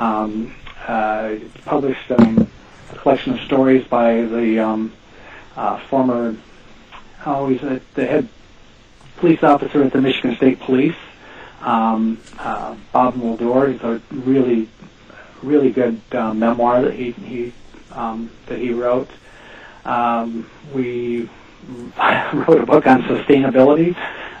Um, 0.00 0.52
uh, 0.86 1.36
published 1.64 2.10
um, 2.10 2.48
a 2.92 2.96
collection 2.96 3.34
of 3.34 3.40
stories 3.40 3.86
by 3.86 4.22
the 4.22 4.58
um, 4.58 4.92
uh, 5.56 5.78
former 5.88 6.36
oh 7.26 7.48
he's 7.48 7.60
the 7.60 8.06
head 8.06 8.28
police 9.16 9.42
officer 9.42 9.82
at 9.82 9.92
the 9.92 10.00
Michigan 10.00 10.36
State 10.36 10.60
Police, 10.60 10.96
um, 11.60 12.20
uh, 12.38 12.76
Bob 12.92 13.14
Muldour. 13.16 13.68
It's 13.68 13.82
a 13.82 14.00
really 14.10 14.68
really 15.42 15.70
good 15.70 16.00
uh, 16.12 16.34
memoir 16.34 16.82
that 16.82 16.94
he 16.94 17.12
he 17.12 17.52
um, 17.92 18.30
that 18.46 18.58
he 18.58 18.72
wrote. 18.72 19.08
Um, 19.84 20.48
we 20.74 21.28
wrote 21.98 22.60
a 22.60 22.66
book 22.66 22.86
on 22.86 23.02
sustainability. 23.02 23.96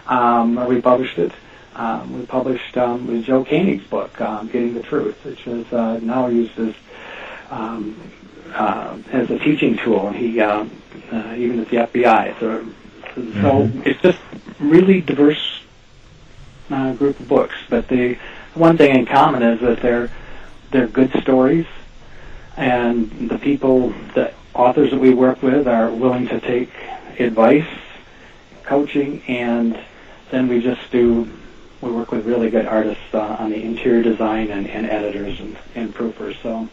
Um, 0.06 0.66
we 0.66 0.80
published 0.80 1.18
it. 1.18 1.32
Um, 1.76 2.18
we 2.20 2.26
published 2.26 2.76
um, 2.76 3.06
with 3.06 3.24
Joe 3.24 3.44
Koenig's 3.44 3.86
book, 3.88 4.20
um, 4.20 4.46
Getting 4.48 4.74
the 4.74 4.82
Truth, 4.82 5.24
which 5.24 5.46
is 5.46 5.70
uh, 5.72 5.98
now 6.00 6.28
used 6.28 6.56
as 6.58 6.74
um, 7.50 8.12
uh, 8.52 8.96
as 9.10 9.28
a 9.30 9.38
teaching 9.40 9.76
tool, 9.76 10.08
and 10.08 10.16
he 10.16 10.40
uh, 10.40 10.64
uh, 11.12 11.34
even 11.36 11.58
at 11.60 11.68
the 11.70 11.76
FBI. 11.78 12.38
So, 12.38 12.64
so 13.14 13.20
Mhm. 13.22 13.86
it's 13.86 14.00
just 14.02 14.18
really 14.60 15.00
diverse 15.00 15.62
uh, 16.70 16.92
group 16.92 17.18
of 17.18 17.26
books. 17.28 17.56
But 17.68 17.88
the 17.88 18.16
one 18.54 18.76
thing 18.76 18.94
in 18.96 19.06
common 19.06 19.42
is 19.42 19.60
that 19.60 19.80
they're 19.82 20.10
they're 20.70 20.86
good 20.86 21.10
stories, 21.22 21.66
and 22.56 23.28
the 23.28 23.38
people, 23.38 23.92
the 24.14 24.32
authors 24.54 24.92
that 24.92 25.00
we 25.00 25.12
work 25.12 25.42
with, 25.42 25.66
are 25.66 25.90
willing 25.90 26.28
to 26.28 26.38
take 26.40 26.70
advice, 27.18 27.66
coaching, 28.62 29.22
and 29.26 29.76
then 30.30 30.46
we 30.46 30.60
just 30.60 30.88
do. 30.92 31.28
We 31.84 31.92
work 31.92 32.12
with 32.12 32.24
really 32.24 32.48
good 32.48 32.66
artists 32.66 33.02
uh, 33.12 33.36
on 33.38 33.50
the 33.50 33.62
interior 33.62 34.02
design 34.02 34.50
and, 34.50 34.66
and 34.66 34.86
editors 34.86 35.38
and, 35.38 35.58
and 35.74 35.94
proofers. 35.94 36.40
So 36.42 36.66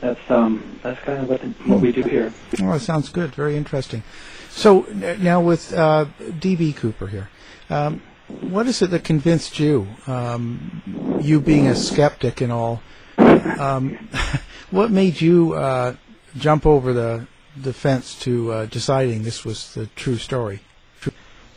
that's 0.00 0.30
um, 0.30 0.78
that's 0.84 1.00
kind 1.00 1.18
of 1.18 1.28
what 1.28 1.40
the, 1.40 1.48
what 1.68 1.80
we 1.80 1.90
do 1.90 2.02
here. 2.02 2.32
Oh, 2.62 2.72
it 2.72 2.80
sounds 2.80 3.08
good. 3.08 3.34
Very 3.34 3.56
interesting. 3.56 4.04
So 4.50 4.82
now 5.18 5.40
with 5.40 5.72
uh, 5.72 6.06
DB 6.20 6.76
Cooper 6.76 7.08
here, 7.08 7.28
um, 7.70 8.02
what 8.40 8.68
is 8.68 8.82
it 8.82 8.90
that 8.90 9.02
convinced 9.02 9.58
you, 9.58 9.88
um, 10.06 11.18
you 11.20 11.40
being 11.40 11.66
a 11.66 11.74
skeptic 11.74 12.40
and 12.40 12.52
all, 12.52 12.82
um, 13.18 14.08
what 14.70 14.92
made 14.92 15.20
you 15.20 15.54
uh, 15.54 15.96
jump 16.36 16.66
over 16.66 16.92
the 16.92 17.26
the 17.56 17.72
fence 17.72 18.18
to 18.20 18.52
uh, 18.52 18.66
deciding 18.66 19.24
this 19.24 19.44
was 19.44 19.74
the 19.74 19.86
true 19.96 20.16
story? 20.16 20.60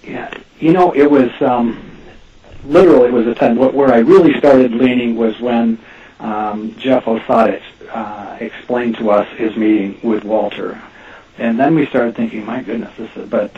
Yeah, 0.03 0.34
you 0.60 0.74
know, 0.74 0.91
it 0.91 1.10
was 1.10 1.30
um, 1.41 1.95
literally 2.66 3.07
it 3.09 3.13
was 3.13 3.36
time 3.38 3.57
wh- 3.57 3.74
where 3.74 3.93
I 3.93 3.99
really 3.99 4.38
started 4.38 4.72
leaning 4.74 5.16
was 5.16 5.39
when 5.39 5.80
um, 6.20 6.76
Jeff 6.78 7.05
Osiadacz 7.05 7.61
uh, 7.91 8.38
explained 8.39 8.97
to 8.97 9.11
us 9.11 9.28
his 9.38 9.55
meeting 9.55 9.99
with 10.03 10.24
Walter, 10.24 10.82
and 11.38 11.59
then 11.59 11.76
we 11.76 11.86
started 11.86 12.16
thinking, 12.16 12.45
my 12.45 12.61
goodness, 12.61 12.95
this 12.97 13.16
is. 13.16 13.30
But 13.30 13.55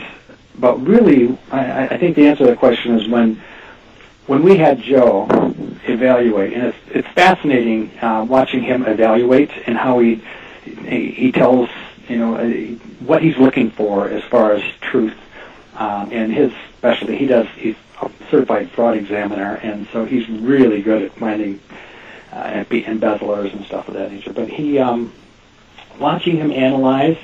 but 0.58 0.76
really, 0.84 1.38
I, 1.50 1.88
I 1.88 1.98
think 1.98 2.16
the 2.16 2.26
answer 2.26 2.44
to 2.44 2.50
the 2.50 2.56
question 2.56 2.98
is 2.98 3.08
when 3.08 3.40
when 4.26 4.42
we 4.42 4.56
had 4.56 4.80
Joe 4.80 5.26
evaluate, 5.86 6.52
and 6.52 6.66
it's 6.66 6.78
it's 6.90 7.08
fascinating 7.08 7.90
uh, 8.00 8.24
watching 8.28 8.62
him 8.62 8.84
evaluate 8.84 9.50
and 9.66 9.76
how 9.76 9.98
he 10.00 10.22
he, 10.64 11.10
he 11.10 11.32
tells 11.32 11.68
you 12.08 12.18
know 12.18 12.36
uh, 12.36 12.48
what 13.04 13.22
he's 13.22 13.38
looking 13.38 13.70
for 13.70 14.08
as 14.08 14.22
far 14.24 14.52
as 14.52 14.62
truth 14.80 15.16
um, 15.74 16.10
and 16.12 16.32
his 16.32 16.52
specialty. 16.76 17.16
He 17.16 17.26
does 17.26 17.46
he's 17.56 17.76
certified 18.30 18.70
fraud 18.70 18.96
examiner, 18.96 19.56
and 19.62 19.86
so 19.92 20.04
he's 20.04 20.28
really 20.28 20.82
good 20.82 21.02
at 21.02 21.12
finding 21.12 21.60
uh, 22.32 22.64
embezzlers 22.70 23.52
and 23.52 23.64
stuff 23.64 23.88
of 23.88 23.94
that 23.94 24.12
nature. 24.12 24.32
But 24.32 24.48
he 24.48 24.78
um, 24.78 25.12
watching 25.98 26.36
him 26.36 26.52
analyze 26.52 27.18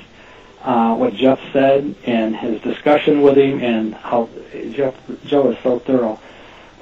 uh, 0.63 0.95
what 0.95 1.13
Jeff 1.13 1.39
said 1.53 1.95
and 2.05 2.35
his 2.35 2.61
discussion 2.61 3.21
with 3.21 3.37
him, 3.37 3.61
and 3.61 3.93
how 3.93 4.29
Jeff 4.71 4.95
Joe 5.25 5.51
is 5.51 5.57
so 5.63 5.79
thorough. 5.79 6.19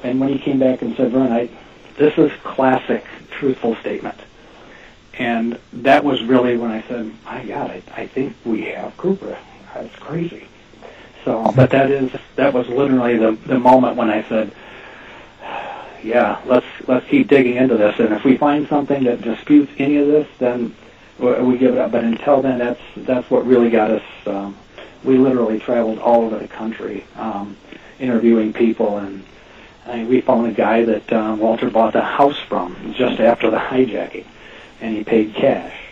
And 0.04 0.20
when 0.20 0.30
he 0.30 0.40
came 0.40 0.60
back 0.60 0.82
and 0.82 0.96
said, 0.96 1.12
"Vern, 1.12 1.32
I, 1.32 1.50
this 1.98 2.18
is 2.18 2.32
classic 2.44 3.06
truthful 3.32 3.76
statement," 3.76 4.18
and 5.18 5.60
that 5.74 6.04
was 6.04 6.24
really 6.24 6.58
when 6.58 6.72
I 6.72 6.82
said, 6.84 7.12
"My 7.26 7.44
God, 7.46 7.72
I, 7.72 7.84
I 7.96 8.08
think 8.08 8.36
we 8.46 8.62
have 8.66 8.96
Cooper. 8.98 9.38
That's 9.74 9.96
crazy." 9.98 10.48
So, 11.26 11.52
but 11.56 11.70
that 11.70 11.90
is 11.90 12.12
that 12.36 12.54
was 12.54 12.68
literally 12.68 13.18
the 13.18 13.32
the 13.46 13.60
moment 13.60 13.96
when 13.96 14.10
I 14.10 14.28
said, 14.28 14.52
"Yeah, 16.04 16.42
let's 16.46 16.66
let's 16.88 17.06
keep 17.08 17.28
digging 17.28 17.56
into 17.56 17.78
this, 17.78 18.00
and 18.00 18.14
if 18.14 18.24
we 18.24 18.38
find 18.38 18.68
something 18.68 19.04
that 19.06 19.22
disputes 19.22 19.72
any 19.78 19.98
of 19.98 20.08
this, 20.08 20.28
then 20.40 20.76
we 21.20 21.58
give 21.58 21.76
it 21.76 21.80
up." 21.80 21.92
But 21.92 22.04
until 22.04 22.42
then, 22.42 22.60
that's 22.60 22.82
that's 22.98 23.30
what 23.30 23.46
really 23.46 23.70
got 23.70 23.92
us. 23.92 24.04
Um, 24.26 24.58
we 25.04 25.18
literally 25.18 25.60
traveled 25.60 26.00
all 26.00 26.26
over 26.26 26.40
the 26.40 26.48
country, 26.48 27.06
um, 27.16 27.56
interviewing 28.00 28.52
people, 28.52 28.98
and 28.98 29.24
I 29.86 29.98
mean, 29.98 30.10
we 30.10 30.22
found 30.22 30.48
a 30.48 30.54
guy 30.54 30.84
that 30.84 31.12
um, 31.14 31.40
Walter 31.40 31.70
bought 31.70 31.94
the 31.94 32.02
house 32.02 32.40
from 32.40 32.94
just 32.98 33.20
after 33.22 33.50
the 33.50 33.58
hijacking, 33.58 34.26
and 34.82 34.96
he 34.96 35.04
paid 35.04 35.34
cash 35.36 35.83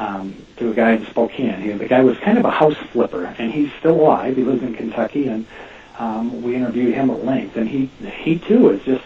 um, 0.00 0.34
to 0.56 0.70
a 0.70 0.74
guy 0.74 0.92
in 0.92 1.04
Spokane. 1.06 1.60
He, 1.60 1.72
the 1.72 1.86
guy 1.86 2.02
was 2.02 2.18
kind 2.18 2.38
of 2.38 2.46
a 2.46 2.50
house 2.50 2.76
flipper, 2.90 3.26
and 3.38 3.52
he's 3.52 3.70
still 3.78 4.00
alive. 4.00 4.34
He 4.34 4.42
lives 4.42 4.62
in 4.62 4.74
Kentucky, 4.74 5.28
and 5.28 5.46
um, 5.98 6.42
we 6.42 6.56
interviewed 6.56 6.94
him 6.94 7.10
at 7.10 7.22
length. 7.22 7.56
And 7.56 7.68
he 7.68 7.90
he 8.22 8.38
too 8.38 8.70
is 8.70 8.82
just 8.82 9.04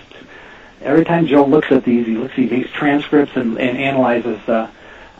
every 0.80 1.04
time 1.04 1.26
Joe 1.26 1.44
looks 1.44 1.72
at 1.72 1.84
these, 1.84 2.06
he 2.06 2.16
looks 2.16 2.38
at 2.38 2.48
these 2.48 2.70
transcripts 2.70 3.36
and, 3.36 3.58
and 3.58 3.76
analyzes 3.76 4.38
the 4.46 4.70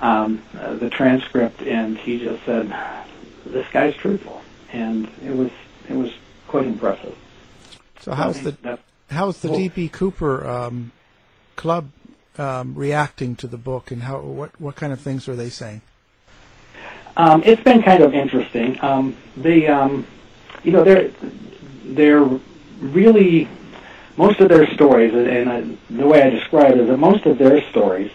um, 0.01 0.43
uh, 0.57 0.75
the 0.75 0.91
transcript, 0.91 1.61
and 1.62 1.99
he 1.99 2.20
just 2.20 2.45
said, 2.45 2.72
"This 3.45 3.66
guy's 3.72 3.97
truthful," 3.97 4.43
and 4.72 5.11
it 5.25 5.37
was 5.37 5.51
it 5.89 5.97
was 5.97 6.12
quite 6.47 6.66
impressive. 6.66 7.16
So 7.99 8.12
how's 8.12 8.41
the 8.41 8.79
how's 9.11 9.41
the 9.41 9.49
DB 9.49 9.91
Cooper 9.91 10.47
um, 10.47 10.93
club 11.57 11.91
um, 12.39 12.74
reacting 12.74 13.37
to 13.37 13.47
the 13.47 13.59
book, 13.59 13.91
and 13.91 14.03
how 14.03 14.20
what 14.20 14.59
what 14.61 14.76
kind 14.76 14.93
of 14.93 15.01
things 15.01 15.28
are 15.28 15.37
they 15.37 15.51
saying? 15.51 15.82
Um, 17.16 17.43
it's 17.45 17.62
been 17.62 17.82
kind 17.82 18.03
of 18.03 18.12
interesting. 18.12 18.78
Um, 18.82 19.16
they, 19.37 19.68
um, 19.68 20.07
you 20.62 20.72
know, 20.72 20.82
they're 20.82 21.11
they're 21.85 22.24
really 22.80 23.49
most 24.16 24.41
of 24.41 24.49
their 24.49 24.66
stories, 24.74 25.14
and 25.14 25.49
I, 25.51 25.61
the 25.91 26.07
way 26.07 26.22
I 26.22 26.30
describe 26.30 26.72
it 26.72 26.78
is 26.78 26.89
that 26.89 26.97
most 26.97 27.26
of 27.26 27.39
their 27.39 27.62
stories 27.70 28.11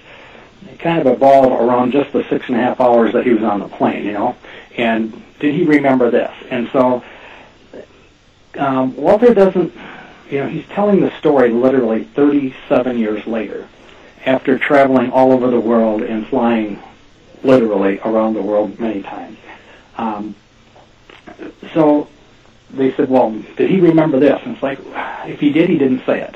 kind 0.80 0.99
of 0.99 1.07
evolve 1.07 1.51
around 1.51 1.91
just 1.91 2.11
the 2.13 2.24
six 2.30 2.47
and 2.47 2.57
a 2.57 2.59
half 2.59 2.80
hours 2.80 3.13
that 3.13 3.26
he 3.26 3.34
was 3.34 3.43
on 3.43 3.59
the 3.59 3.67
plane. 3.67 4.05
You 4.05 4.13
know, 4.13 4.36
and 4.76 5.24
did 5.39 5.55
he 5.55 5.63
remember 5.63 6.11
this? 6.11 6.34
And 6.49 6.70
so 6.72 7.03
um, 8.57 8.95
Walter 8.95 9.34
doesn't. 9.34 9.74
You 10.30 10.41
know, 10.41 10.47
he's 10.47 10.67
telling 10.67 10.99
the 10.99 11.09
story 11.17 11.49
literally 11.49 12.03
37 12.03 12.99
years 12.99 13.26
later, 13.26 13.67
after 14.26 14.57
traveling 14.57 15.11
all 15.11 15.32
over 15.32 15.49
the 15.49 15.59
world 15.59 16.01
and 16.01 16.28
flying 16.28 16.82
literally 17.43 17.99
around 17.99 18.34
the 18.34 18.41
world 18.41 18.80
many 18.80 19.01
times. 19.01 19.38
Um, 19.97 20.36
so 21.74 22.07
they 22.72 22.91
said, 22.93 23.09
well, 23.09 23.32
did 23.55 23.70
he 23.70 23.80
remember 23.80 24.20
this? 24.20 24.39
And 24.43 24.53
it's 24.53 24.63
like, 24.63 24.80
if 25.28 25.39
he 25.39 25.51
did, 25.51 25.70
he 25.70 25.78
didn't 25.78 26.05
say 26.05 26.22
it. 26.22 26.36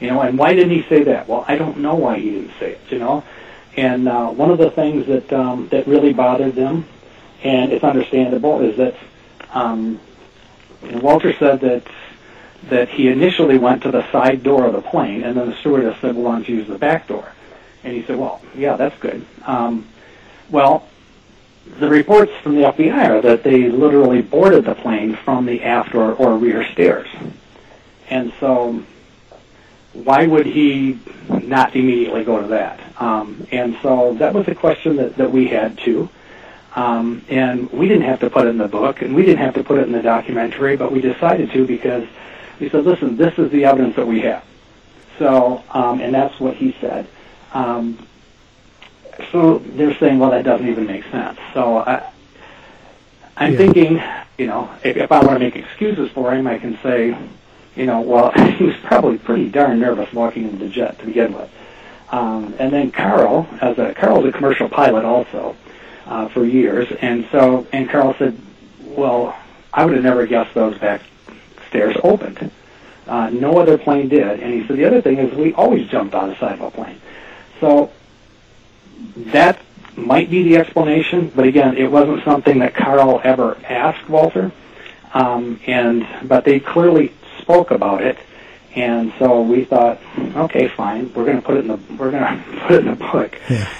You 0.00 0.08
know, 0.08 0.20
and 0.22 0.38
why 0.38 0.54
didn't 0.54 0.70
he 0.72 0.82
say 0.88 1.04
that? 1.04 1.28
Well, 1.28 1.44
I 1.46 1.56
don't 1.56 1.78
know 1.78 1.94
why 1.94 2.18
he 2.18 2.30
didn't 2.30 2.52
say 2.58 2.72
it, 2.72 2.80
you 2.88 2.98
know. 2.98 3.22
And 3.76 4.08
uh, 4.08 4.30
one 4.30 4.50
of 4.50 4.58
the 4.58 4.70
things 4.70 5.06
that 5.06 5.32
um, 5.32 5.68
that 5.68 5.86
really 5.86 6.12
bothered 6.12 6.54
them, 6.54 6.86
and 7.44 7.70
it's 7.72 7.84
understandable, 7.84 8.60
is 8.62 8.76
that 8.78 8.96
um, 9.52 10.00
Walter 10.82 11.32
said 11.34 11.60
that 11.60 11.86
that 12.68 12.88
he 12.88 13.08
initially 13.08 13.58
went 13.58 13.82
to 13.82 13.90
the 13.90 14.10
side 14.12 14.42
door 14.42 14.66
of 14.66 14.74
the 14.74 14.82
plane, 14.82 15.22
and 15.22 15.36
then 15.36 15.48
the 15.50 15.56
stewardess 15.56 15.98
said, 16.00 16.14
well, 16.14 16.24
why 16.24 16.32
don't 16.32 16.48
you 16.48 16.56
use 16.56 16.68
the 16.68 16.78
back 16.78 17.08
door? 17.08 17.32
And 17.82 17.94
he 17.94 18.02
said, 18.04 18.16
well, 18.16 18.42
yeah, 18.54 18.76
that's 18.76 18.98
good. 18.98 19.24
Um, 19.46 19.88
well, 20.50 20.86
the 21.78 21.88
reports 21.88 22.32
from 22.42 22.56
the 22.56 22.62
FBI 22.62 23.08
are 23.08 23.20
that 23.22 23.42
they 23.42 23.68
literally 23.70 24.22
boarded 24.22 24.64
the 24.64 24.74
plane 24.74 25.16
from 25.16 25.46
the 25.46 25.62
aft 25.62 25.94
or, 25.94 26.12
or 26.14 26.36
rear 26.36 26.64
stairs. 26.72 27.08
And 28.08 28.32
so, 28.40 28.82
why 29.92 30.26
would 30.26 30.46
he 30.46 30.98
not 31.28 31.74
immediately 31.76 32.24
go 32.24 32.40
to 32.40 32.48
that? 32.48 32.80
Um, 33.00 33.46
and 33.50 33.76
so 33.82 34.14
that 34.14 34.34
was 34.34 34.46
a 34.48 34.54
question 34.54 34.96
that, 34.96 35.16
that 35.16 35.30
we 35.30 35.48
had 35.48 35.78
too. 35.78 36.08
Um, 36.76 37.24
and 37.28 37.70
we 37.72 37.88
didn't 37.88 38.04
have 38.04 38.20
to 38.20 38.30
put 38.30 38.46
it 38.46 38.50
in 38.50 38.58
the 38.58 38.68
book, 38.68 39.02
and 39.02 39.14
we 39.14 39.24
didn't 39.24 39.44
have 39.44 39.54
to 39.54 39.64
put 39.64 39.78
it 39.78 39.86
in 39.86 39.92
the 39.92 40.02
documentary, 40.02 40.76
but 40.76 40.92
we 40.92 41.00
decided 41.00 41.50
to 41.52 41.66
because 41.66 42.06
we 42.60 42.68
said, 42.68 42.84
listen, 42.84 43.16
this 43.16 43.36
is 43.38 43.50
the 43.50 43.64
evidence 43.64 43.96
that 43.96 44.06
we 44.06 44.20
have. 44.20 44.44
So, 45.18 45.62
um, 45.70 46.00
and 46.00 46.14
that's 46.14 46.38
what 46.38 46.56
he 46.56 46.76
said. 46.80 47.06
Um, 47.52 48.06
so 49.32 49.58
they're 49.58 49.94
saying, 49.96 50.18
well, 50.18 50.30
that 50.30 50.44
doesn't 50.44 50.68
even 50.68 50.86
make 50.86 51.04
sense. 51.10 51.38
So 51.52 51.78
I, 51.78 52.10
I'm 53.36 53.52
Yeah. 53.52 53.58
thinking, 53.58 54.02
you 54.38 54.46
know, 54.46 54.70
if, 54.84 54.96
if 54.96 55.12
I 55.12 55.20
want 55.20 55.32
to 55.32 55.38
make 55.40 55.56
excuses 55.56 56.10
for 56.12 56.32
him, 56.32 56.46
I 56.46 56.58
can 56.58 56.78
say, 56.82 57.16
you 57.76 57.86
know, 57.86 58.00
well, 58.00 58.30
he 58.56 58.64
was 58.64 58.76
probably 58.84 59.18
pretty 59.18 59.48
darn 59.48 59.80
nervous 59.80 60.12
walking 60.12 60.44
into 60.44 60.56
the 60.56 60.68
jet 60.68 60.98
to 61.00 61.06
begin 61.06 61.32
with. 61.32 61.50
Um, 62.10 62.54
and 62.58 62.72
then 62.72 62.90
Carl, 62.90 63.48
as 63.60 63.78
a 63.78 63.94
Carl's 63.94 64.24
a 64.24 64.32
commercial 64.32 64.68
pilot 64.68 65.04
also 65.04 65.54
uh, 66.06 66.26
for 66.28 66.44
years, 66.44 66.90
and 67.00 67.24
so 67.30 67.68
and 67.72 67.88
Carl 67.88 68.14
said, 68.18 68.36
well, 68.80 69.36
I 69.72 69.84
would 69.84 69.94
have 69.94 70.02
never 70.02 70.26
guessed 70.26 70.52
those 70.52 70.76
back 70.78 71.02
stairs 71.70 71.96
opened. 72.04 72.50
Uh, 73.06 73.30
no 73.30 73.58
other 73.58 73.78
plane 73.78 74.08
did, 74.08 74.40
and 74.40 74.52
he 74.52 74.66
said 74.66 74.76
the 74.76 74.84
other 74.84 75.00
thing 75.00 75.18
is 75.18 75.34
we 75.34 75.52
always 75.54 75.88
jumped 75.88 76.14
on 76.14 76.28
the 76.28 76.36
side 76.36 76.60
of 76.60 76.60
a 76.60 76.70
plane. 76.70 77.00
So 77.58 77.90
that 79.16 79.58
might 79.96 80.30
be 80.30 80.42
the 80.42 80.56
explanation, 80.56 81.32
but 81.34 81.46
again, 81.46 81.76
it 81.76 81.90
wasn't 81.90 82.22
something 82.24 82.58
that 82.60 82.74
Carl 82.74 83.20
ever 83.24 83.56
asked 83.64 84.08
Walter. 84.08 84.52
Um, 85.12 85.60
and 85.66 86.06
but 86.28 86.44
they 86.44 86.60
clearly 86.60 87.12
spoke 87.40 87.72
about 87.72 88.02
it, 88.02 88.16
and 88.76 89.12
so 89.18 89.42
we 89.42 89.64
thought, 89.64 89.98
okay, 90.36 90.68
fine, 90.68 91.12
we're 91.14 91.24
going 91.24 91.36
to 91.36 91.42
put 91.42 91.56
it 91.56 91.60
in 91.60 91.66
the 91.66 91.80
we're 91.96 92.12
going 92.12 92.22
to 92.22 92.60
put 92.66 92.72
it 92.72 92.86
in 92.86 92.86
the 92.86 92.94
book, 92.94 93.36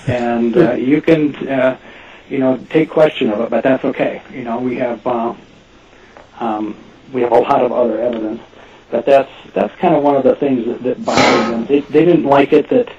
and 0.09 0.57
uh, 0.57 0.73
you 0.73 1.01
can 1.01 1.37
uh, 1.49 1.79
you 2.29 2.39
know 2.39 2.59
take 2.71 2.91
question 2.91 3.31
of 3.31 3.41
it, 3.43 3.51
but 3.51 3.63
that's 3.63 3.85
okay. 3.85 4.23
You 4.33 4.43
know, 4.43 4.59
we 4.59 4.77
have 4.77 5.07
uh, 5.07 5.35
um, 6.41 6.77
we 7.13 7.23
have 7.23 7.33
a 7.33 7.39
lot 7.39 7.65
of 7.65 7.73
other 7.73 8.01
evidence, 8.01 8.41
but 8.91 9.05
that's 9.07 9.31
that's 9.55 9.75
kind 9.77 9.95
of 9.95 10.03
one 10.03 10.17
of 10.17 10.23
the 10.23 10.37
things 10.37 10.67
that, 10.67 10.83
that 10.83 11.05
bothered 11.05 11.53
them. 11.53 11.67
They, 11.67 11.81
they 11.81 12.05
didn't 12.05 12.25
like 12.25 12.53
it 12.53 12.69
that 12.69 12.93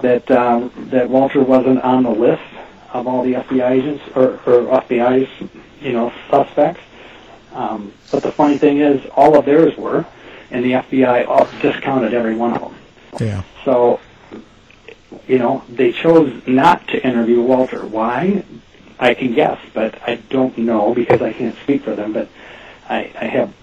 that 0.00 0.30
um, 0.30 0.72
that 0.90 1.08
Walter 1.08 1.42
wasn't 1.42 1.82
on 1.82 2.02
the 2.02 2.10
list 2.10 2.42
of 2.92 3.06
all 3.06 3.22
the 3.24 3.34
FBI 3.34 3.70
agents 3.70 4.04
or, 4.14 4.34
or 4.46 4.80
FBI's 4.80 5.28
you 5.80 5.92
know 5.92 6.12
suspects. 6.30 6.80
Um, 7.52 7.92
but 8.10 8.22
the 8.22 8.32
funny 8.32 8.58
thing 8.58 8.78
is, 8.78 9.04
all 9.14 9.38
of 9.38 9.44
theirs 9.44 9.76
were, 9.76 10.04
and 10.50 10.64
the 10.64 10.72
FBI 10.72 11.26
all 11.28 11.48
discounted 11.62 12.12
every 12.12 12.34
one 12.34 12.52
of 12.52 12.60
them. 12.60 12.74
Yeah. 13.20 13.42
So, 13.64 14.00
you 15.28 15.38
know, 15.38 15.62
they 15.68 15.92
chose 15.92 16.42
not 16.48 16.86
to 16.88 17.06
interview 17.06 17.40
Walter. 17.40 17.86
Why? 17.86 18.44
I 18.98 19.14
can 19.14 19.34
guess, 19.34 19.60
but 19.72 20.00
I 20.06 20.16
don't 20.16 20.56
know 20.58 20.94
because 20.94 21.22
I 21.22 21.32
can't 21.32 21.56
speak 21.62 21.82
for 21.82 21.94
them. 21.94 22.12
But 22.12 22.28
I, 22.88 23.12
I 23.20 23.24
have 23.26 23.54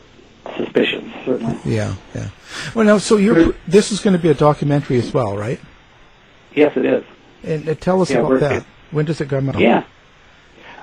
suspicions, 0.57 1.13
certainly. 1.26 1.57
Yeah, 1.65 1.95
yeah. 2.15 2.30
Well, 2.74 2.86
now, 2.86 2.97
so 2.97 3.17
you're 3.17 3.53
this 3.67 3.91
is 3.91 3.99
going 3.99 4.15
to 4.15 4.22
be 4.22 4.30
a 4.30 4.34
documentary 4.34 4.97
as 4.97 5.13
well, 5.13 5.38
right? 5.38 5.59
Yes, 6.53 6.76
it 6.76 6.86
is. 6.86 7.03
And 7.43 7.67
uh, 7.67 7.76
tell 7.76 8.01
us 8.01 8.11
Yeah, 8.11 8.19
about 8.19 8.39
that. 8.41 8.65
When 8.91 9.05
does 9.05 9.22
it 9.22 9.30
come 9.30 9.49
out? 9.49 9.59
Yeah. 9.59 9.84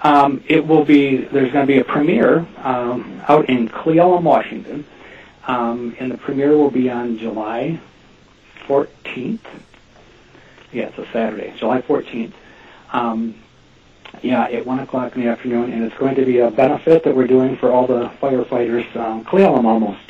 Um, 0.02 0.42
it 0.46 0.66
will 0.66 0.84
be, 0.84 1.16
there's 1.16 1.52
going 1.52 1.66
to 1.66 1.72
be 1.72 1.80
a 1.80 1.84
premiere 1.84 2.46
um, 2.58 3.20
out 3.28 3.48
in 3.50 3.68
Cle 3.68 3.94
Elum, 3.94 4.22
Washington. 4.22 4.86
Um, 5.46 5.96
and 5.98 6.10
the 6.12 6.16
premiere 6.18 6.56
will 6.56 6.70
be 6.70 6.88
on 6.90 7.18
July 7.18 7.80
14th. 8.66 9.40
Yeah, 10.72 10.84
it's 10.84 10.98
a 10.98 11.06
Saturday, 11.12 11.54
July 11.58 11.80
14th. 11.82 12.32
Um, 12.92 13.34
yeah, 14.22 14.44
at 14.44 14.64
1 14.66 14.78
o'clock 14.80 15.14
in 15.16 15.22
the 15.22 15.28
afternoon. 15.28 15.72
And 15.72 15.84
it's 15.84 15.96
going 15.96 16.14
to 16.16 16.24
be 16.24 16.38
a 16.38 16.50
benefit 16.50 17.04
that 17.04 17.14
we're 17.14 17.26
doing 17.26 17.56
for 17.56 17.70
all 17.70 17.86
the 17.86 18.10
firefighters. 18.20 18.94
Um, 18.96 19.24
Cle 19.24 19.40
Elum 19.40 19.64
almost 19.64 20.00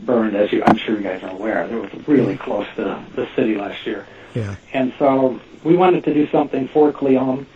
burned, 0.00 0.36
as 0.36 0.52
you, 0.52 0.62
I'm 0.66 0.76
sure 0.76 0.96
you 0.96 1.02
guys 1.02 1.22
are 1.22 1.30
aware. 1.30 1.64
It 1.64 1.72
was 1.94 2.08
really 2.08 2.36
close 2.36 2.66
to 2.76 3.04
the 3.14 3.28
city 3.34 3.56
last 3.56 3.86
year. 3.86 4.06
Yeah. 4.34 4.56
And 4.72 4.92
so 4.98 5.40
we 5.64 5.76
wanted 5.76 6.04
to 6.04 6.14
do 6.14 6.26
something 6.28 6.68
for 6.68 6.92
Cle 6.92 7.08
Elum 7.10 7.46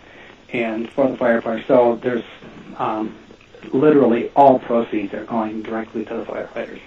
and 0.51 0.89
for 0.91 1.07
the 1.09 1.17
firefighters. 1.17 1.67
So 1.67 1.95
there's 2.01 2.23
um, 2.77 3.15
literally 3.71 4.31
all 4.35 4.59
proceeds 4.59 5.13
are 5.13 5.25
going 5.25 5.61
directly 5.61 6.03
to 6.05 6.13
the 6.15 6.25
firefighters. 6.25 6.79